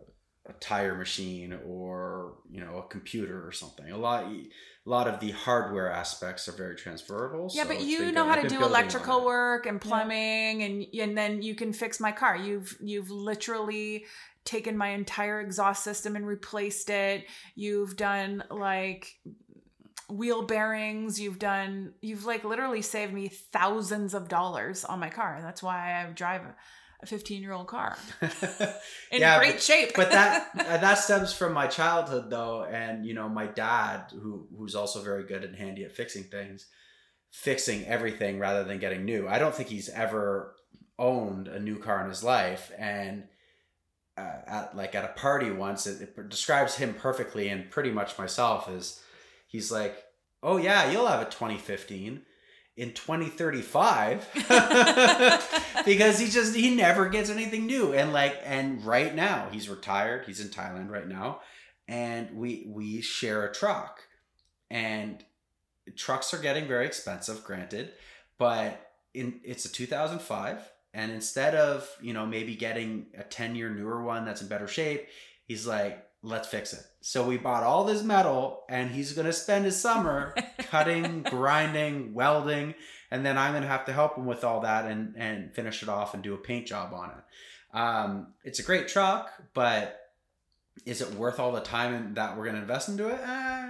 a 0.50 0.52
tire 0.54 0.94
machine, 0.94 1.58
or 1.66 2.34
you 2.50 2.60
know 2.60 2.78
a 2.78 2.82
computer 2.82 3.46
or 3.46 3.52
something. 3.52 3.90
A 3.90 3.96
lot, 3.96 4.24
a 4.24 4.48
lot 4.84 5.08
of 5.08 5.20
the 5.20 5.30
hardware 5.30 5.90
aspects 5.90 6.48
are 6.48 6.52
very 6.52 6.76
transferable. 6.76 7.50
Yeah, 7.54 7.62
so 7.62 7.68
but 7.68 7.80
you 7.82 8.12
know 8.12 8.24
good. 8.24 8.30
how 8.30 8.30
I've 8.30 8.42
to 8.42 8.48
do 8.48 8.64
electrical 8.64 9.24
work 9.24 9.66
and 9.66 9.80
plumbing 9.80 10.62
and 10.62 10.86
and 11.00 11.16
then 11.16 11.42
you 11.42 11.54
can 11.54 11.72
fix 11.72 12.00
my 12.00 12.12
car. 12.12 12.36
You've 12.36 12.76
you've 12.80 13.10
literally 13.10 14.06
taken 14.44 14.76
my 14.76 14.88
entire 14.88 15.40
exhaust 15.40 15.84
system 15.84 16.16
and 16.16 16.26
replaced 16.26 16.90
it. 16.90 17.24
You've 17.54 17.96
done 17.96 18.42
like 18.50 19.18
wheel 20.08 20.42
bearings, 20.42 21.20
you've 21.20 21.38
done 21.38 21.92
you've 22.00 22.24
like 22.24 22.44
literally 22.44 22.82
saved 22.82 23.12
me 23.12 23.28
thousands 23.28 24.14
of 24.14 24.28
dollars 24.28 24.84
on 24.84 24.98
my 24.98 25.10
car. 25.10 25.40
That's 25.42 25.62
why 25.62 26.02
I 26.02 26.10
drive 26.12 26.42
a 27.02 27.06
15-year-old 27.06 27.66
car. 27.66 27.96
In 29.10 29.20
Yeah, 29.20 29.38
great 29.38 29.54
but- 29.54 29.62
shape. 29.62 29.92
but 29.96 30.10
that 30.12 30.48
uh, 30.58 30.76
that 30.78 30.94
stems 30.98 31.32
from 31.32 31.52
my 31.52 31.66
childhood 31.66 32.30
though 32.30 32.64
and 32.64 33.06
you 33.06 33.14
know 33.14 33.28
my 33.28 33.46
dad 33.46 34.12
who 34.12 34.46
who's 34.56 34.74
also 34.74 35.02
very 35.02 35.24
good 35.24 35.44
and 35.44 35.56
handy 35.56 35.84
at 35.84 35.92
fixing 35.92 36.24
things 36.24 36.66
fixing 37.32 37.86
everything 37.86 38.38
rather 38.40 38.64
than 38.64 38.78
getting 38.80 39.04
new. 39.04 39.28
I 39.28 39.38
don't 39.38 39.54
think 39.54 39.68
he's 39.68 39.88
ever 39.88 40.54
owned 40.98 41.46
a 41.48 41.60
new 41.60 41.78
car 41.78 42.02
in 42.02 42.08
his 42.08 42.24
life 42.24 42.72
and 42.76 43.24
uh, 44.18 44.38
at 44.46 44.76
like 44.76 44.94
at 44.94 45.04
a 45.04 45.12
party 45.14 45.50
once 45.50 45.86
it, 45.86 46.02
it 46.02 46.28
describes 46.28 46.74
him 46.74 46.92
perfectly 46.92 47.48
and 47.48 47.70
pretty 47.70 47.90
much 47.92 48.18
myself 48.18 48.68
is 48.68 49.00
he's 49.46 49.70
like 49.72 49.96
oh 50.42 50.56
yeah 50.56 50.90
you'll 50.90 51.06
have 51.06 51.22
a 51.22 51.30
2015 51.30 52.22
in 52.80 52.94
2035 52.94 54.26
because 55.84 56.18
he 56.18 56.30
just 56.30 56.56
he 56.56 56.74
never 56.74 57.10
gets 57.10 57.28
anything 57.28 57.66
new. 57.66 57.92
And 57.92 58.14
like 58.14 58.40
and 58.42 58.82
right 58.82 59.14
now 59.14 59.48
he's 59.52 59.68
retired. 59.68 60.24
He's 60.24 60.40
in 60.40 60.48
thailand 60.48 60.88
right 60.88 61.06
now. 61.06 61.40
And 61.86 62.34
we 62.34 62.64
we 62.66 63.02
share 63.02 63.44
a 63.44 63.52
truck. 63.52 64.00
And 64.70 65.22
trucks 65.94 66.32
are 66.32 66.38
getting 66.38 66.66
very 66.66 66.86
expensive, 66.86 67.44
granted, 67.44 67.92
but 68.38 68.80
in 69.12 69.40
it's 69.44 69.66
a 69.66 69.72
2005 69.72 70.66
and 70.94 71.12
instead 71.12 71.54
of, 71.54 71.86
you 72.00 72.14
know, 72.14 72.24
maybe 72.24 72.56
getting 72.56 73.08
a 73.16 73.24
10 73.24 73.56
year 73.56 73.68
newer 73.68 74.02
one 74.02 74.24
that's 74.24 74.40
in 74.40 74.48
better 74.48 74.68
shape, 74.68 75.06
he's 75.44 75.66
like, 75.66 76.02
let's 76.22 76.48
fix 76.48 76.72
it. 76.72 76.84
So 77.00 77.26
we 77.26 77.38
bought 77.38 77.62
all 77.62 77.84
this 77.84 78.02
metal 78.02 78.64
and 78.68 78.90
he's 78.90 79.12
going 79.12 79.26
to 79.26 79.32
spend 79.32 79.64
his 79.64 79.80
summer 79.80 80.34
cutting, 80.58 81.22
grinding, 81.22 82.14
welding, 82.14 82.74
and 83.10 83.24
then 83.24 83.38
I'm 83.38 83.52
going 83.52 83.62
to 83.62 83.68
have 83.68 83.86
to 83.86 83.92
help 83.92 84.16
him 84.16 84.26
with 84.26 84.44
all 84.44 84.60
that 84.60 84.84
and, 84.86 85.14
and 85.16 85.54
finish 85.54 85.82
it 85.82 85.88
off 85.88 86.14
and 86.14 86.22
do 86.22 86.34
a 86.34 86.38
paint 86.38 86.66
job 86.66 86.92
on 86.92 87.10
it. 87.10 87.76
Um, 87.76 88.34
it's 88.44 88.58
a 88.58 88.64
great 88.64 88.88
truck, 88.88 89.30
but 89.54 89.96
is 90.86 91.00
it 91.00 91.14
worth 91.14 91.38
all 91.38 91.52
the 91.52 91.60
time 91.60 92.14
that 92.14 92.36
we're 92.36 92.44
going 92.44 92.56
to 92.56 92.62
invest 92.62 92.88
into 92.88 93.08
it? 93.08 93.20
Uh, 93.20 93.66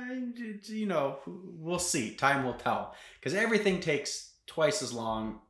you 0.67 0.87
know, 0.87 1.19
we'll 1.27 1.79
see. 1.79 2.15
Time 2.15 2.45
will 2.45 2.55
tell. 2.55 2.95
Because 3.19 3.35
everything 3.35 3.81
takes 3.81 4.33
twice 4.47 4.83
as 4.83 4.93
long 4.93 5.41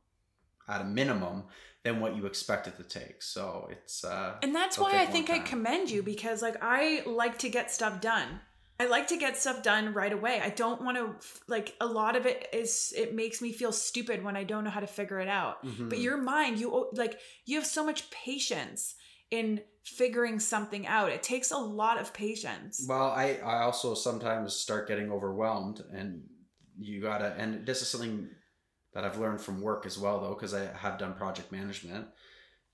at 0.67 0.81
a 0.81 0.85
minimum 0.85 1.43
than 1.83 1.99
what 1.99 2.15
you 2.15 2.25
expect 2.25 2.67
it 2.67 2.77
to 2.77 2.83
take. 2.83 3.21
So 3.21 3.67
it's 3.71 4.03
uh 4.03 4.37
And 4.43 4.53
that's 4.53 4.77
why 4.77 5.01
I 5.01 5.05
think 5.05 5.29
I 5.29 5.39
commend 5.39 5.89
you 5.89 6.03
because 6.03 6.41
like 6.41 6.57
I 6.61 7.03
like 7.05 7.39
to 7.39 7.49
get 7.49 7.71
stuff 7.71 8.01
done. 8.01 8.41
I 8.79 8.85
like 8.85 9.07
to 9.07 9.17
get 9.17 9.37
stuff 9.37 9.61
done 9.61 9.93
right 9.93 10.11
away. 10.11 10.41
I 10.43 10.49
don't 10.49 10.81
want 10.81 10.97
to 10.97 11.15
like 11.47 11.75
a 11.79 11.85
lot 11.85 12.15
of 12.15 12.25
it 12.25 12.47
is 12.51 12.93
it 12.97 13.13
makes 13.13 13.41
me 13.41 13.51
feel 13.51 13.71
stupid 13.71 14.23
when 14.23 14.35
I 14.35 14.43
don't 14.43 14.63
know 14.63 14.71
how 14.71 14.79
to 14.79 14.87
figure 14.87 15.19
it 15.19 15.27
out. 15.27 15.63
Mm-hmm. 15.63 15.89
But 15.89 15.99
your 15.99 16.17
mind, 16.17 16.59
you 16.59 16.89
like 16.93 17.19
you 17.45 17.57
have 17.57 17.67
so 17.67 17.85
much 17.85 18.09
patience 18.09 18.95
in 19.29 19.61
figuring 19.85 20.39
something 20.39 20.87
out. 20.87 21.11
It 21.11 21.23
takes 21.23 21.51
a 21.51 21.57
lot 21.57 21.99
of 21.99 22.13
patience. 22.13 22.85
Well, 22.87 23.07
I 23.07 23.39
I 23.43 23.63
also 23.63 23.93
sometimes 23.93 24.55
start 24.55 24.87
getting 24.87 25.11
overwhelmed 25.11 25.83
and 25.93 26.23
you 26.79 27.01
got 27.01 27.19
to 27.19 27.35
and 27.37 27.65
this 27.65 27.81
is 27.81 27.87
something 27.87 28.29
that 28.93 29.03
I've 29.03 29.17
learned 29.17 29.41
from 29.41 29.61
work 29.61 29.85
as 29.85 29.97
well, 29.97 30.19
though, 30.19 30.33
because 30.33 30.53
I 30.53 30.65
have 30.77 30.97
done 30.97 31.13
project 31.13 31.51
management. 31.51 32.07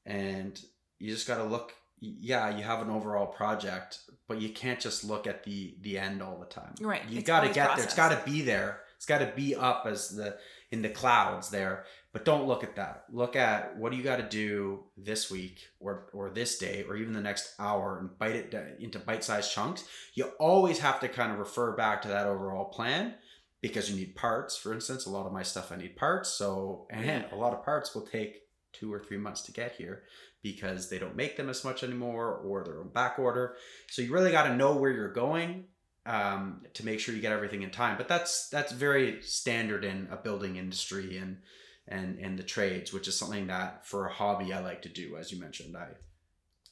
And 0.05 0.59
you 0.99 1.11
just 1.11 1.27
got 1.27 1.37
to 1.37 1.43
look. 1.43 1.73
Yeah, 1.99 2.55
you 2.55 2.63
have 2.63 2.81
an 2.81 2.91
overall 2.91 3.25
project, 3.25 3.99
but 4.27 4.39
you 4.39 4.49
can't 4.49 4.79
just 4.79 5.03
look 5.03 5.25
at 5.25 5.43
the 5.43 5.75
the 5.81 5.97
end 5.97 6.21
all 6.21 6.39
the 6.39 6.45
time. 6.45 6.75
Right. 6.79 7.01
You 7.09 7.21
got 7.21 7.41
to 7.41 7.47
get 7.47 7.67
process. 7.67 7.77
there. 7.77 7.85
It's 7.85 7.95
got 7.95 8.09
to 8.09 8.31
be 8.31 8.41
there. 8.41 8.81
It's 8.97 9.05
got 9.05 9.19
to 9.19 9.31
be 9.35 9.55
up 9.55 9.85
as 9.87 10.09
the 10.09 10.37
in 10.71 10.81
the 10.81 10.89
clouds 10.89 11.49
there. 11.49 11.85
But 12.13 12.25
don't 12.25 12.47
look 12.47 12.63
at 12.63 12.75
that. 12.75 13.05
Look 13.11 13.35
at 13.35 13.77
what 13.77 13.91
do 13.91 13.97
you 13.97 14.03
got 14.03 14.17
to 14.17 14.27
do 14.27 14.85
this 14.95 15.29
week 15.29 15.67
or 15.79 16.09
or 16.13 16.29
this 16.29 16.57
day 16.57 16.83
or 16.87 16.95
even 16.95 17.13
the 17.13 17.21
next 17.21 17.53
hour 17.59 17.99
and 17.99 18.17
bite 18.17 18.35
it 18.35 18.55
uh, 18.55 18.75
into 18.79 18.99
bite-sized 18.99 19.51
chunks. 19.51 19.83
You 20.13 20.25
always 20.39 20.79
have 20.79 20.99
to 21.01 21.09
kind 21.09 21.31
of 21.31 21.39
refer 21.39 21.73
back 21.75 22.01
to 22.03 22.07
that 22.07 22.25
overall 22.25 22.65
plan 22.65 23.15
because 23.67 23.89
you 23.89 23.95
need 23.95 24.15
parts. 24.15 24.57
For 24.57 24.73
instance, 24.73 25.05
a 25.05 25.09
lot 25.09 25.25
of 25.25 25.33
my 25.33 25.43
stuff 25.43 25.71
I 25.71 25.75
need 25.75 25.95
parts. 25.95 26.29
So, 26.29 26.87
and 26.89 27.25
a 27.31 27.35
lot 27.35 27.53
of 27.53 27.63
parts 27.63 27.93
will 27.93 28.05
take 28.05 28.41
two 28.73 28.93
or 28.93 28.99
three 28.99 29.17
months 29.17 29.41
to 29.43 29.51
get 29.51 29.73
here 29.73 30.03
because 30.43 30.89
they 30.89 30.99
don't 30.99 31.15
make 31.15 31.35
them 31.37 31.49
as 31.49 31.63
much 31.63 31.83
anymore 31.83 32.35
or 32.35 32.63
they're 32.63 32.79
on 32.79 32.89
back 32.89 33.19
order. 33.19 33.55
So 33.89 34.01
you 34.01 34.13
really 34.13 34.31
got 34.31 34.43
to 34.47 34.55
know 34.55 34.75
where 34.75 34.91
you're 34.91 35.11
going 35.11 35.65
um, 36.05 36.61
to 36.73 36.85
make 36.85 36.99
sure 36.99 37.13
you 37.13 37.21
get 37.21 37.33
everything 37.33 37.63
in 37.63 37.69
time. 37.69 37.97
But 37.97 38.07
that's 38.07 38.49
that's 38.49 38.71
very 38.71 39.21
standard 39.21 39.83
in 39.83 40.07
a 40.11 40.17
building 40.17 40.55
industry 40.55 41.17
and 41.17 41.37
and 41.87 42.19
and 42.19 42.37
the 42.37 42.43
trades, 42.43 42.93
which 42.93 43.07
is 43.07 43.17
something 43.17 43.47
that 43.47 43.85
for 43.85 44.07
a 44.07 44.13
hobby 44.13 44.53
I 44.53 44.59
like 44.59 44.81
to 44.83 44.89
do. 44.89 45.17
As 45.17 45.31
you 45.31 45.39
mentioned, 45.39 45.75
I 45.75 45.89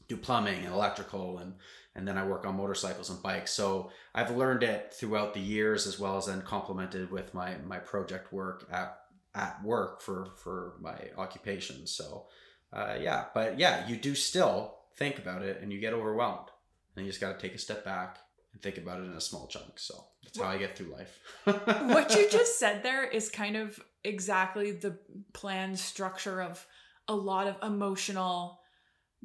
do 0.07 0.17
plumbing 0.17 0.63
and 0.63 0.73
electrical 0.73 1.39
and 1.39 1.55
and 1.95 2.07
then 2.07 2.17
I 2.17 2.25
work 2.25 2.45
on 2.45 2.57
motorcycles 2.57 3.09
and 3.09 3.21
bikes. 3.23 3.53
So 3.53 3.89
I've 4.13 4.35
learned 4.35 4.63
it 4.63 4.93
throughout 4.93 5.33
the 5.33 5.39
years 5.39 5.87
as 5.87 5.97
well 5.97 6.17
as 6.17 6.25
then 6.25 6.41
complemented 6.41 7.09
with 7.09 7.33
my 7.33 7.55
my 7.65 7.79
project 7.79 8.33
work 8.33 8.67
at 8.71 8.99
at 9.33 9.63
work 9.63 10.01
for 10.01 10.27
for 10.35 10.73
my 10.81 10.95
occupation. 11.17 11.87
So 11.87 12.25
uh, 12.73 12.97
yeah, 12.99 13.25
but 13.33 13.57
yeah, 13.57 13.87
you 13.87 13.95
do 13.95 14.13
still 14.13 14.75
think 14.97 15.17
about 15.17 15.41
it 15.41 15.61
and 15.61 15.71
you 15.71 15.79
get 15.79 15.93
overwhelmed, 15.93 16.49
and 16.95 17.05
you 17.05 17.11
just 17.11 17.21
got 17.21 17.39
to 17.39 17.47
take 17.47 17.55
a 17.55 17.59
step 17.59 17.85
back 17.85 18.17
and 18.51 18.61
think 18.61 18.77
about 18.77 18.99
it 18.99 19.05
in 19.05 19.13
a 19.13 19.21
small 19.21 19.47
chunk. 19.47 19.77
So 19.79 20.05
that's 20.23 20.37
how 20.37 20.49
I 20.49 20.57
get 20.57 20.77
through 20.77 20.93
life. 20.93 21.19
what 21.43 22.13
you 22.15 22.29
just 22.29 22.59
said 22.59 22.83
there 22.83 23.05
is 23.05 23.29
kind 23.29 23.55
of 23.55 23.79
exactly 24.03 24.71
the 24.71 24.99
plan 25.33 25.75
structure 25.75 26.41
of 26.41 26.65
a 27.07 27.15
lot 27.15 27.47
of 27.47 27.55
emotional 27.63 28.59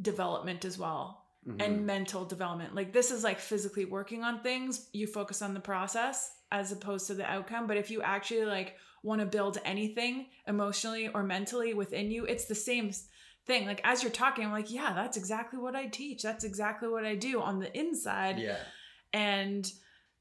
development 0.00 0.64
as 0.64 0.78
well 0.78 1.19
mm-hmm. 1.46 1.60
and 1.60 1.86
mental 1.86 2.24
development. 2.24 2.74
Like 2.74 2.92
this 2.92 3.10
is 3.10 3.24
like 3.24 3.38
physically 3.38 3.84
working 3.84 4.22
on 4.22 4.40
things. 4.40 4.88
You 4.92 5.06
focus 5.06 5.42
on 5.42 5.54
the 5.54 5.60
process 5.60 6.32
as 6.52 6.72
opposed 6.72 7.06
to 7.08 7.14
the 7.14 7.30
outcome. 7.30 7.66
But 7.66 7.76
if 7.76 7.90
you 7.90 8.02
actually 8.02 8.44
like 8.44 8.76
want 9.02 9.20
to 9.20 9.26
build 9.26 9.58
anything 9.64 10.26
emotionally 10.46 11.08
or 11.08 11.22
mentally 11.22 11.74
within 11.74 12.10
you, 12.10 12.24
it's 12.24 12.46
the 12.46 12.54
same 12.54 12.92
thing. 13.46 13.66
Like 13.66 13.80
as 13.84 14.02
you're 14.02 14.12
talking, 14.12 14.44
I'm 14.44 14.52
like, 14.52 14.70
yeah, 14.70 14.92
that's 14.94 15.16
exactly 15.16 15.58
what 15.58 15.76
I 15.76 15.86
teach. 15.86 16.22
That's 16.22 16.44
exactly 16.44 16.88
what 16.88 17.04
I 17.04 17.14
do 17.14 17.40
on 17.40 17.58
the 17.58 17.76
inside. 17.78 18.38
Yeah. 18.38 18.58
And 19.12 19.70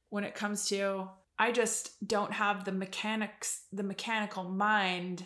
when 0.10 0.24
it 0.24 0.36
comes 0.36 0.68
to 0.70 1.10
I 1.42 1.54
just 1.54 2.06
don't 2.06 2.34
have 2.34 2.66
the 2.66 2.74
mechanics, 2.74 3.62
the 3.72 3.84
mechanical 3.84 4.44
mind 4.44 5.24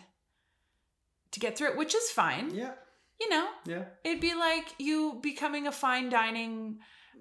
to 1.32 1.40
get 1.40 1.58
through 1.58 1.70
it, 1.70 1.78
which 1.78 1.96
is 1.96 2.12
fine. 2.12 2.54
Yeah 2.54 2.74
you 3.20 3.30
know, 3.30 3.48
yeah, 3.66 3.86
it'd 4.04 4.22
be 4.22 4.34
like 4.34 4.74
you 4.78 5.20
becoming 5.22 5.68
a 5.68 5.72
fine 5.72 6.10
dining 6.10 6.80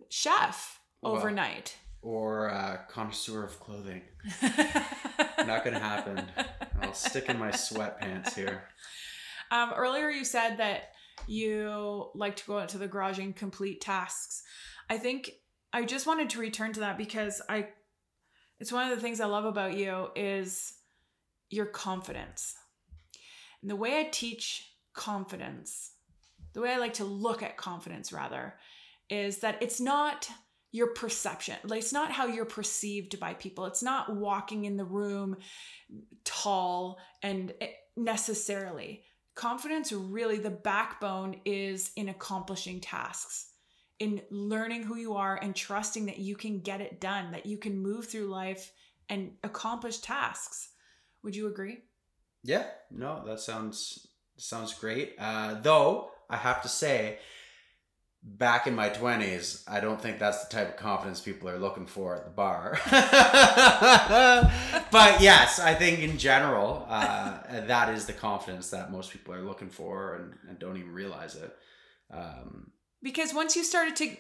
chef 0.09 0.81
well, 1.03 1.17
overnight 1.17 1.77
or 2.03 2.49
a 2.49 2.85
connoisseur 2.89 3.45
of 3.45 3.59
clothing. 3.61 4.03
Not 4.43 5.65
gonna 5.65 5.79
happen. 5.79 6.25
I'll 6.81 6.95
stick 6.95 7.29
in 7.29 7.39
my 7.39 7.51
sweatpants 7.51 8.35
here. 8.35 8.65
Um, 9.51 9.73
earlier, 9.77 10.11
you 10.11 10.25
said 10.25 10.57
that 10.57 10.93
you 11.27 12.11
like 12.15 12.37
to 12.37 12.47
go 12.47 12.59
out 12.59 12.71
to 12.71 12.79
the 12.79 12.89
garage 12.89 13.19
and 13.19 13.35
complete 13.35 13.81
tasks. 13.81 14.43
I 14.91 14.99
think 14.99 15.31
I 15.73 15.85
just 15.85 16.07
wanted 16.07 16.31
to 16.31 16.41
return 16.41 16.73
to 16.75 16.81
that 16.81 16.99
because 16.99 17.41
I, 17.49 17.69
it's 18.59 18.73
one 18.73 18.91
of 18.91 18.97
the 18.97 19.03
things 19.03 19.21
I 19.21 19.27
love 19.27 19.45
about 19.45 19.75
you 19.75 20.09
is 20.17 20.75
your 21.51 21.67
confidence. 21.67 22.55
And 23.61 23.71
the 23.71 23.77
way 23.77 24.01
I 24.01 24.09
teach 24.11 24.72
confidence, 24.95 25.93
the 26.53 26.61
way 26.61 26.73
I 26.73 26.79
like 26.79 26.95
to 26.95 27.05
look 27.05 27.43
at 27.43 27.57
confidence 27.57 28.13
rather, 28.13 28.55
is 29.09 29.39
that 29.39 29.63
it's 29.63 29.81
not 29.81 30.29
your 30.73 30.89
perception. 30.89 31.57
Like 31.65 31.81
it's 31.81 31.93
not 31.93 32.11
how 32.11 32.27
you're 32.27 32.47
perceived 32.47 33.21
by 33.21 33.35
people. 33.35 33.67
It's 33.67 33.83
not 33.83 34.17
walking 34.17 34.65
in 34.65 34.77
the 34.77 34.85
room 34.85 35.37
tall 36.25 36.99
and 37.23 37.53
eh, 37.61 37.69
necessarily. 37.97 39.05
Confidence 39.35 39.93
really 39.93 40.39
the 40.39 40.51
backbone 40.51 41.37
is 41.45 41.93
in 41.97 42.09
accomplishing 42.09 42.81
tasks, 42.81 43.51
in 43.99 44.23
learning 44.31 44.83
who 44.83 44.97
you 44.97 45.15
are 45.15 45.37
and 45.37 45.55
trusting 45.55 46.07
that 46.07 46.19
you 46.19 46.37
can 46.37 46.61
get 46.61 46.81
it 46.81 47.01
done, 47.01 47.33
that 47.33 47.47
you 47.47 47.59
can 47.59 47.79
move 47.79 48.07
through 48.07 48.29
life 48.29 48.73
and 49.09 49.33
accomplish 49.45 49.99
tasks. 49.99 50.71
Would 51.23 51.37
you 51.37 51.49
agree? 51.49 51.79
Yeah, 52.43 52.65
no, 52.91 53.23
that 53.27 53.41
sounds 53.41 54.09
sounds 54.37 54.75
great. 54.75 55.15
Uh, 55.19 55.55
though 55.61 56.11
I 56.29 56.37
have 56.37 56.63
to 56.63 56.69
say, 56.69 57.19
back 58.23 58.67
in 58.67 58.75
my 58.75 58.89
twenties, 58.89 59.65
I 59.69 59.81
don't 59.81 60.01
think 60.01 60.19
that's 60.19 60.45
the 60.45 60.55
type 60.55 60.69
of 60.71 60.77
confidence 60.77 61.21
people 61.21 61.49
are 61.49 61.59
looking 61.59 61.87
for 61.87 62.17
at 62.17 62.25
the 62.25 62.31
bar. 62.31 62.79
but 64.91 65.21
yes, 65.21 65.59
I 65.59 65.75
think 65.75 66.01
in 66.01 66.19
general, 66.19 66.87
uh, 66.89 67.39
that 67.67 67.89
is 67.91 68.07
the 68.07 68.13
confidence 68.13 68.71
that 68.71 68.93
most 68.93 69.11
people 69.11 69.35
are 69.35 69.43
looking 69.43 69.71
for 69.71 70.15
and, 70.15 70.35
and 70.49 70.59
don't 70.59 70.77
even 70.77 70.93
realize 70.93 71.35
it. 71.35 71.55
Um, 72.13 72.71
because 73.03 73.35
once 73.35 73.57
you 73.57 73.65
started 73.65 73.97
to 73.97 74.17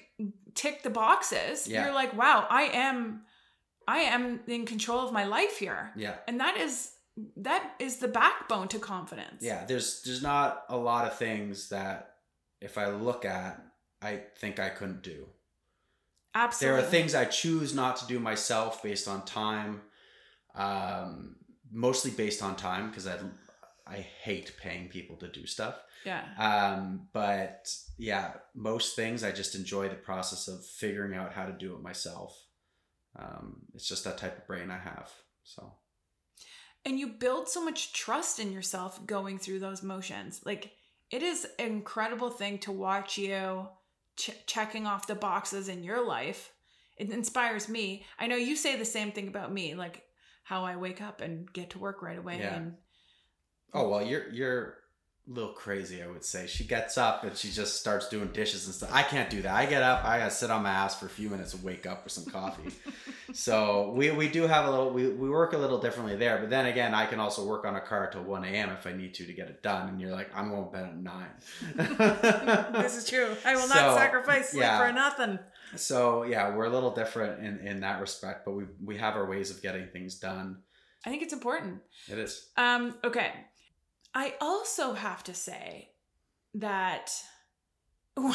tick 0.55 0.83
the 0.83 0.91
boxes, 0.91 1.69
yeah. 1.69 1.85
you're 1.85 1.95
like, 1.95 2.17
wow, 2.17 2.47
I 2.51 2.65
am, 2.65 3.23
I 3.87 3.99
am 3.99 4.41
in 4.49 4.67
control 4.67 5.07
of 5.07 5.13
my 5.13 5.25
life 5.25 5.59
here. 5.59 5.93
Yeah, 5.97 6.17
and 6.27 6.41
that 6.41 6.57
is 6.57 6.91
that 7.37 7.75
is 7.79 7.97
the 7.97 8.09
backbone 8.09 8.69
to 8.69 8.79
confidence. 8.79 9.43
Yeah, 9.43 9.65
there's 9.65 10.03
there's 10.03 10.23
not 10.23 10.65
a 10.69 10.77
lot 10.77 11.07
of 11.07 11.19
things 11.19 11.69
that 11.69 12.15
if 12.61 12.79
I 12.79 12.89
look 12.91 13.25
at, 13.25 13.63
I 14.01 14.23
think 14.39 14.59
I 14.59 14.71
couldn't 14.71 15.03
do. 15.03 15.27
Absolutely. 16.35 16.77
There 16.77 16.87
are 16.87 16.91
things 16.91 17.15
I 17.15 17.27
choose 17.27 17.75
not 17.75 17.97
to 17.99 18.07
do 18.07 18.19
myself 18.19 18.83
based 18.83 19.07
on 19.07 19.25
time, 19.25 19.83
um, 20.55 21.37
mostly 21.71 22.11
based 22.11 22.43
on 22.43 22.57
time 22.57 22.89
because 22.89 23.07
I 23.07 23.19
I 23.87 23.97
hate 23.97 24.57
paying 24.59 24.89
people 24.89 25.17
to 25.17 25.29
do 25.29 25.47
stuff. 25.47 25.83
Yeah. 26.07 26.25
Um, 26.39 27.09
but 27.13 27.75
yeah, 27.99 28.33
most 28.55 28.97
things 28.97 29.23
I 29.23 29.33
just 29.33 29.55
enjoy 29.55 29.89
the 29.89 29.95
process 29.97 30.49
of 30.49 30.65
figuring 30.65 31.15
out 31.15 31.35
how 31.35 31.45
to 31.45 31.53
do 31.53 31.75
it 31.75 31.83
myself. 31.83 32.47
Um, 33.19 33.63
it's 33.75 33.87
just 33.87 34.05
that 34.05 34.17
type 34.17 34.39
of 34.39 34.47
brain 34.47 34.71
I 34.71 34.79
have. 34.79 35.11
So 35.45 35.75
and 36.85 36.99
you 36.99 37.07
build 37.09 37.49
so 37.49 37.65
much 37.65 37.93
trust 37.93 38.39
in 38.39 38.53
yourself 38.53 39.05
going 39.07 39.39
through 39.39 39.59
those 39.59 39.83
motions 39.83 40.41
like 40.45 40.73
it 41.11 41.23
is 41.23 41.47
an 41.59 41.67
incredible 41.67 42.31
thing 42.31 42.59
to 42.59 42.73
watch 42.73 43.19
you 43.19 43.69
ch- 44.17 44.47
checking 44.47 44.87
off 44.87 45.07
the 45.07 45.15
boxes 45.15 45.69
in 45.69 45.85
your 45.85 46.07
life 46.07 46.53
it 46.97 47.11
inspires 47.11 47.69
me. 47.69 48.05
I 48.19 48.27
know 48.27 48.37
you 48.37 48.57
say 48.57 48.77
the 48.77 48.85
same 48.85 49.13
thing 49.13 49.29
about 49.29 49.53
me, 49.53 49.75
like 49.75 50.05
how 50.45 50.65
I 50.65 50.77
wake 50.77 51.01
up 51.01 51.21
and 51.21 51.51
get 51.53 51.71
to 51.71 51.79
work 51.79 52.03
right 52.03 52.19
away. 52.19 52.39
Yeah. 52.39 52.55
And 52.55 52.75
Oh 53.75 53.89
well, 53.89 54.03
you're 54.03 54.29
you're 54.31 54.79
little 55.29 55.53
crazy, 55.53 56.03
I 56.03 56.09
would 56.09 56.25
say. 56.25 56.47
She 56.47 56.65
gets 56.65 56.99
up 56.99 57.23
and 57.23 57.37
she 57.37 57.51
just 57.51 57.79
starts 57.79 58.09
doing 58.09 58.29
dishes 58.29 58.67
and 58.67 58.75
stuff. 58.75 58.91
I 58.93 59.03
can't 59.03 59.31
do 59.31 59.43
that. 59.43 59.55
I 59.55 59.67
get 59.67 59.83
up, 59.83 60.05
I 60.05 60.19
gotta 60.19 60.31
sit 60.31 60.51
on 60.51 60.63
my 60.65 60.71
ass 60.71 60.99
for 60.99 61.07
a 61.07 61.11
few 61.11 61.29
minutes 61.31 61.55
and 61.55 61.63
wake 61.63 61.87
up 61.87 62.03
for 62.03 62.09
some 62.09 62.25
coffee. 62.25 62.71
so 63.33 63.93
we 63.97 64.11
we 64.11 64.29
do 64.29 64.43
have 64.49 64.67
a 64.67 64.71
little 64.71 64.91
we, 64.91 65.09
we 65.09 65.31
work 65.31 65.53
a 65.53 65.59
little 65.59 65.79
differently 65.79 66.17
there. 66.17 66.39
But 66.39 66.51
then 66.51 66.67
again, 66.67 66.93
I 66.95 67.07
can 67.07 67.21
also 67.21 67.47
work 67.47 67.65
on 67.65 67.77
a 67.77 67.81
car 67.81 68.11
till 68.11 68.23
one 68.25 68.45
AM 68.45 68.71
if 68.71 68.87
I 68.87 68.93
need 68.93 69.15
to 69.15 69.27
to 69.27 69.33
get 69.33 69.49
it 69.49 69.63
done. 69.63 69.89
And 69.89 70.01
you're 70.01 70.11
like, 70.11 70.31
I'm 70.35 70.51
going 70.51 70.65
to 70.65 70.71
bed 70.71 70.85
at 70.85 70.97
nine. 70.97 72.73
this 72.83 72.97
is 72.97 73.09
true. 73.09 73.35
I 73.45 73.55
will 73.55 73.63
So, 73.69 73.75
not 73.75 73.97
sacrifice 73.97 74.51
sleep 74.51 74.63
yeah. 74.63 74.79
for 74.79 74.93
nothing. 74.93 75.39
so 75.77 76.25
yeah, 76.25 76.55
we're 76.55 76.67
a 76.67 76.71
little 76.71 76.95
different 76.95 77.45
in, 77.45 77.67
in 77.67 77.81
that 77.81 78.01
respect, 78.01 78.45
but 78.45 78.53
we 78.53 78.65
we 78.85 78.97
have 78.99 79.15
our 79.15 79.29
ways 79.29 79.51
of 79.51 79.63
getting 79.63 79.87
things 79.93 80.17
done. 80.17 80.59
I 81.05 81.11
think 81.11 81.23
it's 81.23 81.33
important. 81.33 81.81
It 82.09 82.19
is. 82.19 82.51
Um, 82.57 82.95
okay. 83.05 83.33
I 84.15 84.35
also 84.41 84.95
have 84.95 85.25
to 85.25 85.35
say 85.35 85.91
that 86.55 87.11
like 88.17 88.35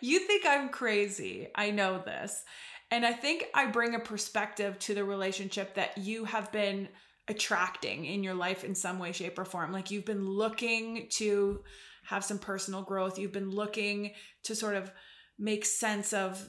you 0.00 0.20
think 0.20 0.44
I'm 0.46 0.68
crazy. 0.68 1.48
I 1.54 1.70
know 1.70 1.98
this. 1.98 2.42
And 2.90 3.04
I 3.04 3.12
think 3.12 3.44
I 3.54 3.66
bring 3.66 3.94
a 3.94 4.00
perspective 4.00 4.78
to 4.80 4.94
the 4.94 5.04
relationship 5.04 5.74
that 5.74 5.98
you 5.98 6.24
have 6.24 6.50
been 6.52 6.88
attracting 7.28 8.06
in 8.06 8.22
your 8.22 8.34
life 8.34 8.64
in 8.64 8.74
some 8.74 8.98
way 8.98 9.12
shape 9.12 9.38
or 9.38 9.44
form. 9.44 9.72
Like 9.72 9.90
you've 9.90 10.06
been 10.06 10.26
looking 10.26 11.08
to 11.12 11.62
have 12.04 12.24
some 12.24 12.38
personal 12.38 12.82
growth. 12.82 13.18
You've 13.18 13.32
been 13.32 13.50
looking 13.50 14.12
to 14.44 14.54
sort 14.54 14.74
of 14.74 14.90
make 15.38 15.66
sense 15.66 16.14
of 16.14 16.42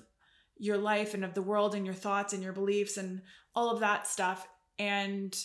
your 0.58 0.78
life 0.78 1.14
and 1.14 1.26
of 1.26 1.34
the 1.34 1.42
world 1.42 1.76
and 1.76 1.86
your 1.86 1.96
thoughts 1.96 2.34
and 2.34 2.42
your 2.42 2.54
beliefs 2.54 2.96
and 2.98 3.22
all 3.54 3.72
of 3.72 3.82
that 3.82 4.08
stuff. 4.08 4.48
And 4.78 5.36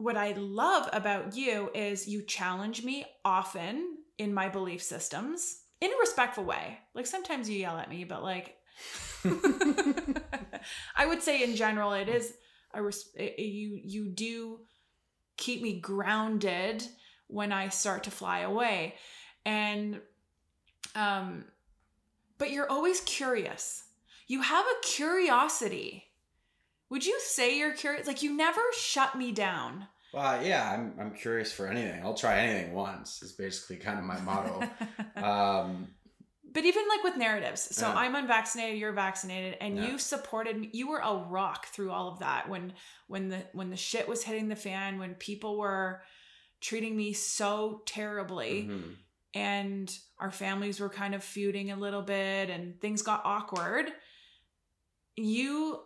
what 0.00 0.16
I 0.16 0.32
love 0.32 0.88
about 0.94 1.36
you 1.36 1.70
is 1.74 2.08
you 2.08 2.22
challenge 2.22 2.82
me 2.82 3.04
often 3.22 3.98
in 4.16 4.32
my 4.32 4.48
belief 4.48 4.82
systems 4.82 5.60
in 5.82 5.90
a 5.90 6.00
respectful 6.00 6.44
way. 6.44 6.78
Like 6.94 7.06
sometimes 7.06 7.50
you 7.50 7.58
yell 7.58 7.76
at 7.76 7.90
me, 7.90 8.04
but 8.04 8.22
like 8.22 8.56
I 10.96 11.04
would 11.06 11.22
say 11.22 11.42
in 11.42 11.54
general 11.54 11.92
it 11.92 12.08
is 12.08 12.32
a 12.72 12.82
res- 12.82 13.10
you 13.14 13.78
you 13.84 14.08
do 14.08 14.60
keep 15.36 15.60
me 15.60 15.80
grounded 15.80 16.82
when 17.26 17.52
I 17.52 17.68
start 17.68 18.04
to 18.04 18.10
fly 18.10 18.40
away. 18.40 18.94
And 19.44 20.00
um 20.94 21.44
but 22.38 22.50
you're 22.50 22.70
always 22.70 23.02
curious. 23.02 23.84
You 24.28 24.40
have 24.40 24.64
a 24.64 24.86
curiosity. 24.86 26.09
Would 26.90 27.06
you 27.06 27.18
say 27.20 27.58
you're 27.58 27.72
curious? 27.72 28.06
Like 28.06 28.22
you 28.22 28.36
never 28.36 28.60
shut 28.76 29.16
me 29.16 29.32
down. 29.32 29.86
Well, 30.12 30.44
yeah, 30.44 30.72
I'm 30.72 30.94
I'm 31.00 31.12
curious 31.12 31.52
for 31.52 31.68
anything. 31.68 32.02
I'll 32.02 32.14
try 32.14 32.40
anything 32.40 32.72
once. 32.74 33.22
Is 33.22 33.32
basically 33.32 33.76
kind 33.76 33.98
of 33.98 34.04
my 34.04 34.20
motto. 34.20 34.60
um, 35.16 35.88
but 36.52 36.64
even 36.64 36.82
like 36.88 37.04
with 37.04 37.16
narratives. 37.16 37.76
So. 37.76 37.86
I'm 37.86 38.16
unvaccinated, 38.16 38.78
you're 38.78 38.92
vaccinated, 38.92 39.56
and 39.60 39.76
Yeah. 39.76 39.86
you 39.86 39.98
supported 39.98 40.58
me. 40.58 40.68
You 40.72 40.88
were 40.88 40.98
a 40.98 41.14
rock 41.14 41.66
through 41.66 41.92
all 41.92 42.08
of 42.08 42.18
that 42.18 42.48
when 42.48 42.72
when 43.06 43.28
the 43.28 43.38
when 43.52 43.70
the 43.70 43.76
shit 43.76 44.08
was 44.08 44.24
hitting 44.24 44.48
the 44.48 44.56
fan, 44.56 44.98
when 44.98 45.14
people 45.14 45.58
were 45.58 46.02
treating 46.60 46.96
me 46.96 47.12
so 47.12 47.82
terribly 47.86 48.68
mhm. 48.68 48.96
and 49.32 49.96
our 50.18 50.30
families 50.30 50.78
were 50.78 50.90
kind 50.90 51.14
of 51.14 51.24
feuding 51.24 51.70
a 51.70 51.76
little 51.76 52.02
bit 52.02 52.50
and 52.50 52.80
things 52.80 53.00
got 53.00 53.22
awkward. 53.24 53.90
You 55.16 55.80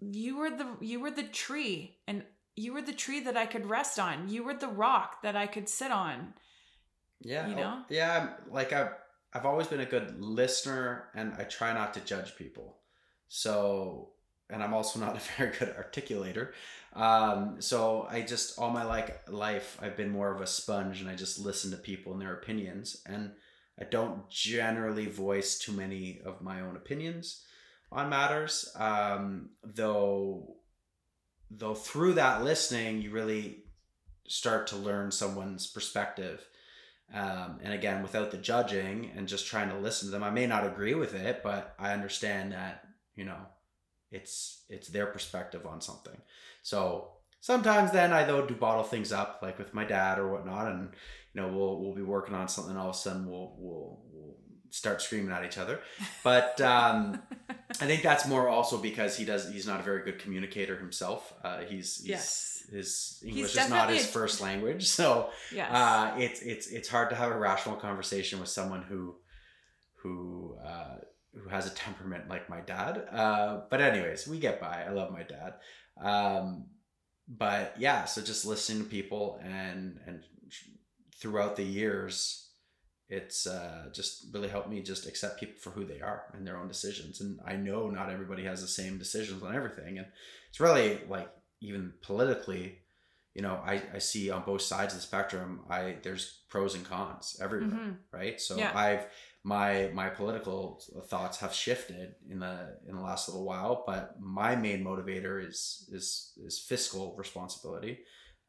you 0.00 0.38
were 0.38 0.50
the 0.50 0.76
you 0.80 1.00
were 1.00 1.10
the 1.10 1.24
tree 1.24 1.96
and 2.06 2.22
you 2.56 2.72
were 2.72 2.82
the 2.82 2.92
tree 2.92 3.20
that 3.20 3.36
I 3.36 3.46
could 3.46 3.66
rest 3.66 3.98
on. 3.98 4.28
You 4.28 4.42
were 4.42 4.54
the 4.54 4.68
rock 4.68 5.22
that 5.22 5.36
I 5.36 5.46
could 5.46 5.68
sit 5.68 5.92
on. 5.92 6.34
Yeah, 7.20 7.46
You 7.48 7.54
oh, 7.54 7.60
know? 7.60 7.82
yeah. 7.88 8.30
Like 8.50 8.72
I've 8.72 8.92
I've 9.32 9.46
always 9.46 9.66
been 9.66 9.80
a 9.80 9.86
good 9.86 10.20
listener, 10.20 11.08
and 11.14 11.34
I 11.38 11.44
try 11.44 11.72
not 11.72 11.94
to 11.94 12.00
judge 12.00 12.36
people. 12.36 12.78
So, 13.28 14.10
and 14.50 14.62
I'm 14.62 14.74
also 14.74 14.98
not 15.04 15.16
a 15.16 15.20
very 15.36 15.56
good 15.56 15.74
articulator. 15.76 16.52
Um, 16.94 17.60
so 17.60 18.06
I 18.10 18.22
just 18.22 18.58
all 18.58 18.70
my 18.70 18.84
like 18.84 19.28
life 19.30 19.78
I've 19.80 19.96
been 19.96 20.10
more 20.10 20.32
of 20.34 20.40
a 20.40 20.46
sponge, 20.46 21.00
and 21.00 21.10
I 21.10 21.14
just 21.14 21.38
listen 21.38 21.70
to 21.72 21.76
people 21.76 22.12
and 22.12 22.20
their 22.20 22.34
opinions, 22.34 23.02
and 23.06 23.32
I 23.80 23.84
don't 23.84 24.28
generally 24.28 25.06
voice 25.06 25.58
too 25.58 25.72
many 25.72 26.20
of 26.24 26.42
my 26.42 26.60
own 26.60 26.76
opinions 26.76 27.44
on 27.90 28.08
matters. 28.08 28.70
Um, 28.76 29.50
though, 29.62 30.56
though 31.50 31.74
through 31.74 32.14
that 32.14 32.44
listening, 32.44 33.02
you 33.02 33.10
really 33.10 33.64
start 34.28 34.66
to 34.68 34.76
learn 34.76 35.10
someone's 35.10 35.66
perspective 35.66 36.46
um, 37.14 37.58
and 37.62 37.72
again 37.72 38.02
without 38.02 38.30
the 38.30 38.36
judging 38.36 39.10
and 39.16 39.26
just 39.26 39.46
trying 39.46 39.70
to 39.70 39.78
listen 39.78 40.08
to 40.08 40.12
them 40.12 40.22
i 40.22 40.30
may 40.30 40.46
not 40.46 40.66
agree 40.66 40.94
with 40.94 41.14
it 41.14 41.42
but 41.42 41.74
i 41.78 41.92
understand 41.92 42.52
that 42.52 42.84
you 43.16 43.24
know 43.24 43.38
it's 44.10 44.64
it's 44.68 44.88
their 44.88 45.06
perspective 45.06 45.66
on 45.66 45.80
something 45.80 46.16
so 46.62 47.12
sometimes 47.40 47.90
then 47.92 48.12
i 48.12 48.24
though 48.24 48.46
do 48.46 48.54
bottle 48.54 48.84
things 48.84 49.12
up 49.12 49.40
like 49.42 49.58
with 49.58 49.74
my 49.74 49.84
dad 49.84 50.18
or 50.18 50.30
whatnot 50.30 50.70
and 50.70 50.90
you 51.32 51.40
know 51.40 51.48
we'll 51.48 51.80
we'll 51.80 51.94
be 51.94 52.02
working 52.02 52.34
on 52.34 52.48
something 52.48 52.76
all 52.76 52.90
of 52.90 52.94
a 52.94 52.98
sudden 52.98 53.26
we'll 53.26 53.54
we'll, 53.58 54.00
we'll 54.04 54.07
start 54.70 55.00
screaming 55.02 55.32
at 55.32 55.44
each 55.44 55.58
other 55.58 55.80
but 56.24 56.60
um 56.60 57.20
I 57.80 57.86
think 57.86 58.02
that's 58.02 58.26
more 58.26 58.48
also 58.48 58.78
because 58.78 59.16
he 59.16 59.24
does. 59.26 59.52
He's 59.52 59.66
not 59.66 59.78
a 59.78 59.82
very 59.82 60.02
good 60.02 60.18
communicator 60.18 60.76
himself. 60.78 61.32
Uh, 61.44 61.58
he's, 61.60 61.98
he's 61.98 62.08
Yes. 62.08 62.62
his 62.72 63.20
He's 63.22 63.34
English 63.36 63.56
is 63.56 63.70
not 63.70 63.90
his 63.90 64.06
first 64.06 64.40
language, 64.48 64.88
so 64.88 65.28
yes. 65.54 65.70
uh, 65.70 66.14
it's 66.18 66.40
it's 66.40 66.66
it's 66.68 66.88
hard 66.88 67.10
to 67.10 67.16
have 67.16 67.30
a 67.30 67.38
rational 67.38 67.76
conversation 67.76 68.40
with 68.40 68.48
someone 68.48 68.82
who 68.82 69.16
who 70.02 70.56
uh, 70.64 70.96
who 71.34 71.48
has 71.50 71.66
a 71.66 71.74
temperament 71.74 72.28
like 72.28 72.48
my 72.48 72.60
dad. 72.60 73.04
Uh, 73.12 73.60
but 73.70 73.80
anyways, 73.82 74.26
we 74.26 74.38
get 74.38 74.60
by. 74.60 74.84
I 74.88 74.90
love 74.90 75.12
my 75.12 75.22
dad. 75.22 75.54
Um, 76.02 76.66
but 77.28 77.74
yeah, 77.78 78.06
so 78.06 78.22
just 78.22 78.44
listening 78.46 78.84
to 78.84 78.88
people 78.90 79.38
and 79.44 80.00
and 80.06 80.24
throughout 81.20 81.54
the 81.56 81.64
years, 81.64 82.47
it's 83.08 83.46
uh, 83.46 83.88
just 83.92 84.26
really 84.34 84.48
helped 84.48 84.68
me 84.68 84.82
just 84.82 85.06
accept 85.06 85.40
people 85.40 85.56
for 85.58 85.70
who 85.70 85.84
they 85.84 86.00
are 86.00 86.24
and 86.34 86.46
their 86.46 86.56
own 86.58 86.68
decisions. 86.68 87.20
And 87.20 87.38
I 87.46 87.56
know 87.56 87.88
not 87.90 88.10
everybody 88.10 88.44
has 88.44 88.60
the 88.60 88.68
same 88.68 88.98
decisions 88.98 89.42
on 89.42 89.54
everything, 89.54 89.98
and 89.98 90.06
it's 90.50 90.60
really 90.60 91.00
like 91.08 91.30
even 91.60 91.92
politically 92.02 92.78
you 93.34 93.42
know 93.42 93.60
I, 93.64 93.82
I 93.94 93.98
see 93.98 94.30
on 94.30 94.42
both 94.44 94.62
sides 94.62 94.94
of 94.94 95.00
the 95.00 95.06
spectrum 95.06 95.60
i 95.68 95.96
there's 96.02 96.40
pros 96.48 96.74
and 96.74 96.84
cons 96.84 97.36
everywhere 97.42 97.68
Mhm. 97.70 97.96
right 98.10 98.40
so 98.40 98.56
Yeah. 98.56 98.72
i've 98.74 99.06
my 99.44 99.90
my 99.92 100.08
political 100.08 100.80
thoughts 101.08 101.38
have 101.38 101.52
shifted 101.52 102.14
in 102.28 102.38
the 102.40 102.78
in 102.88 102.94
the 102.96 103.02
last 103.02 103.28
little 103.28 103.44
while 103.44 103.84
but 103.86 104.18
my 104.20 104.56
main 104.56 104.82
motivator 104.82 105.46
is 105.46 105.88
is 105.92 106.32
is 106.46 106.58
fiscal 106.58 107.14
responsibility 107.16 107.98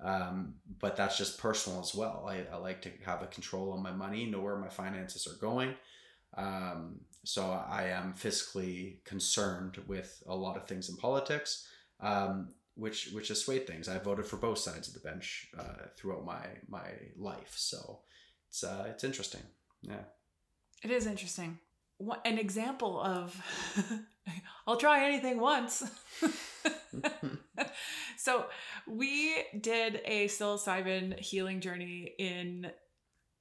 um, 0.02 0.56
but 0.80 0.96
that's 0.96 1.18
just 1.18 1.38
personal 1.40 1.80
as 1.80 1.94
well 1.94 2.26
I, 2.30 2.46
I 2.54 2.58
like 2.58 2.82
to 2.84 2.92
have 3.06 3.22
a 3.22 3.28
control 3.28 3.72
on 3.74 3.82
my 3.84 3.92
money 3.92 4.26
know 4.26 4.40
where 4.42 4.58
my 4.58 4.70
finances 4.70 5.28
are 5.28 5.38
going 5.40 5.76
um, 6.38 7.02
so 7.26 7.44
i 7.70 7.84
am 7.84 8.14
fiscally 8.14 9.04
concerned 9.04 9.78
with 9.88 10.24
a 10.28 10.36
lot 10.36 10.58
of 10.58 10.68
things 10.68 10.90
in 10.90 10.96
politics 10.98 11.68
um, 12.02 12.50
which 12.76 13.10
which 13.12 13.28
has 13.28 13.42
swayed 13.42 13.68
things. 13.68 13.90
I 13.90 13.98
voted 14.00 14.26
for 14.26 14.38
both 14.38 14.58
sides 14.58 14.88
of 14.88 14.94
the 14.94 15.02
bench 15.02 15.50
uh, 15.60 15.88
throughout 15.98 16.24
my 16.24 16.46
my 16.70 16.88
life, 17.18 17.54
so 17.58 18.00
it's 18.48 18.64
uh, 18.64 18.86
it's 18.90 19.04
interesting. 19.04 19.42
Yeah. 19.82 20.04
It 20.82 20.92
is 20.92 21.06
interesting. 21.06 21.60
One- 21.98 22.22
An 22.24 22.38
example 22.38 23.02
of 23.02 23.36
I'll 24.68 24.78
try 24.78 25.04
anything 25.06 25.42
once. 25.42 25.84
so 28.20 28.46
we 28.86 29.34
did 29.60 30.02
a 30.04 30.28
psilocybin 30.28 31.18
healing 31.18 31.62
journey 31.62 32.14
in 32.20 32.70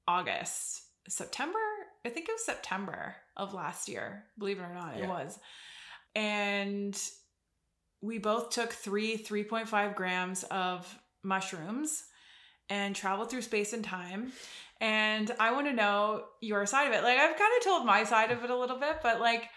August, 0.07 0.83
September. 1.09 1.59
I 2.07 2.11
think 2.11 2.29
it 2.29 2.33
was 2.33 2.47
September 2.47 3.17
of 3.37 3.55
last 3.55 3.89
year. 3.89 4.25
Believe 4.39 4.61
it 4.61 4.63
or 4.63 4.73
not, 4.73 4.97
it 4.97 5.09
was. 5.09 5.37
And 6.15 6.97
we 8.01 8.19
both 8.19 8.51
took 8.51 8.73
three 8.73 9.19
3.5 9.19 9.97
grams 9.97 10.45
of 10.45 10.99
mushrooms 11.25 12.05
and 12.71 12.95
traveled 12.95 13.31
through 13.31 13.43
space 13.43 13.73
and 13.73 13.83
time 13.83 14.31
and 14.81 15.35
I 15.41 15.53
want 15.53 15.67
to 15.67 15.73
know 15.73 16.25
your 16.41 16.65
side 16.67 16.87
of 16.87 16.93
it. 16.93 17.03
Like 17.03 17.19
I've 17.19 17.37
kind 17.37 17.53
of 17.59 17.65
told 17.65 17.85
my 17.85 18.05
side 18.05 18.31
of 18.31 18.45
it 18.45 18.51
a 18.51 18.57
little 18.57 18.79
bit, 18.79 18.99
but 19.03 19.21
like 19.21 19.49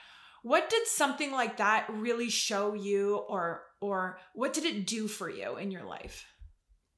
what 0.44 0.70
did 0.70 0.88
something 0.88 1.32
like 1.32 1.58
that 1.58 1.86
really 1.90 2.30
show 2.30 2.74
you 2.74 3.18
or 3.18 3.64
or 3.80 4.20
what 4.34 4.54
did 4.54 4.66
it 4.66 4.86
do 4.86 5.08
for 5.08 5.30
you 5.30 5.58
in 5.58 5.72
your 5.72 5.84
life? 5.84 6.26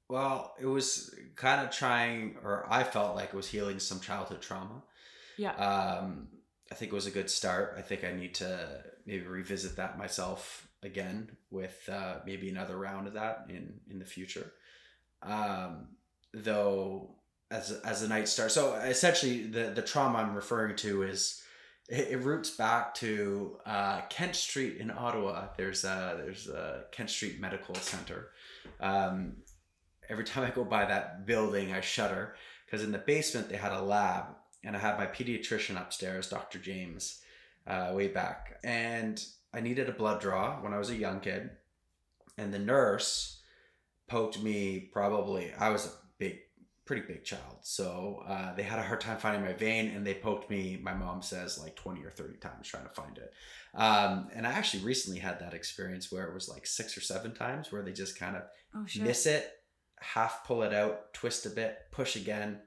Well, 0.10 0.54
it 0.60 0.66
was 0.66 1.16
kind 1.36 1.62
of 1.62 1.72
trying, 1.72 2.36
or 2.44 2.66
I 2.70 2.84
felt 2.84 3.16
like 3.16 3.30
it 3.30 3.36
was 3.36 3.48
healing 3.48 3.80
some 3.80 4.00
childhood 4.00 4.42
trauma. 4.42 4.84
Yeah. 5.38 5.56
Um, 5.56 6.28
I 6.72 6.76
think 6.76 6.92
it 6.92 6.96
was 6.96 7.08
a 7.08 7.12
good 7.12 7.30
start. 7.30 7.76
I 7.78 7.82
think 7.82 8.04
I 8.04 8.12
need 8.12 8.36
to 8.36 8.84
maybe 9.06 9.26
revisit 9.26 9.78
that 9.78 9.98
myself 9.98 10.68
again 10.84 11.38
with 11.50 11.78
uh, 11.92 12.16
maybe 12.26 12.50
another 12.50 12.78
round 12.78 13.08
of 13.08 13.14
that 13.14 13.46
in 13.50 13.80
in 13.90 14.00
the 14.00 14.06
future. 14.06 14.52
Um, 15.22 15.90
though 16.34 17.16
as 17.50 17.72
as 17.86 18.02
the 18.02 18.08
night 18.08 18.28
starts, 18.28 18.54
so 18.54 18.76
essentially 18.76 19.48
the 19.48 19.72
the 19.74 19.82
trauma 19.82 20.20
I'm 20.20 20.36
referring 20.36 20.76
to 20.78 21.04
is 21.04 21.43
it, 21.90 22.10
it 22.12 22.18
roots 22.24 22.52
back 22.52 22.94
to 22.96 23.58
uh, 23.66 24.02
Kent 24.10 24.36
Street 24.36 24.78
in 24.78 24.92
Ottawa. 24.92 25.48
There's 25.58 25.84
a 25.84 26.22
there's 26.24 26.48
a 26.48 26.86
Kent 26.92 27.10
Street 27.10 27.40
Medical 27.40 27.76
Center. 27.76 28.30
Um, 28.80 29.38
every 30.10 30.24
time 30.24 30.44
I 30.44 30.50
go 30.50 30.64
by 30.64 30.86
that 30.86 31.26
building, 31.26 31.74
I 31.74 31.82
shudder 31.82 32.36
because 32.66 32.84
in 32.84 32.92
the 32.92 32.98
basement 32.98 33.50
they 33.50 33.58
had 33.58 33.72
a 33.72 33.82
lab, 33.82 34.26
and 34.64 34.76
I 34.76 34.80
had 34.80 34.98
my 34.98 35.06
pediatrician 35.06 35.80
upstairs, 35.80 36.30
Dr. 36.30 36.60
James, 36.60 37.22
uh, 37.68 37.92
way 37.94 38.08
back, 38.08 38.60
and 38.64 39.24
I 39.54 39.62
needed 39.62 39.90
a 39.90 39.94
blood 39.94 40.22
draw 40.22 40.62
when 40.62 40.74
I 40.74 40.80
was 40.80 40.90
a 40.90 40.96
young 40.96 41.20
kid, 41.20 41.52
and 42.38 42.54
the 42.54 42.60
nurse 42.60 43.42
poked 44.08 44.42
me. 44.42 44.90
Probably 44.92 45.52
I 45.60 45.70
was 45.70 45.86
a 45.86 45.92
big, 46.18 46.40
pretty 46.94 47.12
big 47.14 47.24
child, 47.24 47.58
so 47.62 48.24
uh, 48.28 48.54
they 48.54 48.62
had 48.62 48.78
a 48.78 48.84
hard 48.84 49.02
time 49.02 49.18
finding 49.18 49.42
my 49.42 49.54
vein, 49.54 49.90
and 49.96 50.06
they 50.06 50.14
poked 50.14 50.48
me. 50.48 50.80
My 50.82 50.94
mom 50.94 51.24
says 51.24 51.58
like 51.58 51.76
twenty 51.76 52.04
or 52.04 52.12
thirty 52.12 52.38
times 52.38 52.68
trying 52.68 52.84
to 52.84 52.94
find 52.94 53.18
it. 53.18 53.34
Um, 53.74 54.30
and 54.36 54.46
I 54.46 54.52
actually 54.52 54.84
recently 54.84 55.20
had 55.20 55.40
that 55.40 55.56
experience 55.56 56.12
where 56.12 56.28
it 56.28 56.34
was 56.36 56.48
like 56.48 56.68
six 56.68 56.96
or 56.96 57.02
seven 57.02 57.34
times 57.34 57.72
where 57.72 57.82
they 57.82 57.94
just 57.94 58.20
kind 58.20 58.36
of 58.36 58.44
Oh 58.76 58.86
miss 59.02 59.26
it, 59.26 59.52
half 60.00 60.46
pull 60.46 60.62
it 60.62 60.72
out, 60.72 61.14
twist 61.14 61.48
a 61.48 61.50
bit, 61.50 61.78
push 61.92 62.16
again, 62.16 62.60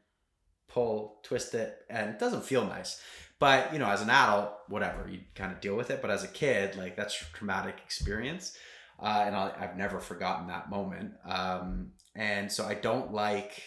pull, 0.69 1.21
twist 1.23 1.55
it, 1.55 1.77
and 1.89 2.11
it 2.11 2.19
doesn't 2.19 2.45
feel 2.45 2.67
nice. 2.67 3.01
But 3.39 3.73
you 3.73 3.79
know, 3.79 3.89
as 3.89 4.03
an 4.03 4.11
adult, 4.11 4.55
whatever, 4.69 5.09
you 5.09 5.21
kind 5.37 5.53
of 5.53 5.61
deal 5.61 5.77
with 5.77 5.91
it. 5.91 6.03
But 6.03 6.11
as 6.11 6.25
a 6.25 6.29
kid, 6.29 6.75
like 6.75 6.97
that's 6.97 7.23
a 7.23 7.37
traumatic 7.37 7.77
experience, 7.85 8.57
uh, 8.99 9.23
and 9.25 9.37
I, 9.37 9.53
I've 9.61 9.77
never 9.77 10.01
forgotten 10.01 10.49
that 10.49 10.69
moment. 10.69 11.13
Um, 11.25 11.93
and 12.17 12.51
so 12.51 12.65
I 12.65 12.75
don't 12.75 13.13
like 13.13 13.63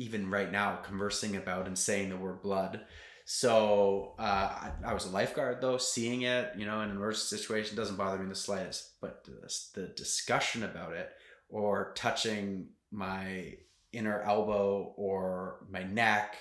even 0.00 0.30
right 0.30 0.50
now 0.50 0.76
conversing 0.76 1.36
about 1.36 1.66
and 1.66 1.78
saying 1.78 2.08
the 2.08 2.16
word 2.16 2.40
blood. 2.42 2.80
So 3.26 4.14
uh, 4.18 4.22
I, 4.22 4.72
I 4.86 4.94
was 4.94 5.04
a 5.04 5.10
lifeguard 5.10 5.60
though, 5.60 5.76
seeing 5.76 6.22
it, 6.22 6.52
you 6.56 6.64
know, 6.64 6.80
in 6.80 6.88
an 6.88 6.96
emergency 6.96 7.36
situation 7.36 7.76
doesn't 7.76 7.96
bother 7.96 8.16
me 8.16 8.24
in 8.24 8.30
the 8.30 8.34
slightest. 8.34 8.98
But 9.02 9.24
the, 9.24 9.54
the 9.74 9.88
discussion 9.88 10.64
about 10.64 10.94
it 10.94 11.10
or 11.50 11.92
touching 11.94 12.68
my 12.90 13.58
inner 13.92 14.22
elbow 14.22 14.94
or 14.96 15.66
my 15.70 15.82
neck, 15.82 16.36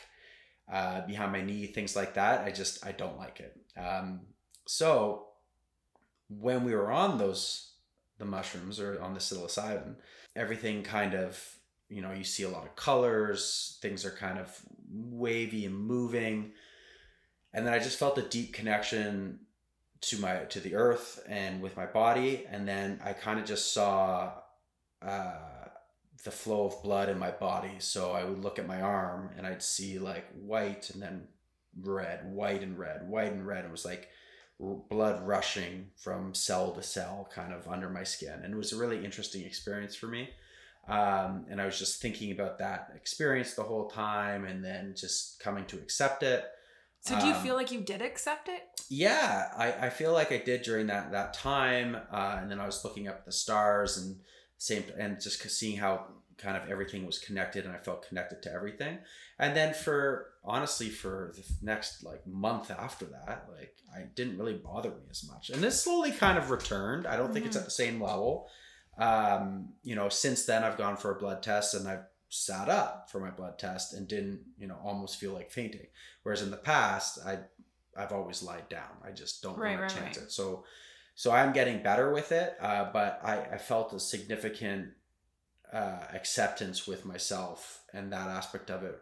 uh, 0.71 1.05
behind 1.05 1.33
my 1.33 1.41
knee, 1.41 1.65
things 1.65 1.97
like 1.97 2.13
that, 2.13 2.45
I 2.45 2.51
just 2.51 2.85
I 2.85 2.93
don't 2.93 3.17
like 3.17 3.41
it. 3.41 3.59
Um, 3.77 4.21
so 4.67 5.27
when 6.29 6.63
we 6.63 6.73
were 6.73 6.91
on 6.91 7.17
those 7.17 7.73
the 8.19 8.25
mushrooms 8.25 8.79
or 8.79 9.01
on 9.01 9.13
the 9.13 9.19
psilocybin, 9.19 9.95
everything 10.35 10.83
kind 10.83 11.13
of 11.13 11.43
you 11.89 12.01
know 12.01 12.11
you 12.11 12.23
see 12.23 12.43
a 12.43 12.49
lot 12.49 12.63
of 12.63 12.75
colors, 12.75 13.77
things 13.81 14.05
are 14.05 14.11
kind 14.11 14.39
of 14.39 14.59
wavy 14.91 15.65
and 15.65 15.75
moving, 15.75 16.51
and 17.53 17.65
then 17.65 17.73
I 17.73 17.79
just 17.79 17.99
felt 17.99 18.17
a 18.17 18.23
deep 18.23 18.53
connection 18.53 19.39
to 20.01 20.17
my 20.19 20.37
to 20.45 20.59
the 20.59 20.75
earth 20.75 21.23
and 21.27 21.61
with 21.61 21.75
my 21.75 21.85
body, 21.85 22.45
and 22.49 22.67
then 22.67 22.99
I 23.03 23.13
kind 23.13 23.39
of 23.39 23.45
just 23.45 23.73
saw 23.73 24.33
uh, 25.01 25.33
the 26.23 26.31
flow 26.31 26.65
of 26.65 26.83
blood 26.83 27.09
in 27.09 27.17
my 27.17 27.31
body. 27.31 27.75
So 27.79 28.11
I 28.11 28.23
would 28.23 28.43
look 28.43 28.59
at 28.59 28.67
my 28.67 28.81
arm 28.81 29.31
and 29.37 29.47
I'd 29.47 29.63
see 29.63 29.99
like 29.99 30.25
white 30.33 30.89
and 30.89 31.01
then 31.01 31.27
red, 31.81 32.31
white 32.31 32.61
and 32.61 32.77
red, 32.77 33.07
white 33.07 33.31
and 33.31 33.45
red. 33.47 33.65
It 33.65 33.71
was 33.71 33.85
like 33.85 34.09
blood 34.89 35.25
rushing 35.25 35.91
from 35.95 36.33
cell 36.33 36.71
to 36.73 36.83
cell 36.83 37.29
kind 37.33 37.53
of 37.53 37.67
under 37.67 37.89
my 37.89 38.03
skin. 38.03 38.41
And 38.43 38.53
it 38.53 38.57
was 38.57 38.73
a 38.73 38.77
really 38.77 39.03
interesting 39.05 39.45
experience 39.45 39.95
for 39.95 40.07
me. 40.07 40.29
Um, 40.89 41.45
and 41.49 41.61
I 41.61 41.65
was 41.65 41.77
just 41.77 42.01
thinking 42.01 42.31
about 42.31 42.57
that 42.59 42.91
experience 42.95 43.53
the 43.53 43.63
whole 43.63 43.89
time 43.89 44.45
and 44.45 44.63
then 44.63 44.95
just 44.97 45.39
coming 45.39 45.65
to 45.65 45.77
accept 45.77 46.23
it. 46.23 46.45
So 47.01 47.19
do 47.19 47.27
you 47.27 47.33
Um, 47.35 47.43
feel 47.43 47.55
like 47.55 47.71
you 47.71 47.81
did 47.81 48.01
accept 48.01 48.49
it? 48.49 48.63
Yeah, 48.89 49.51
I, 49.55 49.87
I 49.87 49.89
feel 49.89 50.11
like 50.13 50.31
I 50.31 50.37
did 50.37 50.63
during 50.63 50.87
that 50.87 51.11
that 51.11 51.33
time, 51.33 51.95
uh, 52.11 52.39
and 52.41 52.49
then 52.51 52.59
I 52.59 52.65
was 52.65 52.83
looking 52.83 53.07
up 53.07 53.17
at 53.19 53.25
the 53.25 53.31
stars 53.31 53.97
and 53.97 54.19
same 54.57 54.83
and 54.97 55.21
just 55.21 55.39
seeing 55.51 55.77
how 55.77 56.07
kind 56.37 56.57
of 56.57 56.69
everything 56.69 57.05
was 57.05 57.19
connected, 57.19 57.65
and 57.65 57.73
I 57.73 57.77
felt 57.77 58.07
connected 58.07 58.41
to 58.43 58.51
everything. 58.51 58.97
And 59.37 59.55
then 59.55 59.73
for 59.73 60.31
honestly, 60.43 60.89
for 60.89 61.33
the 61.35 61.43
next 61.61 62.03
like 62.03 62.25
month 62.27 62.71
after 62.71 63.05
that, 63.05 63.47
like 63.57 63.75
I 63.95 64.01
didn't 64.15 64.37
really 64.37 64.55
bother 64.57 64.89
me 64.89 65.03
as 65.09 65.23
much, 65.25 65.51
and 65.51 65.61
this 65.63 65.81
slowly 65.83 66.11
kind 66.11 66.37
of 66.37 66.49
returned. 66.49 67.05
I 67.07 67.15
don't 67.15 67.31
think 67.31 67.45
it's 67.45 67.55
Mhm. 67.55 67.59
at 67.61 67.65
the 67.65 67.71
same 67.71 68.01
level. 68.01 68.49
Um, 68.99 69.69
you 69.83 69.95
know, 69.95 70.09
since 70.09 70.45
then 70.45 70.63
I've 70.63 70.77
gone 70.77 70.97
for 70.97 71.11
a 71.15 71.19
blood 71.19 71.41
test 71.41 71.73
and 71.73 71.87
I've 71.87 72.05
sat 72.29 72.69
up 72.69 73.09
for 73.09 73.19
my 73.19 73.31
blood 73.31 73.57
test 73.57 73.93
and 73.93 74.07
didn't, 74.07 74.41
you 74.57 74.67
know, 74.67 74.77
almost 74.83 75.17
feel 75.19 75.33
like 75.33 75.51
fainting. 75.51 75.87
Whereas 76.23 76.41
in 76.43 76.51
the 76.51 76.57
past, 76.57 77.19
I 77.25 77.39
I've 77.97 78.11
always 78.11 78.43
lied 78.43 78.69
down. 78.69 78.91
I 79.03 79.11
just 79.11 79.41
don't 79.41 79.57
Right, 79.57 79.71
want 79.71 79.81
right, 79.81 79.89
to 79.89 79.95
chance 79.95 80.17
right. 80.17 80.25
it. 80.27 80.31
So 80.31 80.65
so 81.15 81.31
I'm 81.31 81.53
getting 81.53 81.83
better 81.83 82.13
with 82.13 82.31
it, 82.31 82.55
uh, 82.61 82.91
but 82.93 83.19
I, 83.23 83.55
I 83.55 83.57
felt 83.57 83.93
a 83.93 83.99
significant 83.99 84.89
uh, 85.73 85.99
acceptance 86.13 86.87
with 86.87 87.05
myself 87.05 87.81
and 87.93 88.11
that 88.13 88.29
aspect 88.29 88.69
of 88.71 88.83
it 88.83 88.99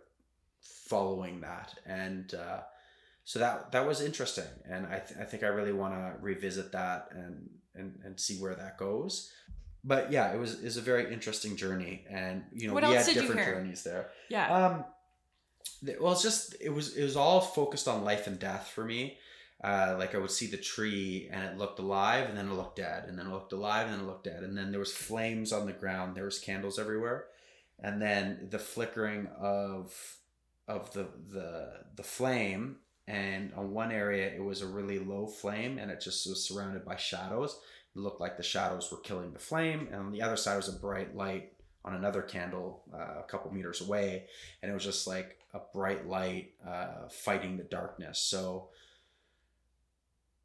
following 0.62 1.42
that. 1.42 1.76
And 1.86 2.34
uh, 2.34 2.62
so 3.24 3.40
that 3.40 3.72
that 3.72 3.86
was 3.88 4.02
interesting. 4.02 4.46
And 4.70 4.88
I, 4.88 5.00
th- 5.00 5.20
I 5.20 5.26
think 5.26 5.44
I 5.44 5.48
really 5.48 5.74
want 5.74 5.94
to 5.94 6.14
revisit 6.22 6.72
that 6.72 7.10
and, 7.12 7.50
and, 7.76 8.00
and 8.04 8.20
see 8.20 8.38
where 8.40 8.56
that 8.56 8.78
goes. 8.78 9.32
But 9.88 10.12
yeah, 10.12 10.34
it 10.34 10.38
was 10.38 10.56
is 10.56 10.76
a 10.76 10.82
very 10.82 11.14
interesting 11.14 11.56
journey, 11.56 12.04
and 12.10 12.44
you 12.52 12.68
know 12.68 12.74
What 12.74 12.84
we 12.84 12.94
had 12.94 13.06
different 13.06 13.46
journeys 13.46 13.84
there. 13.84 14.10
Yeah. 14.30 14.54
Um, 14.54 14.84
well, 16.02 16.12
it's 16.12 16.24
just 16.24 16.56
it 16.60 16.70
was 16.70 16.98
it 16.98 17.04
was 17.04 17.16
all 17.16 17.40
focused 17.40 17.88
on 17.88 18.04
life 18.04 18.28
and 18.28 18.38
death 18.38 18.68
for 18.76 18.84
me. 18.84 19.18
Uh, 19.64 19.96
like 19.98 20.14
I 20.14 20.18
would 20.18 20.30
see 20.30 20.48
the 20.48 20.58
tree 20.58 21.30
and 21.32 21.42
it 21.44 21.58
looked 21.58 21.80
alive, 21.80 22.28
and 22.28 22.38
then 22.38 22.50
it 22.50 22.54
looked 22.54 22.76
dead, 22.76 23.06
and 23.08 23.18
then 23.18 23.28
it 23.28 23.32
looked 23.32 23.54
alive, 23.54 23.86
and 23.86 23.94
then 23.94 24.02
it 24.02 24.08
looked 24.08 24.26
dead, 24.26 24.44
and 24.44 24.58
then 24.58 24.72
there 24.72 24.80
was 24.80 24.92
flames 24.92 25.54
on 25.54 25.66
the 25.66 25.72
ground. 25.72 26.16
There 26.18 26.26
was 26.26 26.38
candles 26.38 26.78
everywhere, 26.78 27.28
and 27.80 28.02
then 28.02 28.50
the 28.52 28.60
flickering 28.60 29.28
of 29.40 30.18
of 30.68 30.92
the 30.92 31.08
the 31.32 31.86
the 31.96 32.04
flame. 32.04 32.78
And 33.10 33.54
on 33.54 33.72
one 33.72 33.94
area, 33.94 34.28
it 34.28 34.44
was 34.44 34.62
a 34.62 34.68
really 34.68 35.00
low 35.00 35.28
flame, 35.28 35.78
and 35.78 35.90
it 35.90 36.02
just 36.02 36.28
was 36.28 36.44
surrounded 36.46 36.84
by 36.84 36.98
shadows. 36.98 37.58
It 37.98 38.02
looked 38.02 38.22
like 38.22 38.38
the 38.38 38.44
shadows 38.44 38.92
were 38.92 39.00
killing 39.00 39.34
the 39.34 39.40
flame, 39.40 39.88
and 39.92 39.96
on 39.96 40.12
the 40.12 40.22
other 40.22 40.38
side 40.38 40.56
was 40.56 40.70
a 40.70 40.80
bright 40.80 41.16
light 41.16 41.54
on 41.84 41.96
another 41.96 42.22
candle 42.22 42.84
uh, 42.94 43.22
a 43.22 43.26
couple 43.28 43.52
meters 43.52 43.82
away, 43.82 44.26
and 44.62 44.70
it 44.70 44.74
was 44.74 44.84
just 44.84 45.08
like 45.08 45.40
a 45.56 45.60
bright 45.74 46.08
light 46.08 46.54
uh, 46.66 47.08
fighting 47.10 47.58
the 47.58 47.64
darkness. 47.64 48.20
So 48.20 48.70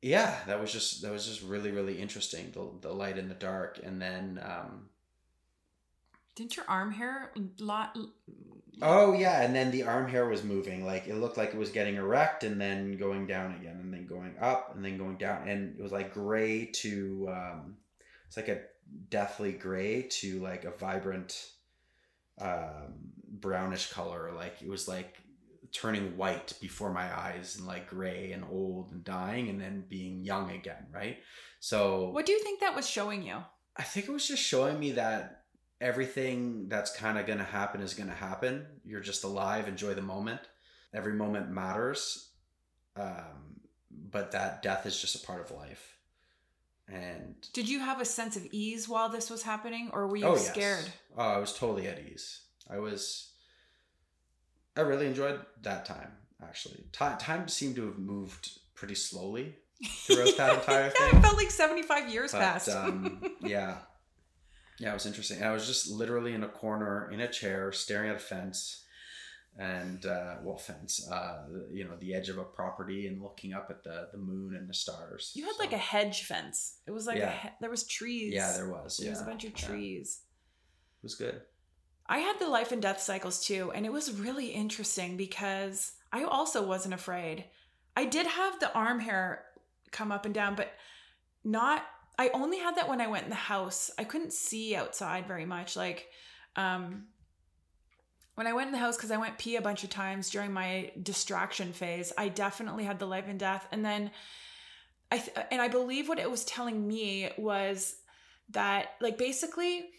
yeah, 0.01 0.39
that 0.47 0.61
was 0.61 0.73
just 0.73 1.03
that 1.03 1.13
was 1.13 1.27
just 1.27 1.43
really 1.43 1.71
really 1.71 2.01
interesting. 2.01 2.53
The 2.53 2.89
the 2.89 2.95
light 2.95 3.19
in 3.19 3.29
the 3.29 3.35
dark, 3.35 3.79
and 3.83 4.01
then 4.01 4.41
um, 4.43 4.89
Didn't 6.35 6.57
your 6.57 6.65
arm 6.69 6.93
hair 6.93 7.33
lot? 7.61 7.99
Oh 8.81 9.13
yeah, 9.13 9.43
and 9.43 9.55
then 9.55 9.71
the 9.71 9.83
arm 9.83 10.09
hair 10.09 10.27
was 10.27 10.43
moving. 10.43 10.85
Like 10.85 11.07
it 11.07 11.17
looked 11.17 11.37
like 11.37 11.51
it 11.51 11.59
was 11.59 11.71
getting 11.71 11.97
erect, 11.97 12.45
and 12.45 12.61
then 12.61 12.97
going 12.97 13.27
down 13.27 13.55
again, 13.55 13.79
and 13.81 13.93
then 13.93 14.07
going 14.07 14.35
up, 14.41 14.75
and 14.75 14.85
then 14.85 14.97
going 14.99 15.17
down, 15.17 15.49
and 15.49 15.79
it 15.79 15.83
was 15.83 15.93
like 15.93 16.15
gray 16.15 16.67
to 16.67 17.29
um, 17.31 17.77
it's 18.27 18.37
like 18.37 18.49
a 18.49 18.61
deathly 19.11 19.53
gray 19.53 20.03
to 20.03 20.41
like 20.41 20.65
a 20.65 20.71
vibrant 20.71 21.51
um, 22.41 22.95
brownish 23.29 23.91
color. 23.91 24.33
Like 24.35 24.63
it 24.63 24.69
was 24.69 24.89
like 24.89 25.17
turning 25.73 26.17
white 26.17 26.53
before 26.61 26.93
my 26.93 27.15
eyes 27.19 27.57
and 27.57 27.67
like 27.67 27.89
gray 27.89 28.33
and 28.33 28.45
old 28.51 28.93
and 28.93 29.03
dying 29.05 29.49
and 29.49 29.61
then 29.61 29.85
being 29.89 30.23
young 30.23 30.51
again, 30.51 30.87
right? 30.93 31.19
So 31.61 32.11
What 32.11 32.27
do 32.27 32.33
you 32.33 32.43
think 32.43 32.61
that 32.61 32.77
was 32.77 32.89
showing 32.89 33.23
you? 33.23 33.39
I 33.77 33.83
think 33.83 34.07
it 34.07 34.13
was 34.13 34.29
just 34.29 34.43
showing 34.43 34.79
me 34.79 34.93
that 34.93 35.42
everything 35.83 36.69
that's 36.69 36.97
kind 36.97 37.19
of 37.19 37.27
going 37.27 37.41
to 37.41 37.45
happen 37.45 37.83
is 37.83 37.93
going 37.93 38.09
to 38.09 38.15
happen. 38.15 38.65
You're 38.85 39.01
just 39.01 39.25
alive, 39.25 39.67
enjoy 39.69 39.95
the 39.95 40.03
moment. 40.03 40.41
Every 40.95 41.13
moment 41.13 41.51
matters. 41.51 42.31
Um, 42.97 43.61
but 43.91 44.31
that 44.33 44.63
death 44.63 44.87
is 44.87 44.99
just 44.99 45.23
a 45.23 45.27
part 45.27 45.41
of 45.43 45.51
life. 45.57 45.97
And 46.89 47.35
Did 47.53 47.69
you 47.69 47.81
have 47.81 48.01
a 48.01 48.05
sense 48.05 48.37
of 48.37 48.47
ease 48.53 48.89
while 48.89 49.09
this 49.09 49.29
was 49.29 49.43
happening, 49.43 49.91
or 49.93 50.07
were 50.07 50.17
you 50.17 50.27
oh, 50.27 50.35
yes. 50.35 50.49
scared? 50.49 50.85
Oh, 51.17 51.23
I 51.23 51.39
was 51.39 51.53
totally 51.57 51.89
at 51.89 51.99
ease. 51.99 52.43
I 52.71 52.79
was. 52.79 53.31
I 54.77 54.81
really 54.83 55.07
enjoyed 55.07 55.41
that 55.63 55.85
time. 55.85 56.13
Actually, 56.43 56.85
time 56.93 57.19
time 57.19 57.49
seemed 57.49 57.77
to 57.77 57.87
have 57.87 57.99
moved 57.99 58.51
pretty 58.75 58.95
slowly 58.97 59.55
throughout 59.87 60.37
that 60.37 60.55
entire 60.61 60.83
yeah, 60.85 60.89
thing. 60.91 61.19
it 61.19 61.23
felt 61.23 61.37
like 61.37 61.51
seventy-five 61.51 62.09
years 62.09 62.33
But, 62.33 62.41
passed. 62.41 62.69
um, 62.69 63.23
yeah, 63.41 63.77
yeah, 64.79 64.91
it 64.91 64.95
was 64.95 65.07
interesting. 65.07 65.39
And 65.39 65.47
I 65.47 65.53
was 65.53 65.67
just 65.67 65.91
literally 65.91 66.35
in 66.35 66.43
a 66.43 66.49
corner 66.49 67.11
in 67.13 67.21
a 67.21 67.29
chair, 67.29 67.73
staring 67.73 68.11
at 68.11 68.17
a 68.17 68.19
fence, 68.19 68.85
and 69.59 70.05
uh, 70.07 70.37
well, 70.43 70.57
fence. 70.57 71.07
Uh, 71.11 71.45
you 71.71 71.85
know, 71.85 71.97
the 72.01 72.15
edge 72.15 72.29
of 72.29 72.39
a 72.39 72.45
property 72.45 73.07
and 73.07 73.23
looking 73.23 73.53
up 73.53 73.69
at 73.71 73.85
the 73.85 74.09
the 74.13 74.19
moon 74.19 74.57
and 74.57 74.69
the 74.69 74.75
stars. 74.75 75.33
You 75.35 75.45
had 75.45 75.55
So- 75.57 75.63
like 75.63 75.73
a 75.73 75.79
hedge 75.79 76.25
fence. 76.25 76.79
It 76.87 76.91
was 76.91 77.07
like 77.07 77.17
a 77.17 77.21
Yeah. 77.21 77.33
he- 77.43 77.49
there 77.61 77.71
was 77.71 77.85
trees. 77.87 78.33
yeah, 78.33 78.53
there 78.53 78.69
was. 78.71 78.97
There 78.97 79.07
Yeah, 79.07 79.13
was 79.13 79.21
a 79.23 79.27
bunch 79.27 79.45
of 79.45 79.51
yeah. 79.61 79.67
trees. 79.67 80.21
It 81.01 81.03
was 81.05 81.15
good. 81.15 81.43
I 82.07 82.19
had 82.19 82.39
the 82.39 82.49
life 82.49 82.73
and 82.73 82.83
death 82.83 83.01
cycles 83.01 83.45
too, 83.45 83.71
and 83.73 83.87
it 83.87 83.93
was 83.93 84.11
really 84.13 84.49
interesting 84.49 85.17
because 85.17 85.93
I 86.13 86.25
also 86.25 86.67
wasn't 86.67 86.95
afraid. 86.95 87.45
I 87.97 88.07
did 88.07 88.27
have 88.27 88.59
the 88.59 88.73
arm 88.73 89.01
hair 89.01 89.45
come 89.93 90.11
up 90.11 90.25
and 90.25 90.35
down, 90.35 90.55
but 90.55 90.73
not 91.45 91.85
I 92.19 92.31
only 92.35 92.59
had 92.59 92.77
that 92.77 92.89
when 92.89 93.01
I 93.01 93.07
went 93.07 93.25
in 93.25 93.31
the 93.31 93.37
house. 93.37 93.91
I 93.99 94.05
couldn't 94.05 94.33
see 94.33 94.77
outside 94.77 95.27
very 95.27 95.47
much. 95.47 95.77
Like 95.77 96.09
um 96.57 97.05
when 98.35 98.47
I 98.47 98.53
went 98.55 98.69
in 98.69 98.73
the 98.73 98.79
house 98.79 98.97
because 98.97 99.11
I 99.11 99.19
went 99.19 99.39
pee 99.39 99.57
a 99.57 99.63
bunch 99.63 99.85
of 99.85 99.91
times 99.91 100.31
during 100.31 100.53
my 100.53 100.91
distraction 101.03 101.73
phase, 101.73 102.13
I 102.17 102.29
definitely 102.29 102.85
had 102.85 102.99
the 102.99 103.07
life 103.07 103.27
and 103.29 103.39
death. 103.39 103.67
And 103.71 103.85
then 103.85 104.11
I 105.11 105.19
th- 105.19 105.37
and 105.51 105.61
I 105.61 105.69
believe 105.69 106.09
what 106.09 106.19
it 106.19 106.31
was 106.31 106.45
telling 106.45 106.87
me 106.87 107.31
was 107.37 107.97
that 108.51 108.93
like 109.01 109.19
basically 109.19 109.91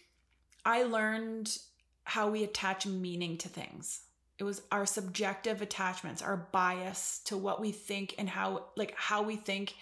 I 0.64 0.84
learned 0.84 1.56
how 2.04 2.28
we 2.28 2.42
attach 2.44 2.86
meaning 2.86 3.38
to 3.38 3.48
things. 3.48 4.00
It 4.38 4.44
was 4.44 4.62
our 4.72 4.84
subjective 4.84 5.62
attachments, 5.62 6.22
our 6.22 6.48
bias 6.50 7.20
to 7.26 7.36
what 7.36 7.60
we 7.60 7.70
think 7.70 8.14
and 8.18 8.28
how 8.28 8.66
like 8.76 8.94
how 8.96 9.22
we 9.22 9.36
think 9.36 9.74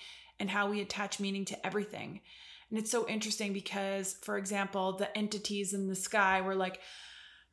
and 0.43 0.51
how 0.51 0.69
we 0.69 0.81
attach 0.81 1.21
meaning 1.21 1.45
to 1.45 1.65
everything. 1.67 2.21
And 2.69 2.77
it's 2.77 2.91
so 2.91 3.07
interesting 3.07 3.53
because 3.53 4.17
for 4.23 4.37
example, 4.37 4.95
the 4.95 5.17
entities 5.17 5.73
in 5.73 5.87
the 5.87 5.95
sky 5.95 6.41
were 6.41 6.57
like 6.57 6.81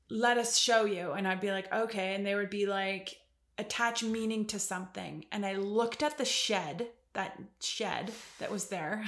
let 0.10 0.40
us 0.40 0.58
show 0.58 0.86
you 0.86 1.12
and 1.12 1.28
I'd 1.28 1.40
be 1.40 1.52
like 1.52 1.72
okay 1.72 2.16
and 2.16 2.26
they 2.26 2.34
would 2.34 2.50
be 2.50 2.66
like 2.66 3.16
attach 3.60 4.02
meaning 4.02 4.48
to 4.48 4.58
something 4.58 5.26
and 5.32 5.46
I 5.46 5.54
looked 5.54 6.02
at 6.02 6.18
the 6.18 6.26
shed, 6.26 6.88
that 7.14 7.40
shed 7.62 8.12
that 8.40 8.52
was 8.52 8.66
there. 8.66 9.06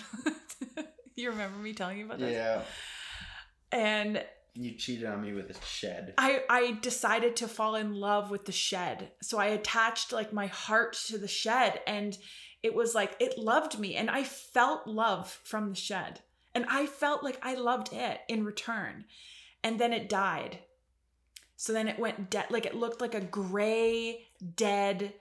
you 1.15 1.31
remember 1.31 1.57
me 1.57 1.73
telling 1.73 1.97
you 1.97 2.05
about 2.05 2.19
this? 2.19 2.31
Yeah. 2.31 2.61
And 3.71 4.23
You 4.53 4.73
cheated 4.73 5.07
on 5.07 5.23
me 5.23 5.33
with 5.33 5.49
a 5.49 5.65
shed. 5.65 6.13
I 6.19 6.43
I 6.51 6.77
decided 6.83 7.35
to 7.37 7.47
fall 7.47 7.73
in 7.73 7.95
love 7.95 8.29
with 8.29 8.45
the 8.45 8.51
shed. 8.51 9.09
So 9.23 9.39
I 9.39 9.47
attached 9.47 10.11
like 10.11 10.31
my 10.31 10.45
heart 10.45 10.93
to 11.07 11.17
the 11.17 11.27
shed 11.27 11.79
and 11.87 12.15
it 12.63 12.73
was 12.75 12.93
like 12.95 13.15
it 13.19 13.37
loved 13.37 13.79
me 13.79 13.95
and 13.95 14.09
I 14.09 14.23
felt 14.23 14.87
love 14.87 15.39
from 15.43 15.69
the 15.69 15.75
shed. 15.75 16.19
And 16.53 16.65
I 16.69 16.85
felt 16.85 17.23
like 17.23 17.39
I 17.41 17.55
loved 17.55 17.93
it 17.93 18.19
in 18.27 18.43
return. 18.43 19.05
And 19.63 19.79
then 19.79 19.93
it 19.93 20.09
died. 20.09 20.59
So 21.55 21.71
then 21.73 21.87
it 21.87 21.99
went 21.99 22.29
dead 22.29 22.45
like 22.49 22.65
it 22.65 22.75
looked 22.75 23.01
like 23.01 23.15
a 23.15 23.21
gray 23.21 24.27
dead 24.55 25.13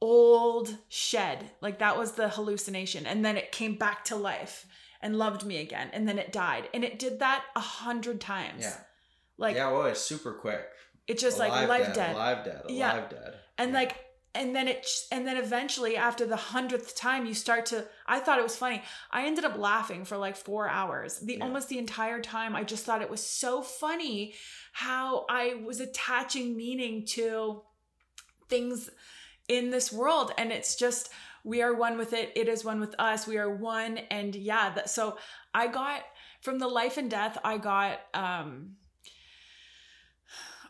old 0.00 0.76
shed. 0.88 1.50
Like 1.60 1.78
that 1.78 1.98
was 1.98 2.12
the 2.12 2.28
hallucination 2.30 3.06
and 3.06 3.24
then 3.24 3.36
it 3.36 3.52
came 3.52 3.76
back 3.76 4.04
to 4.06 4.16
life 4.16 4.66
and 5.00 5.16
loved 5.18 5.44
me 5.44 5.58
again 5.58 5.90
and 5.92 6.08
then 6.08 6.18
it 6.18 6.32
died. 6.32 6.68
And 6.74 6.84
it 6.84 6.98
did 6.98 7.20
that 7.20 7.44
a 7.54 7.60
hundred 7.60 8.20
times. 8.20 8.62
Yeah. 8.62 8.76
Like 9.38 9.56
yeah, 9.56 9.70
well, 9.70 9.86
it's 9.86 10.00
super 10.00 10.32
quick. 10.32 10.66
it's 11.08 11.22
just 11.22 11.38
like 11.38 11.50
Alive 11.50 11.68
life 11.68 11.86
dead, 11.86 11.94
dead. 11.94 12.14
alive 12.16 12.44
dead, 12.44 12.60
alive 12.64 12.70
Yeah. 12.70 13.08
dead. 13.08 13.34
And 13.58 13.70
Yeah. 13.72 13.78
like 13.78 13.96
and 14.34 14.56
then 14.56 14.66
it 14.68 14.88
and 15.10 15.26
then 15.26 15.36
eventually 15.36 15.96
after 15.96 16.26
the 16.26 16.36
hundredth 16.36 16.96
time 16.96 17.26
you 17.26 17.34
start 17.34 17.66
to 17.66 17.86
I 18.06 18.18
thought 18.20 18.38
it 18.38 18.42
was 18.42 18.56
funny. 18.56 18.82
I 19.10 19.26
ended 19.26 19.44
up 19.44 19.58
laughing 19.58 20.04
for 20.04 20.16
like 20.16 20.36
four 20.36 20.68
hours. 20.68 21.18
The 21.18 21.34
Yeah. 21.34 21.44
almost 21.44 21.68
the 21.68 21.78
entire 21.78 22.20
time 22.20 22.56
I 22.56 22.64
just 22.64 22.84
thought 22.84 23.02
it 23.02 23.10
was 23.10 23.24
so 23.24 23.62
funny 23.62 24.34
how 24.72 25.26
I 25.28 25.54
was 25.64 25.80
attaching 25.80 26.56
meaning 26.56 27.04
to 27.08 27.62
things 28.48 28.88
in 29.48 29.70
this 29.70 29.92
world. 29.92 30.32
And 30.38 30.50
it's 30.50 30.76
just 30.76 31.10
we 31.44 31.60
are 31.60 31.74
one 31.74 31.98
with 31.98 32.12
it. 32.12 32.32
It 32.36 32.48
is 32.48 32.64
one 32.64 32.80
with 32.80 32.94
us. 32.98 33.26
We 33.26 33.36
are 33.36 33.50
one. 33.54 33.98
And 34.10 34.34
yeah, 34.34 34.70
that 34.74 34.88
so 34.88 35.18
I 35.52 35.66
got 35.66 36.02
from 36.40 36.58
the 36.58 36.68
life 36.68 36.96
and 36.96 37.10
death, 37.10 37.36
I 37.44 37.58
got 37.58 38.00
um 38.14 38.76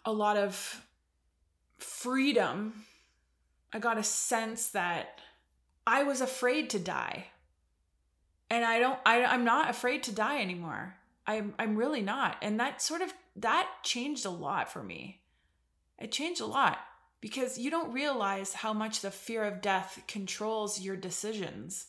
a 0.04 0.12
lot 0.12 0.36
of 0.36 0.84
freedom. 1.78 2.84
I 3.72 3.78
got 3.78 3.98
a 3.98 4.02
sense 4.02 4.70
that 4.70 5.20
I 5.86 6.02
was 6.02 6.20
afraid 6.20 6.70
to 6.70 6.78
die. 6.78 7.26
And 8.50 8.64
I 8.64 8.78
don't 8.78 8.98
I 9.06 9.24
I'm 9.24 9.44
not 9.44 9.70
afraid 9.70 10.02
to 10.04 10.12
die 10.12 10.40
anymore. 10.40 10.94
I'm 11.26 11.54
I'm 11.58 11.76
really 11.76 12.02
not. 12.02 12.36
And 12.42 12.60
that 12.60 12.82
sort 12.82 13.00
of 13.00 13.12
that 13.36 13.68
changed 13.82 14.26
a 14.26 14.30
lot 14.30 14.70
for 14.70 14.82
me. 14.82 15.22
It 15.98 16.12
changed 16.12 16.40
a 16.40 16.46
lot 16.46 16.78
because 17.20 17.56
you 17.56 17.70
don't 17.70 17.92
realize 17.92 18.52
how 18.52 18.72
much 18.72 19.00
the 19.00 19.10
fear 19.10 19.44
of 19.44 19.62
death 19.62 20.02
controls 20.06 20.80
your 20.80 20.96
decisions. 20.96 21.86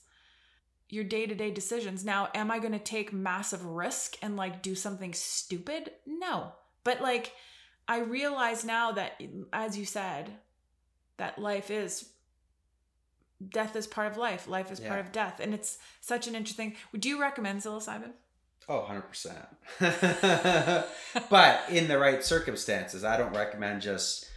Your 0.90 1.04
day-to-day 1.04 1.50
decisions. 1.50 2.06
Now, 2.06 2.30
am 2.36 2.52
I 2.52 2.60
going 2.60 2.74
to 2.74 2.80
take 2.80 3.12
massive 3.12 3.66
risk 3.66 4.16
and 4.22 4.38
like 4.38 4.62
do 4.62 4.76
something 4.76 5.14
stupid? 5.14 5.92
No. 6.06 6.52
But 6.84 7.02
like 7.02 7.34
I 7.88 8.00
realize 8.00 8.64
now 8.64 8.92
that 8.92 9.22
as 9.52 9.78
you 9.78 9.86
said, 9.86 10.32
that 11.18 11.38
life 11.40 11.70
is 11.72 12.10
death 13.50 13.76
is 13.76 13.88
part 13.88 14.10
of 14.12 14.18
life. 14.18 14.48
Life 14.48 14.72
is 14.72 14.80
part 14.80 15.00
of 15.00 15.12
death. 15.12 15.40
And 15.42 15.54
it's 15.54 15.78
such 16.02 16.28
an 16.28 16.36
interesting 16.36 16.76
would 16.92 17.06
you 17.06 17.20
recommend 17.20 17.62
psilocybin? 17.62 18.12
Oh, 18.70 18.88
100%. 18.90 20.86
but 21.30 21.62
in 21.70 21.88
the 21.90 21.98
right 21.98 22.24
circumstances, 22.24 23.04
I 23.04 23.18
don't 23.18 23.36
recommend 23.36 23.82
just 23.82 24.30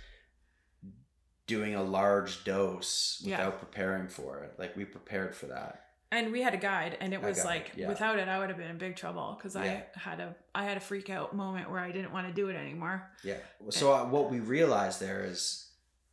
doing 1.47 1.77
a 1.77 1.83
large 1.83 2.43
dose 2.45 3.21
Yeah. 3.25 3.39
without 3.39 3.61
preparing 3.61 4.09
for 4.09 4.41
it. 4.41 4.55
Like 4.59 4.77
we 4.77 4.85
prepared 4.85 5.35
for 5.37 5.47
that. 5.47 5.83
and 6.13 6.33
we 6.33 6.41
had 6.43 6.55
a 6.55 6.57
guide 6.57 6.97
and 7.01 7.13
it 7.13 7.21
was 7.21 7.45
like 7.45 7.73
yeah. 7.77 7.89
without 7.89 8.17
it 8.19 8.29
i 8.29 8.39
would 8.39 8.49
have 8.49 8.57
been 8.57 8.71
in 8.71 8.79
big 8.79 8.95
trouble 8.95 9.35
because 9.37 9.57
Yeah. 9.57 9.83
i 9.97 9.99
had 9.99 10.21
a 10.21 10.37
i 10.55 10.63
had 10.65 10.77
a 10.77 10.81
freak 10.81 11.11
out 11.11 11.35
moment 11.35 11.69
where 11.69 11.81
i 11.81 11.91
didn't 11.91 12.13
want 12.13 12.29
to 12.29 12.33
do 12.33 12.49
it 12.49 12.55
anymore 12.55 13.11
Yeah. 13.25 13.39
So 13.71 13.93
uh, 13.93 14.05
what 14.07 14.31
we 14.31 14.39
realized 14.39 15.01
there 15.01 15.25
is 15.25 15.66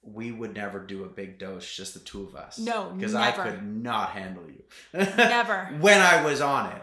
we 0.04 0.32
would 0.32 0.54
never 0.54 0.80
do 0.80 1.04
a 1.06 1.08
big 1.08 1.39
dose, 1.39 1.72
just 1.76 1.93
the 1.93 1.99
two 2.01 2.24
of 2.24 2.36
us. 2.36 2.60
No, 2.60 2.91
because 2.95 3.16
I 3.16 3.32
could 3.32 3.64
not 3.64 4.10
handle 4.10 4.43
you. 4.47 4.64
Never. 4.93 5.66
when 5.80 5.99
I 6.01 6.24
was 6.24 6.41
on 6.41 6.72
it. 6.74 6.82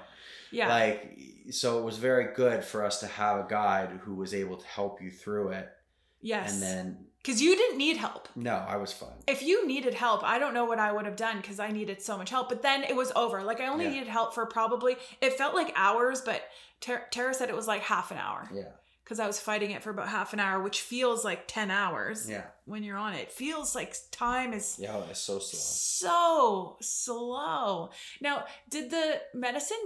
yeah 0.50 0.68
Like, 0.68 1.18
so 1.50 1.78
it 1.78 1.84
was 1.84 1.98
very 1.98 2.34
good 2.34 2.64
for 2.64 2.84
us 2.84 3.00
to 3.00 3.06
have 3.06 3.44
a 3.44 3.48
guide 3.48 3.90
who 4.02 4.14
was 4.14 4.32
able 4.34 4.56
to 4.56 4.66
help 4.66 5.02
you 5.02 5.10
through 5.10 5.48
it. 5.50 5.68
yes 6.22 6.54
And 6.54 6.62
then, 6.62 6.98
because 7.22 7.42
you 7.42 7.54
didn't 7.56 7.76
need 7.78 7.96
help 7.98 8.28
no, 8.34 8.54
I 8.54 8.76
was 8.76 8.92
fine. 8.92 9.18
if 9.26 9.42
you 9.42 9.66
needed 9.66 9.92
help 9.92 10.22
i 10.24 10.38
don't 10.38 10.54
know 10.54 10.64
what 10.64 10.78
i 10.78 10.90
would 10.90 11.04
have 11.04 11.16
done 11.16 11.36
because 11.42 11.60
i 11.60 11.70
needed 11.70 12.00
so 12.00 12.16
much 12.16 12.30
help 12.30 12.48
but 12.48 12.62
then 12.62 12.82
it 12.84 12.96
was 12.96 13.12
over 13.14 13.42
like 13.42 13.60
i 13.60 13.66
only 13.66 13.84
Yeah. 13.84 13.90
needed 13.90 14.08
help 14.08 14.34
for 14.34 14.46
probably 14.46 14.96
it 15.20 15.34
felt 15.34 15.54
like 15.54 15.70
hours 15.76 16.22
but 16.22 16.40
Ter- 16.80 17.04
tara 17.10 17.34
said 17.34 17.50
it 17.50 17.54
was 17.56 17.68
like 17.68 17.82
half 17.82 18.10
an 18.10 18.16
hour 18.16 18.48
Yeah. 18.54 18.70
Because 19.10 19.18
i 19.18 19.26
was 19.26 19.40
fighting 19.40 19.72
it 19.72 19.82
for 19.82 19.90
about 19.90 20.08
half 20.08 20.32
an 20.32 20.38
hour 20.38 20.62
which 20.62 20.82
feels 20.82 21.24
like 21.24 21.48
10 21.48 21.68
hours 21.68 22.30
Yeah. 22.30 22.44
when 22.64 22.84
you're 22.84 22.96
on 22.96 23.12
it 23.14 23.22
it 23.22 23.32
feels 23.32 23.74
like 23.74 23.96
time 24.12 24.52
is 24.54 24.78
Yeah. 24.80 24.94
oh, 24.94 25.04
It's 25.10 25.18
so 25.18 25.40
slow. 25.40 26.76
so 26.78 26.78
slow. 26.80 27.90
Now, 28.20 28.44
did 28.68 28.90
the 28.90 29.20
medicine 29.34 29.78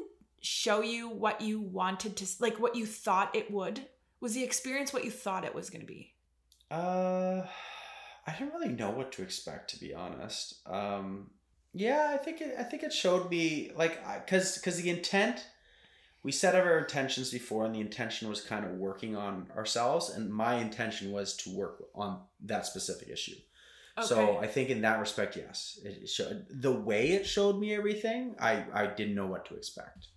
show 0.43 0.83
you 0.83 1.09
what 1.09 1.41
you 1.41 1.59
wanted 1.61 2.17
to 2.19 2.27
like 2.39 2.61
what 2.61 2.77
you 2.77 2.85
thought 2.87 3.35
it 3.35 3.51
would? 3.51 3.87
Was 4.21 4.35
the 4.35 4.45
experience 4.45 4.93
what 4.93 5.05
you 5.05 5.11
thought 5.11 5.45
it 5.47 5.55
was 5.55 5.71
going 5.71 5.81
to 5.81 5.87
be? 5.87 6.13
Uh, 6.71 7.43
I 8.27 8.33
didn't 8.39 8.53
really 8.55 8.75
know 8.75 8.91
what 8.91 9.13
to 9.13 9.23
expect, 9.23 9.71
to 9.71 9.81
be 9.81 9.95
honest. 9.95 10.67
Um, 10.67 11.31
yeah, 11.73 12.11
I 12.13 12.17
think 12.19 12.41
it, 12.41 12.55
I 12.59 12.63
think 12.63 12.83
it 12.83 12.93
showed 12.93 13.31
me 13.31 13.71
like 13.77 13.95
because 14.27 14.57
because 14.59 14.81
the 14.83 14.91
intent 14.91 15.47
we 16.25 16.33
set 16.33 16.55
up 16.55 16.65
our 16.65 16.79
intentions 16.79 17.31
before, 17.31 17.67
and 17.67 17.75
the 17.75 17.81
intention 17.81 18.29
was 18.29 18.41
kind 18.41 18.65
of 18.65 18.73
working 18.73 19.15
on 19.15 19.47
ourselves, 19.55 20.09
and 20.09 20.33
my 20.33 20.55
intention 20.55 21.13
was 21.13 21.37
to 21.37 21.55
work 21.55 21.85
on 21.95 22.21
that 22.47 22.67
specific 22.67 23.09
issue. 23.09 23.37
So 24.03 24.39
I 24.39 24.49
think 24.49 24.71
in 24.71 24.81
that 24.81 24.99
respect, 24.99 25.37
yes, 25.37 25.79
it 25.85 26.09
showed 26.09 26.47
the 26.51 26.73
way 26.73 27.13
it 27.13 27.27
showed 27.27 27.61
me 27.61 27.75
everything. 27.77 28.35
I 28.41 28.65
I 28.73 28.87
didn't 28.89 29.15
know 29.15 29.27
what 29.27 29.47
to 29.47 29.55
expect. 29.55 30.09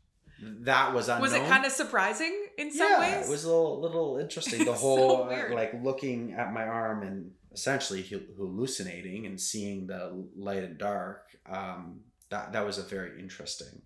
That 0.42 0.96
was 0.96 1.10
unknown. 1.10 1.22
was 1.22 1.34
it 1.34 1.46
kind 1.48 1.64
of 1.64 1.72
surprising 1.72 2.48
in 2.58 2.72
some 2.72 2.90
yeah, 2.90 3.00
ways? 3.00 3.28
it 3.28 3.30
was 3.30 3.44
a 3.44 3.50
little 3.50 3.82
little 3.82 4.18
interesting. 4.18 4.66
The 4.66 4.74
whole 4.86 5.30
so 5.30 5.30
uh, 5.30 5.54
like 5.54 5.74
looking 5.84 6.34
at 6.34 6.54
my 6.54 6.64
arm 6.64 7.04
and 7.04 7.32
essentially 7.52 8.02
hallucinating 8.02 9.28
and 9.28 9.40
seeing 9.40 9.86
the 9.86 10.26
light 10.36 10.64
and 10.64 10.80
dark. 10.80 11.38
Um, 11.48 12.00
that 12.30 12.54
that 12.54 12.66
was 12.66 12.80
a 12.80 12.84
very 12.84 13.20
interesting 13.20 13.84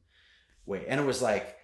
way, 0.65 0.85
and 0.87 1.01
it 1.01 1.05
was 1.05 1.21
like 1.21 1.57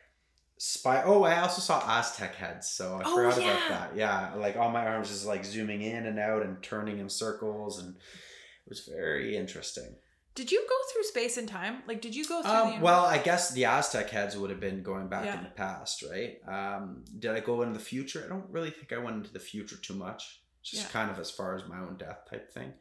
spy. 0.57 1.03
Oh, 1.03 1.23
I 1.23 1.39
also 1.41 1.61
saw 1.61 1.81
Aztec 1.99 2.35
heads, 2.35 2.69
so 2.69 2.95
I 2.95 3.03
Oh, 3.05 3.15
forgot 3.15 3.41
yeah. 3.41 3.51
about 3.67 3.69
that. 3.69 3.95
Yeah, 3.95 4.33
like 4.35 4.55
all 4.57 4.69
my 4.71 4.85
arms 4.87 5.09
just 5.09 5.25
like 5.25 5.45
zooming 5.45 5.81
in 5.81 6.05
and 6.05 6.19
out 6.19 6.43
and 6.43 6.61
turning 6.63 6.99
in 6.99 7.09
circles, 7.09 7.79
and 7.79 7.95
it 7.95 8.69
was 8.69 8.81
very 8.85 9.35
interesting. 9.37 9.95
Did 10.35 10.51
you 10.51 10.63
go 10.69 10.75
through 10.93 11.03
space 11.03 11.37
and 11.37 11.47
time? 11.49 11.81
Like, 11.87 11.99
did 11.99 12.15
you 12.15 12.23
go 12.27 12.43
through 12.43 12.51
Um, 12.51 12.81
well, 12.81 13.05
I 13.05 13.17
guess 13.17 13.51
the 13.53 13.65
Aztec 13.65 14.11
heads 14.11 14.37
would 14.37 14.51
have 14.51 14.59
been 14.59 14.83
going 14.83 15.07
back 15.07 15.25
Yeah. 15.25 15.37
in 15.39 15.43
the 15.43 15.49
past, 15.49 16.03
right? 16.03 16.39
Um, 16.47 17.03
did 17.17 17.31
I 17.31 17.39
go 17.39 17.63
into 17.63 17.73
the 17.73 17.83
future? 17.83 18.23
I 18.23 18.29
don't 18.29 18.47
really 18.51 18.69
think 18.69 18.93
I 18.93 18.99
went 18.99 19.17
into 19.17 19.33
the 19.33 19.39
future 19.39 19.77
too 19.77 19.95
much. 19.95 20.41
just 20.63 20.83
Yeah. 20.83 20.89
kind 20.89 21.09
of 21.09 21.17
as 21.17 21.31
far 21.31 21.55
as 21.55 21.63
my 21.65 21.79
own 21.79 21.95
death 21.95 22.25
type 22.29 22.51
thing. 22.53 22.73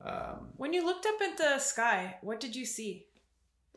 Um, 0.00 0.52
When 0.56 0.72
you 0.72 0.84
looked 0.86 1.04
up 1.04 1.20
at 1.20 1.36
the 1.36 1.58
sky, 1.58 2.16
what 2.22 2.38
did 2.38 2.54
you 2.54 2.64
see? 2.64 3.06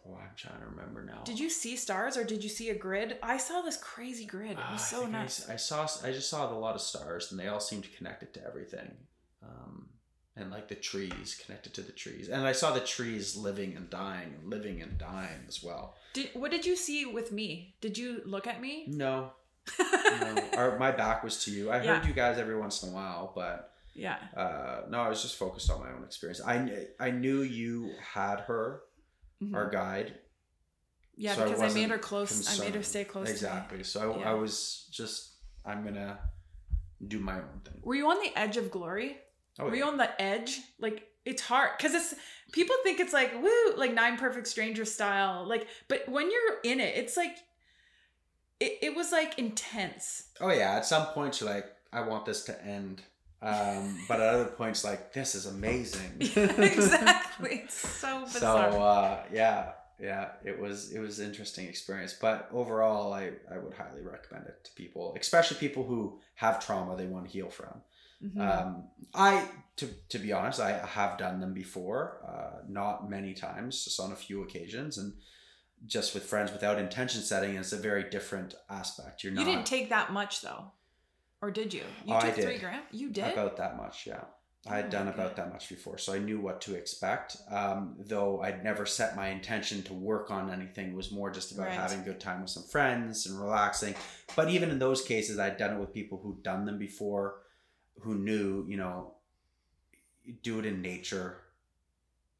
Oh, 0.09 0.15
I'm 0.15 0.29
trying 0.35 0.59
to 0.59 0.65
remember 0.67 1.03
now. 1.03 1.21
Did 1.25 1.39
you 1.39 1.49
see 1.49 1.75
stars 1.75 2.15
or 2.17 2.23
did 2.23 2.43
you 2.43 2.49
see 2.49 2.69
a 2.69 2.75
grid? 2.75 3.17
I 3.21 3.37
saw 3.37 3.61
this 3.61 3.77
crazy 3.77 4.25
grid. 4.25 4.51
It 4.51 4.57
Ah, 4.59 4.73
was 4.73 4.81
I 4.81 4.85
so 4.85 5.05
I 5.05 5.09
nuts. 5.09 5.41
s- 5.41 5.49
I, 5.49 5.55
saw. 5.55 6.07
I 6.07 6.11
just 6.11 6.29
saw 6.29 6.51
a 6.51 6.57
lot 6.57 6.75
of 6.75 6.81
stars, 6.81 7.31
and 7.31 7.39
they 7.39 7.47
all 7.47 7.59
seemed 7.59 7.87
connected 7.95 8.33
to 8.35 8.45
everything. 8.45 8.91
Um, 9.43 9.89
and 10.35 10.51
like 10.51 10.67
the 10.67 10.75
trees 10.75 11.39
connected 11.45 11.73
to 11.75 11.81
the 11.81 11.91
trees, 11.91 12.29
and 12.29 12.45
I 12.45 12.51
saw 12.51 12.71
the 12.71 12.79
trees 12.79 13.35
living 13.35 13.75
and 13.75 13.89
dying 13.89 14.33
and 14.39 14.49
living 14.49 14.81
and 14.81 14.97
dying 14.97 15.41
as 15.47 15.63
well. 15.63 15.95
Did 16.13 16.29
what 16.33 16.51
did 16.51 16.65
you 16.65 16.75
see 16.75 17.05
with 17.05 17.31
me? 17.31 17.75
Did 17.81 17.97
you 17.97 18.21
look 18.25 18.45
at 18.47 18.61
me? 18.61 18.85
No, 18.87 19.31
no, 19.79 20.43
our, 20.57 20.77
my 20.79 20.91
back 20.91 21.23
was 21.23 21.43
to 21.45 21.51
you. 21.51 21.69
I 21.71 21.81
Yeah. 21.83 21.95
heard 21.97 22.07
you 22.07 22.13
guys 22.13 22.37
every 22.37 22.57
once 22.57 22.83
in 22.83 22.89
a 22.89 22.91
while, 22.93 23.31
but 23.35 23.73
yeah. 23.93 24.17
uh, 24.35 24.81
no, 24.89 24.99
I 24.99 25.09
was 25.09 25.21
just 25.23 25.35
focused 25.37 25.69
on 25.71 25.79
my 25.79 25.89
own 25.91 26.03
experience. 26.03 26.39
I 26.45 26.85
I 26.99 27.09
knew 27.11 27.41
you 27.41 27.91
had 28.13 28.41
her, 28.41 28.81
Mhm. 29.41 29.53
our 29.55 29.69
guide, 29.69 30.17
Yeah, 31.15 31.35
so 31.35 31.43
because 31.45 31.61
I, 31.61 31.79
made 31.79 31.89
her 31.89 31.97
close. 31.97 32.59
I 32.59 32.63
made 32.63 32.75
her 32.75 32.83
stay 32.83 33.03
close 33.03 33.29
exactly. 33.29 33.83
So 33.83 34.13
I, 34.13 34.19
Yeah. 34.19 34.31
I 34.31 34.33
was 34.33 34.87
just 34.91 35.33
I'm 35.65 35.83
gonna 35.83 36.19
do 37.07 37.19
my 37.19 37.35
own 37.35 37.61
thing. 37.63 37.81
Were 37.83 37.95
you 37.95 38.09
on 38.09 38.19
the 38.21 38.31
edge 38.37 38.57
of 38.57 38.71
glory? 38.71 39.17
Oh, 39.59 39.65
Were 39.65 39.71
yeah. 39.75 39.77
you 39.85 39.91
on 39.91 39.97
the 39.97 40.21
edge? 40.21 40.59
Like 40.79 41.07
it's 41.25 41.41
hard 41.41 41.71
because 41.77 41.93
it's 41.93 42.15
people 42.51 42.75
think 42.83 42.99
it's 42.99 43.13
like 43.13 43.33
woo, 43.41 43.75
like 43.75 43.93
Nine 43.93 44.17
Perfect 44.17 44.47
Strangers 44.47 44.91
style. 44.91 45.45
Like, 45.45 45.67
but 45.87 46.07
when 46.07 46.31
you're 46.31 46.59
in 46.63 46.79
it, 46.79 46.95
it's 46.95 47.17
like 47.17 47.37
it, 48.59 48.77
it 48.81 48.95
was 48.95 49.11
like 49.11 49.37
intense. 49.37 50.29
Oh 50.39 50.49
yeah, 50.51 50.73
at 50.77 50.85
some 50.85 51.07
point 51.07 51.39
you're 51.41 51.49
like, 51.49 51.65
I 51.91 52.01
want 52.01 52.25
this 52.25 52.43
to 52.45 52.65
end. 52.65 53.01
Um, 53.41 53.99
but 54.07 54.19
at 54.19 54.33
other 54.33 54.45
points 54.45 54.83
like 54.83 55.13
this 55.13 55.35
is 55.35 55.45
amazing. 55.45 56.11
exactly. 56.19 57.61
It's 57.65 57.75
so 57.75 58.25
so 58.25 58.33
bizarre. 58.33 58.69
uh, 58.71 59.23
yeah, 59.31 59.71
yeah, 59.99 60.29
it 60.43 60.59
was 60.59 60.91
it 60.91 60.99
was 60.99 61.19
an 61.19 61.27
interesting 61.27 61.67
experience. 61.67 62.13
But 62.19 62.49
overall 62.51 63.13
I, 63.13 63.31
I 63.51 63.57
would 63.57 63.73
highly 63.73 64.01
recommend 64.01 64.47
it 64.47 64.63
to 64.65 64.71
people, 64.73 65.15
especially 65.19 65.57
people 65.57 65.83
who 65.83 66.19
have 66.35 66.65
trauma 66.65 66.95
they 66.95 67.05
want 67.05 67.25
to 67.25 67.31
heal 67.31 67.49
from. 67.49 67.81
Mhm. 68.23 68.39
Um, 68.39 68.83
I 69.13 69.47
to 69.75 69.87
to 70.09 70.17
be 70.17 70.33
honest, 70.33 70.59
I 70.59 70.71
have 70.85 71.19
done 71.19 71.39
them 71.39 71.53
before, 71.53 72.19
uh, 72.27 72.63
not 72.67 73.07
many 73.09 73.33
times, 73.35 73.83
just 73.85 73.99
on 73.99 74.11
a 74.11 74.15
few 74.15 74.41
occasions 74.41 74.97
and 74.97 75.13
just 75.85 76.15
with 76.15 76.23
friends 76.23 76.51
without 76.51 76.79
intention 76.79 77.21
setting, 77.21 77.55
it's 77.55 77.71
a 77.71 77.77
very 77.77 78.09
different 78.09 78.55
aspect. 78.67 79.23
You're 79.23 79.33
not. 79.33 79.45
you 79.45 79.51
didn't 79.51 79.67
take 79.67 79.89
that 79.89 80.11
much 80.11 80.41
though, 80.41 80.71
or 81.41 81.51
did 81.51 81.73
you? 81.73 81.83
You 82.05 82.13
Oh, 82.13 82.17
I 82.17 82.21
took 82.21 82.35
three 82.35 82.53
did. 82.53 82.61
grams. 82.61 82.85
You 82.91 83.09
did. 83.09 83.33
About 83.33 83.57
that 83.57 83.77
much, 83.77 84.07
yeah. 84.07 84.23
I 84.69 84.75
had 84.77 84.85
Oh, 84.87 84.89
done 84.89 85.07
about 85.07 85.35
that 85.37 85.51
much 85.53 85.69
before, 85.69 85.97
so 85.97 86.13
I 86.13 86.19
knew 86.19 86.41
what 86.41 86.59
to 86.61 86.75
expect. 86.75 87.37
Um, 87.49 87.95
though 87.99 88.41
I'd 88.41 88.63
never 88.65 88.85
set 88.85 89.15
my 89.15 89.29
intention 89.29 89.81
to 89.83 89.93
work 89.93 90.29
on 90.29 90.49
anything. 90.51 90.89
It 90.89 90.95
was 90.95 91.11
more 91.11 91.29
just 91.31 91.51
about 91.53 91.67
Right. 91.67 91.75
having 91.75 92.01
a 92.01 92.03
good 92.03 92.19
time 92.19 92.41
with 92.41 92.49
some 92.49 92.63
friends 92.63 93.25
and 93.27 93.39
relaxing. 93.39 93.95
But 94.35 94.49
even 94.49 94.69
in 94.69 94.79
those 94.79 95.01
cases, 95.03 95.39
I'd 95.39 95.57
done 95.57 95.75
it 95.75 95.79
with 95.79 95.93
people 95.93 96.17
who'd 96.17 96.43
done 96.43 96.65
them 96.65 96.77
before, 96.79 97.43
who 98.01 98.15
knew, 98.15 98.65
you 98.67 98.75
know, 98.77 99.13
do 100.43 100.59
it 100.59 100.65
in 100.65 100.81
nature, 100.81 101.43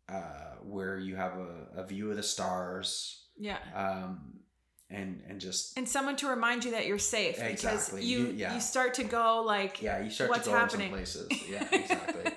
uh, 0.09 0.55
where 0.63 0.97
you 0.97 1.15
have 1.15 1.37
a, 1.37 1.67
a 1.81 1.85
view 1.87 2.09
of 2.09 2.17
the 2.17 2.23
stars, 2.23 3.27
yeah. 3.37 3.59
um, 3.73 4.39
and 4.89 5.21
and 5.27 5.39
just 5.41 5.77
And 5.77 5.88
someone 5.88 6.15
to 6.17 6.27
remind 6.27 6.63
you 6.65 6.71
that 6.71 6.85
you're 6.88 6.99
safe 6.99 7.38
because 7.43 7.91
you 7.93 7.99
You- 7.99 8.33
yeah. 8.35 8.53
you 8.55 8.61
start 8.61 8.93
to 8.95 9.03
go 9.03 9.43
like 9.45 9.81
yeah 9.81 10.01
you 10.01 10.09
start 10.09 10.29
what's 10.29 10.45
to 10.45 10.51
go 10.51 10.57
happening. 10.57 10.93
in 10.93 11.05
some 11.05 11.27
places 11.27 11.49
yeah 11.49 11.67
exactly 11.71 12.31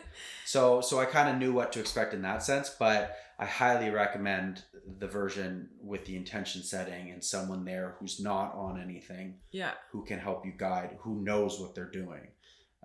so 0.45 0.81
so 0.81 0.99
i 0.99 1.05
kind 1.05 1.29
of 1.29 1.37
knew 1.37 1.53
what 1.53 1.73
to 1.73 1.81
expect 1.81 2.13
in 2.15 2.23
that 2.23 2.43
sense 2.43 2.71
but 2.79 3.17
i 3.39 3.45
highly 3.47 3.91
recommend 3.91 4.65
the 4.99 5.07
version 5.07 5.69
with 5.83 6.05
the 6.07 6.17
intention 6.17 6.63
setting 6.63 7.11
and 7.11 7.23
someone 7.23 7.65
there 7.65 7.95
who's 8.01 8.19
not 8.19 8.53
on 8.55 8.81
anything 8.81 9.37
yeah. 9.53 9.73
who 9.93 10.05
can 10.05 10.19
help 10.19 10.45
you 10.45 10.53
guide 10.57 10.97
who 11.01 11.21
knows 11.23 11.61
what 11.61 11.75
they're 11.75 11.91
doing 11.91 12.27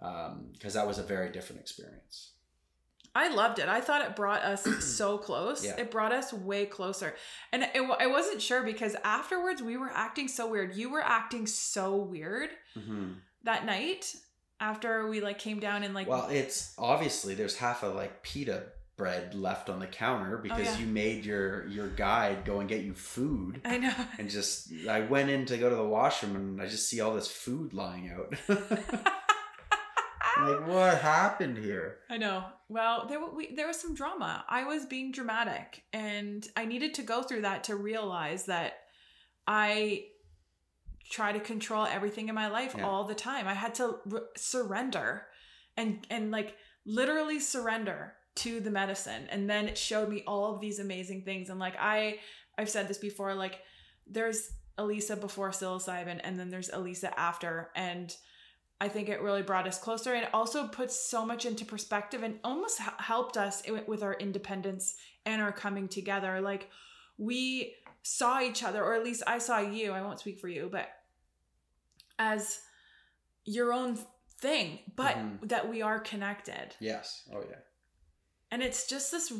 um, 0.01 0.49
because 0.53 0.73
that 0.73 0.85
was 0.85 0.99
a 0.99 1.03
very 1.03 1.31
different 1.31 1.61
experience 1.61 2.33
I 3.15 3.33
loved 3.33 3.59
it. 3.59 3.69
I 3.69 3.79
thought 3.81 4.01
it 4.01 4.15
brought 4.15 4.41
us 4.43 4.63
so 4.85 5.17
close. 5.17 5.63
Yeah. 5.65 5.79
It 5.79 5.89
brought 5.89 6.11
us 6.11 6.33
way 6.33 6.65
closer. 6.65 7.15
And 7.53 7.63
it, 7.63 7.81
I 7.99 8.07
wasn't 8.07 8.41
sure 8.41 8.61
because 8.61 8.95
afterwards 9.03 9.61
we 9.61 9.77
were 9.77 9.89
acting 9.93 10.27
so 10.27 10.49
weird. 10.49 10.75
You 10.75 10.89
were 10.91 11.01
acting 11.03 11.47
so 11.47 11.95
weird 11.95 12.49
hmm 12.77 13.13
that 13.43 13.63
night 13.65 14.13
after 14.59 15.07
we 15.07 15.21
like 15.21 15.37
came 15.37 15.59
down 15.59 15.83
and 15.83 15.93
like 15.93 16.07
well 16.07 16.27
it's 16.29 16.73
obviously 16.79 17.35
there's 17.35 17.55
half 17.55 17.83
a 17.83 17.87
like 17.87 18.23
pita 18.23 18.63
bread 18.97 19.35
left 19.35 19.69
on 19.69 19.77
the 19.79 19.85
counter 19.85 20.37
because 20.37 20.67
Oh, 20.67 20.71
yeah. 20.71 20.77
you 20.79 20.87
made 20.87 21.25
your 21.25 21.67
your 21.67 21.87
guide 21.89 22.43
go 22.43 22.59
and 22.59 22.67
get 22.67 22.81
you 22.81 22.93
food 22.95 23.61
I 23.63 23.77
know. 23.77 23.93
and 24.17 24.29
just 24.31 24.71
I 24.89 25.01
went 25.01 25.29
in 25.29 25.45
to 25.45 25.57
go 25.57 25.69
to 25.69 25.75
the 25.75 25.83
washroom 25.85 26.35
and 26.35 26.61
I 26.61 26.65
just 26.67 26.89
see 26.89 27.01
all 27.01 27.13
this 27.13 27.27
food 27.27 27.71
lying 27.73 28.09
out. 28.09 28.33
Like, 30.37 30.67
what 30.67 30.97
happened 30.97 31.57
here? 31.57 31.97
I 32.09 32.17
know. 32.17 32.43
Well, 32.67 33.05
there 33.07 33.19
we, 33.23 33.53
there 33.55 33.67
was 33.67 33.79
some 33.79 33.93
drama. 33.93 34.43
I 34.49 34.63
was 34.63 34.85
being 34.85 35.11
dramatic, 35.11 35.83
and 35.93 36.47
I 36.55 36.65
needed 36.65 36.95
to 36.95 37.03
go 37.03 37.21
through 37.21 37.41
that 37.41 37.65
to 37.65 37.75
realize 37.75 38.45
that 38.45 38.73
I 39.47 40.05
try 41.11 41.31
to 41.31 41.39
control 41.39 41.85
everything 41.85 42.29
in 42.29 42.35
my 42.35 42.47
life 42.47 42.73
Yeah. 42.75 42.87
all 42.87 43.03
the 43.03 43.13
time. 43.13 43.47
I 43.47 43.53
had 43.53 43.75
to 43.75 43.99
r- 44.11 44.23
surrender, 44.35 45.27
and 45.77 46.05
and 46.09 46.31
like 46.31 46.55
literally 46.85 47.39
surrender 47.39 48.13
to 48.37 48.59
the 48.59 48.71
medicine, 48.71 49.27
and 49.29 49.47
then 49.49 49.67
it 49.67 49.77
showed 49.77 50.09
me 50.09 50.23
all 50.25 50.55
of 50.55 50.59
these 50.61 50.79
amazing 50.79 51.21
things. 51.23 51.49
And 51.49 51.59
like 51.59 51.75
I, 51.79 52.19
I've 52.57 52.69
said 52.69 52.87
this 52.87 52.97
before. 52.97 53.35
Like 53.35 53.59
there's 54.07 54.49
Elisa 54.79 55.15
before 55.15 55.51
psilocybin, 55.51 56.19
and 56.23 56.39
then 56.39 56.49
there's 56.49 56.69
Elisa 56.69 57.17
after, 57.19 57.69
and 57.75 58.13
I 58.81 58.89
think 58.89 59.07
it 59.07 59.21
really 59.21 59.41
brought 59.41 59.67
us 59.67 59.77
closer 59.79 60.13
and 60.13 60.27
also 60.33 60.67
puts 60.67 61.09
so 61.09 61.25
much 61.25 61.45
into 61.45 61.63
perspective 61.65 62.23
and 62.23 62.39
almost 62.43 62.79
helped 62.79 63.37
us 63.37 63.63
with 63.87 64.03
our 64.03 64.15
independence 64.15 64.95
and 65.25 65.41
our 65.41 65.51
coming 65.53 65.87
together. 65.87 66.41
Like 66.41 66.69
we 67.17 67.75
saw 68.03 68.41
each 68.41 68.63
other, 68.63 68.83
or 68.83 68.93
at 68.93 69.03
least 69.03 69.23
I 69.25 69.37
saw 69.37 69.59
you. 69.59 69.91
I 69.91 70.01
won't 70.01 70.19
speak 70.19 70.39
for 70.39 70.49
you, 70.49 70.67
but 70.71 70.89
as 72.19 72.59
your 73.45 73.71
own 73.71 73.97
thing, 74.39 74.79
but 74.95 75.15
Mhm. 75.15 75.47
that 75.49 75.69
we 75.69 75.81
are 75.81 75.99
connected. 75.99 76.75
Yes. 76.79 77.27
Oh 77.33 77.41
yeah. 77.49 77.59
And 78.51 78.61
it's 78.61 78.87
just 78.87 79.11
this, 79.11 79.31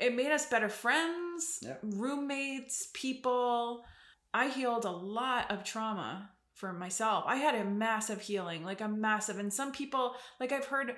it 0.00 0.14
made 0.14 0.32
us 0.32 0.46
better 0.46 0.68
friends, 0.68 1.58
Yep. 1.62 1.80
roommates, 1.82 2.88
people. 2.94 3.84
I 4.32 4.48
healed 4.48 4.84
a 4.84 4.90
lot 4.90 5.50
of 5.50 5.64
trauma 5.64 6.32
for 6.60 6.72
myself. 6.72 7.24
I 7.26 7.36
had 7.36 7.54
a 7.54 7.64
massive 7.64 8.20
healing, 8.20 8.64
like 8.64 8.80
a 8.80 8.88
massive. 8.88 9.38
And 9.38 9.52
some 9.52 9.72
people, 9.72 10.14
like 10.38 10.52
I've 10.52 10.66
heard, 10.66 10.94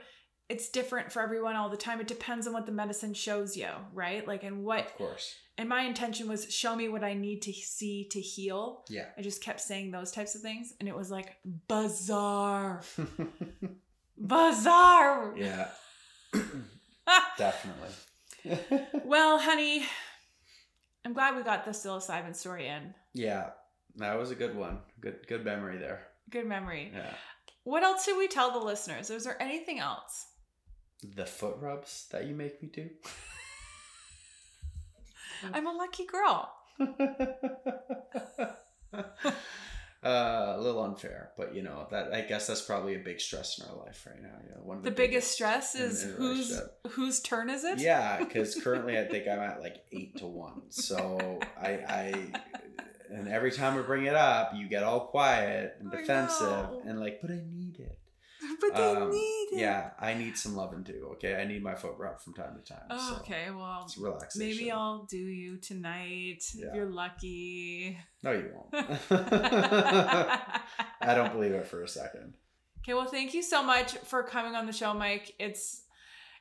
it's 0.48 0.68
different 0.68 1.10
for 1.12 1.22
everyone 1.22 1.56
all 1.56 1.70
the 1.70 1.76
time. 1.76 2.00
It 2.00 2.08
depends 2.08 2.46
on 2.46 2.52
what 2.52 2.66
the 2.66 2.72
medicine 2.72 3.14
shows 3.14 3.56
you, 3.56 3.68
right? 3.94 4.26
Like, 4.26 4.42
and 4.42 4.64
what, 4.64 4.86
Of 4.86 4.94
course. 4.96 5.34
and 5.56 5.68
my 5.68 5.82
intention 5.82 6.28
was 6.28 6.52
show 6.52 6.74
me 6.76 6.88
what 6.88 7.04
I 7.04 7.14
need 7.14 7.40
to 7.42 7.52
see 7.52 8.08
to 8.10 8.20
heal. 8.20 8.84
Yeah. 8.90 9.06
I 9.16 9.22
just 9.22 9.42
kept 9.42 9.60
saying 9.60 9.92
those 9.92 10.10
types 10.12 10.34
of 10.34 10.42
things. 10.42 10.74
And 10.80 10.88
it 10.88 10.96
was 10.96 11.10
like, 11.10 11.36
bizarre, 11.68 12.82
bizarre. 14.18 15.34
yeah. 15.36 15.68
Definitely. 17.38 17.88
Well, 19.04 19.38
honey, 19.38 19.84
I'm 21.04 21.12
glad 21.12 21.36
we 21.36 21.42
got 21.44 21.64
the 21.64 21.70
psilocybin 21.70 22.34
story 22.34 22.66
in. 22.66 22.92
yeah. 23.14 23.50
That 23.96 24.18
was 24.18 24.30
a 24.30 24.34
good 24.34 24.56
one. 24.56 24.78
Good 25.00 25.26
good 25.26 25.44
memory 25.44 25.78
there. 25.78 26.06
Good 26.30 26.46
memory. 26.46 26.92
Yeah. 26.94 27.14
What 27.64 27.82
else 27.82 28.04
should 28.04 28.18
we 28.18 28.28
tell 28.28 28.52
the 28.52 28.64
listeners? 28.64 29.10
Is 29.10 29.24
there 29.24 29.40
anything 29.40 29.78
else? 29.78 30.26
The 31.16 31.26
foot 31.26 31.56
rubs 31.60 32.06
that 32.10 32.26
you 32.26 32.34
make 32.34 32.62
me 32.62 32.70
do. 32.72 32.88
I'm 35.52 35.66
a 35.66 35.72
lucky 35.72 36.06
girl. 36.06 36.52
uh, 40.04 40.04
a 40.04 40.60
little 40.60 40.84
unfair, 40.84 41.30
but 41.36 41.54
you 41.54 41.62
know 41.62 41.86
that 41.90 42.12
I 42.12 42.22
guess 42.22 42.46
that's 42.46 42.62
probably 42.62 42.96
a 42.96 42.98
big 42.98 43.20
stress 43.20 43.58
in 43.58 43.66
our 43.66 43.76
life 43.76 44.06
right 44.08 44.20
now. 44.20 44.36
You 44.44 44.50
know, 44.50 44.60
one 44.62 44.78
of 44.78 44.82
The, 44.82 44.90
biggest 44.90 45.32
stress 45.32 45.74
is 45.74 46.02
whose 46.02 46.60
whose 46.90 47.20
turn 47.20 47.50
is 47.50 47.64
it? 47.64 47.78
Yeah, 47.78 48.18
because 48.18 48.54
currently 48.62 48.98
I 48.98 49.04
think 49.04 49.28
I'm 49.28 49.38
at 49.38 49.60
like 49.60 49.76
eight 49.92 50.16
to 50.18 50.26
one. 50.26 50.62
So 50.70 51.38
I, 51.60 51.70
I, 51.88 52.14
and 53.12 53.28
every 53.28 53.50
time 53.52 53.76
we 53.76 53.82
bring 53.82 54.04
it 54.06 54.14
up, 54.14 54.52
you 54.54 54.68
get 54.68 54.82
all 54.82 55.00
quiet 55.06 55.76
and 55.80 55.90
defensive 55.90 56.66
and 56.86 57.00
like, 57.00 57.20
but 57.20 57.30
I 57.30 57.40
need 57.50 57.76
it. 57.78 57.98
But 58.60 58.74
they 58.74 58.82
Um, 58.96 59.10
need 59.10 59.48
it. 59.52 59.58
Yeah, 59.60 59.90
I 60.00 60.14
need 60.14 60.36
some 60.36 60.56
loving 60.56 60.82
too. 60.82 61.10
Okay, 61.12 61.36
I 61.36 61.44
need 61.44 61.62
my 61.62 61.76
foot 61.76 61.94
rub 61.96 62.20
from 62.20 62.34
time 62.34 62.56
to 62.58 62.72
time. 62.74 62.82
Oh, 62.90 63.14
so 63.14 63.20
okay, 63.22 63.50
well, 63.52 63.82
It's 63.84 63.96
relaxation. 63.96 64.48
maybe 64.48 64.70
I'll 64.72 65.04
do 65.04 65.16
you 65.16 65.58
tonight 65.58 66.42
Yeah. 66.54 66.66
if 66.66 66.74
you're 66.74 66.90
lucky. 66.90 67.96
No, 68.24 68.32
you 68.32 68.50
won't. 68.52 68.72
I 69.10 71.14
don't 71.14 71.32
believe 71.32 71.52
it 71.52 71.66
for 71.66 71.82
a 71.82 71.88
second. 71.88 72.34
Okay, 72.80 72.94
well, 72.94 73.06
thank 73.06 73.32
you 73.34 73.42
so 73.42 73.62
much 73.62 73.92
for 73.98 74.22
coming 74.24 74.54
on 74.56 74.66
the 74.66 74.72
show, 74.72 74.92
Mike. 74.92 75.32
It's 75.38 75.84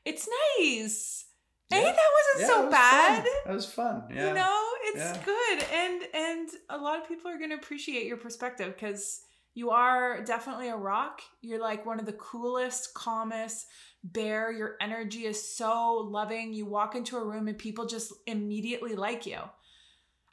it's 0.03 0.27
nice. 0.59 1.25
Hey, 1.71 1.83
Yeah. 1.83 1.91
that 1.91 2.09
wasn't 2.17 2.41
Yeah, 2.41 2.47
so 2.47 2.63
was 2.65 2.71
bad. 2.71 3.23
fun. 3.23 3.33
That 3.45 3.53
was 3.53 3.65
fun. 3.73 4.03
Yeah. 4.13 4.27
You 4.27 4.33
know, 4.33 4.67
it's 4.83 5.17
good, 5.25 5.63
and 5.73 6.03
and 6.13 6.49
a 6.69 6.77
lot 6.77 6.99
of 7.01 7.07
people 7.07 7.29
are 7.31 7.37
going 7.37 7.51
to 7.51 7.55
appreciate 7.55 8.05
your 8.05 8.17
perspective 8.17 8.73
because 8.73 9.21
you 9.53 9.69
are 9.71 10.23
definitely 10.23 10.69
a 10.69 10.75
rock. 10.75 11.21
You're 11.41 11.59
like 11.61 11.85
one 11.85 11.99
of 11.99 12.05
the 12.05 12.13
coolest, 12.13 12.93
calmest. 12.93 13.67
Bear, 14.03 14.51
your 14.51 14.75
energy 14.81 15.25
is 15.25 15.55
so 15.55 15.93
loving. 15.97 16.53
You 16.53 16.65
walk 16.65 16.95
into 16.95 17.17
a 17.17 17.23
room 17.23 17.47
and 17.47 17.57
people 17.57 17.85
just 17.85 18.11
immediately 18.25 18.95
like 18.95 19.25
you. 19.25 19.37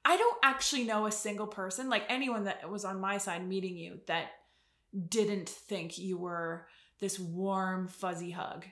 I 0.05 0.16
don't 0.16 0.39
actually 0.43 0.84
know 0.84 1.07
a 1.07 1.12
single 1.12 1.47
person, 1.49 1.91
like 1.91 2.05
anyone 2.09 2.45
that 2.45 2.70
was 2.70 2.84
on 2.86 3.01
my 3.01 3.18
side 3.18 3.47
meeting 3.47 3.76
you, 3.76 4.01
that 4.07 4.28
didn't 5.09 5.49
think 5.51 5.99
you 5.99 6.16
were 6.16 6.66
this 7.01 7.18
warm, 7.18 7.89
fuzzy 7.89 8.30
hug. 8.30 8.64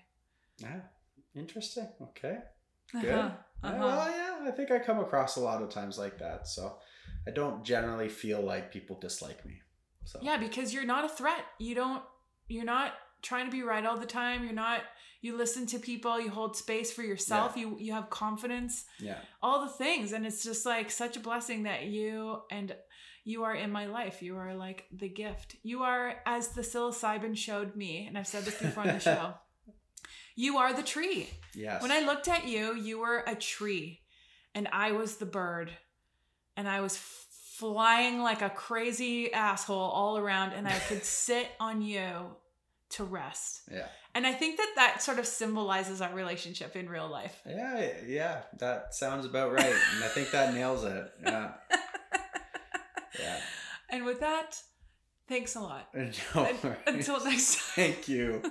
Yeah. 0.59 0.81
Interesting. 1.35 1.89
Okay. 2.01 2.39
Uh-huh, 2.95 3.03
Good. 3.03 3.15
Uh-huh. 3.15 3.75
well, 3.79 4.11
yeah, 4.11 4.49
I 4.49 4.51
think 4.53 4.71
I 4.71 4.79
come 4.79 4.99
across 5.01 5.37
a 5.37 5.41
lot 5.41 5.63
of 5.63 5.71
times 5.71 5.99
like 5.99 6.19
that. 6.19 6.47
So 6.47 6.77
I 7.27 7.31
don't 7.31 7.65
generally 7.65 8.09
feel 8.09 8.41
like 8.41 8.73
people 8.73 8.99
dislike 8.99 9.45
me. 9.45 9.61
So 10.05 10.21
Yeah, 10.23 10.37
because 10.37 10.73
you're 10.73 10.85
not 10.85 11.05
a 11.05 11.09
threat. 11.09 11.45
You 11.59 11.75
don't 11.75 12.03
you're 12.49 12.65
not 12.65 12.95
trying 13.23 13.47
to 13.47 13.51
be 13.51 13.63
right 13.63 13.85
all 13.85 13.99
the 13.99 14.07
time. 14.07 14.45
You're 14.45 14.53
not 14.53 14.83
you 15.21 15.37
listen 15.37 15.67
to 15.67 15.79
people, 15.79 16.21
you 16.21 16.31
hold 16.31 16.57
space 16.57 16.93
for 16.93 17.03
yourself, 17.03 17.57
you 17.57 17.77
you 17.81 17.93
have 17.93 18.11
confidence, 18.11 18.85
yeah. 19.01 19.19
all 19.43 19.63
the 19.63 19.73
things. 19.73 20.13
And 20.13 20.25
it's 20.25 20.45
just 20.45 20.65
like 20.65 20.91
such 20.91 21.17
a 21.17 21.21
blessing 21.21 21.65
that 21.65 21.85
you 21.85 22.43
and 22.51 22.75
you 23.25 23.43
are 23.43 23.55
in 23.55 23.73
my 23.73 23.87
life. 23.87 24.23
You 24.23 24.37
are 24.37 24.55
like 24.55 24.85
the 24.93 25.09
gift. 25.09 25.57
You 25.65 25.83
are 25.83 26.15
as 26.27 26.51
the 26.51 26.63
psilocybin 26.63 27.37
showed 27.37 27.75
me, 27.75 28.07
and 28.07 28.17
I've 28.17 28.29
said 28.29 28.45
this 28.45 28.61
before 28.61 28.85
on 28.85 28.91
the 28.91 29.01
show. 29.01 29.35
You 30.37 30.59
are 30.59 30.73
the 30.73 30.83
tree. 30.83 31.31
Yes. 31.55 31.83
When 31.83 31.91
I 31.91 32.01
looked 32.01 32.29
at 32.29 32.47
you, 32.47 32.75
you 32.77 33.01
were 33.01 33.25
a 33.27 33.35
tree, 33.35 34.01
and 34.55 34.69
I 34.71 34.93
was 34.93 35.17
the 35.17 35.27
bird, 35.27 35.73
and 36.57 36.69
I 36.69 36.81
was 36.81 36.97
flying 36.97 38.21
like 38.21 38.43
a 38.43 38.51
crazy 38.51 39.33
asshole 39.33 39.77
all 39.77 40.19
around, 40.19 40.53
and 40.53 40.69
I 40.69 40.79
could 40.89 41.05
sit 41.25 41.49
on 41.59 41.83
you 41.83 42.37
to 42.91 43.05
rest. 43.05 43.63
Yeah. 43.73 43.87
And 44.15 44.27
I 44.27 44.33
think 44.33 44.57
that 44.59 44.73
that 44.77 45.03
sort 45.03 45.19
of 45.19 45.27
symbolizes 45.27 46.01
our 46.01 46.15
relationship 46.15 46.77
in 46.77 46.89
real 46.89 47.09
life. 47.09 47.39
Yeah, 47.47 47.89
yeah, 48.07 48.43
that 48.59 48.95
sounds 48.95 49.27
about 49.27 49.53
right. 49.53 49.75
and 49.95 50.05
I 50.05 50.09
think 50.09 50.31
that 50.31 50.55
nails 50.55 50.85
it. 50.85 51.11
Yeah. 51.23 51.53
Yeah. 53.19 53.39
And 53.89 54.05
with 54.05 54.21
that, 54.21 54.61
thanks 55.29 55.55
a 55.55 55.61
lot. 55.61 55.89
No. 55.95 56.75
Until 56.87 57.25
next 57.25 57.55
time. 57.55 57.93
Thank 57.93 58.09
you. 58.09 58.43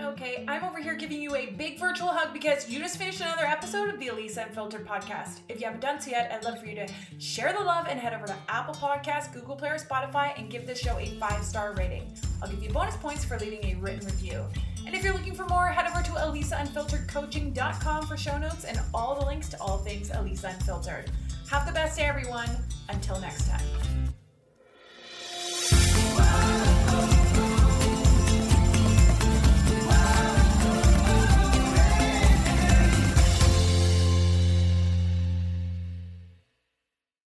Okay, 0.00 0.44
I'm 0.48 0.64
over 0.64 0.80
here 0.80 0.94
giving 0.94 1.20
you 1.20 1.34
a 1.36 1.50
big 1.50 1.78
virtual 1.78 2.08
hug 2.08 2.32
because 2.32 2.68
you 2.70 2.78
just 2.78 2.96
finished 2.96 3.20
another 3.20 3.44
episode 3.44 3.90
of 3.90 4.00
the 4.00 4.08
Elisa 4.08 4.46
Unfiltered 4.48 4.86
podcast. 4.86 5.40
If 5.48 5.60
you 5.60 5.66
haven't 5.66 5.80
done 5.80 6.00
so 6.00 6.10
yet, 6.10 6.32
I'd 6.32 6.44
love 6.44 6.58
for 6.58 6.66
you 6.66 6.74
to 6.76 6.88
share 7.18 7.52
the 7.52 7.60
love 7.60 7.86
and 7.88 8.00
head 8.00 8.14
over 8.14 8.26
to 8.26 8.36
Apple 8.48 8.74
Podcasts, 8.74 9.32
Google 9.32 9.56
Play, 9.56 9.68
or 9.68 9.76
Spotify 9.76 10.38
and 10.38 10.50
give 10.50 10.66
this 10.66 10.78
show 10.78 10.96
a 10.98 11.06
five 11.18 11.44
star 11.44 11.74
rating. 11.74 12.10
I'll 12.42 12.48
give 12.48 12.62
you 12.62 12.70
bonus 12.70 12.96
points 12.96 13.24
for 13.24 13.38
leaving 13.38 13.64
a 13.64 13.74
written 13.80 14.06
review. 14.06 14.44
And 14.86 14.94
if 14.94 15.04
you're 15.04 15.12
looking 15.12 15.34
for 15.34 15.44
more, 15.46 15.66
head 15.66 15.86
over 15.86 16.02
to 16.02 16.10
ElisaUnfilteredCoaching.com 16.12 18.06
for 18.06 18.16
show 18.16 18.38
notes 18.38 18.64
and 18.64 18.80
all 18.94 19.20
the 19.20 19.26
links 19.26 19.48
to 19.50 19.60
all 19.60 19.78
things 19.78 20.10
Elisa 20.10 20.48
Unfiltered. 20.48 21.10
Have 21.50 21.66
the 21.66 21.72
best 21.72 21.98
day, 21.98 22.04
everyone. 22.04 22.48
Until 22.88 23.20
next 23.20 23.48
time. 23.48 23.89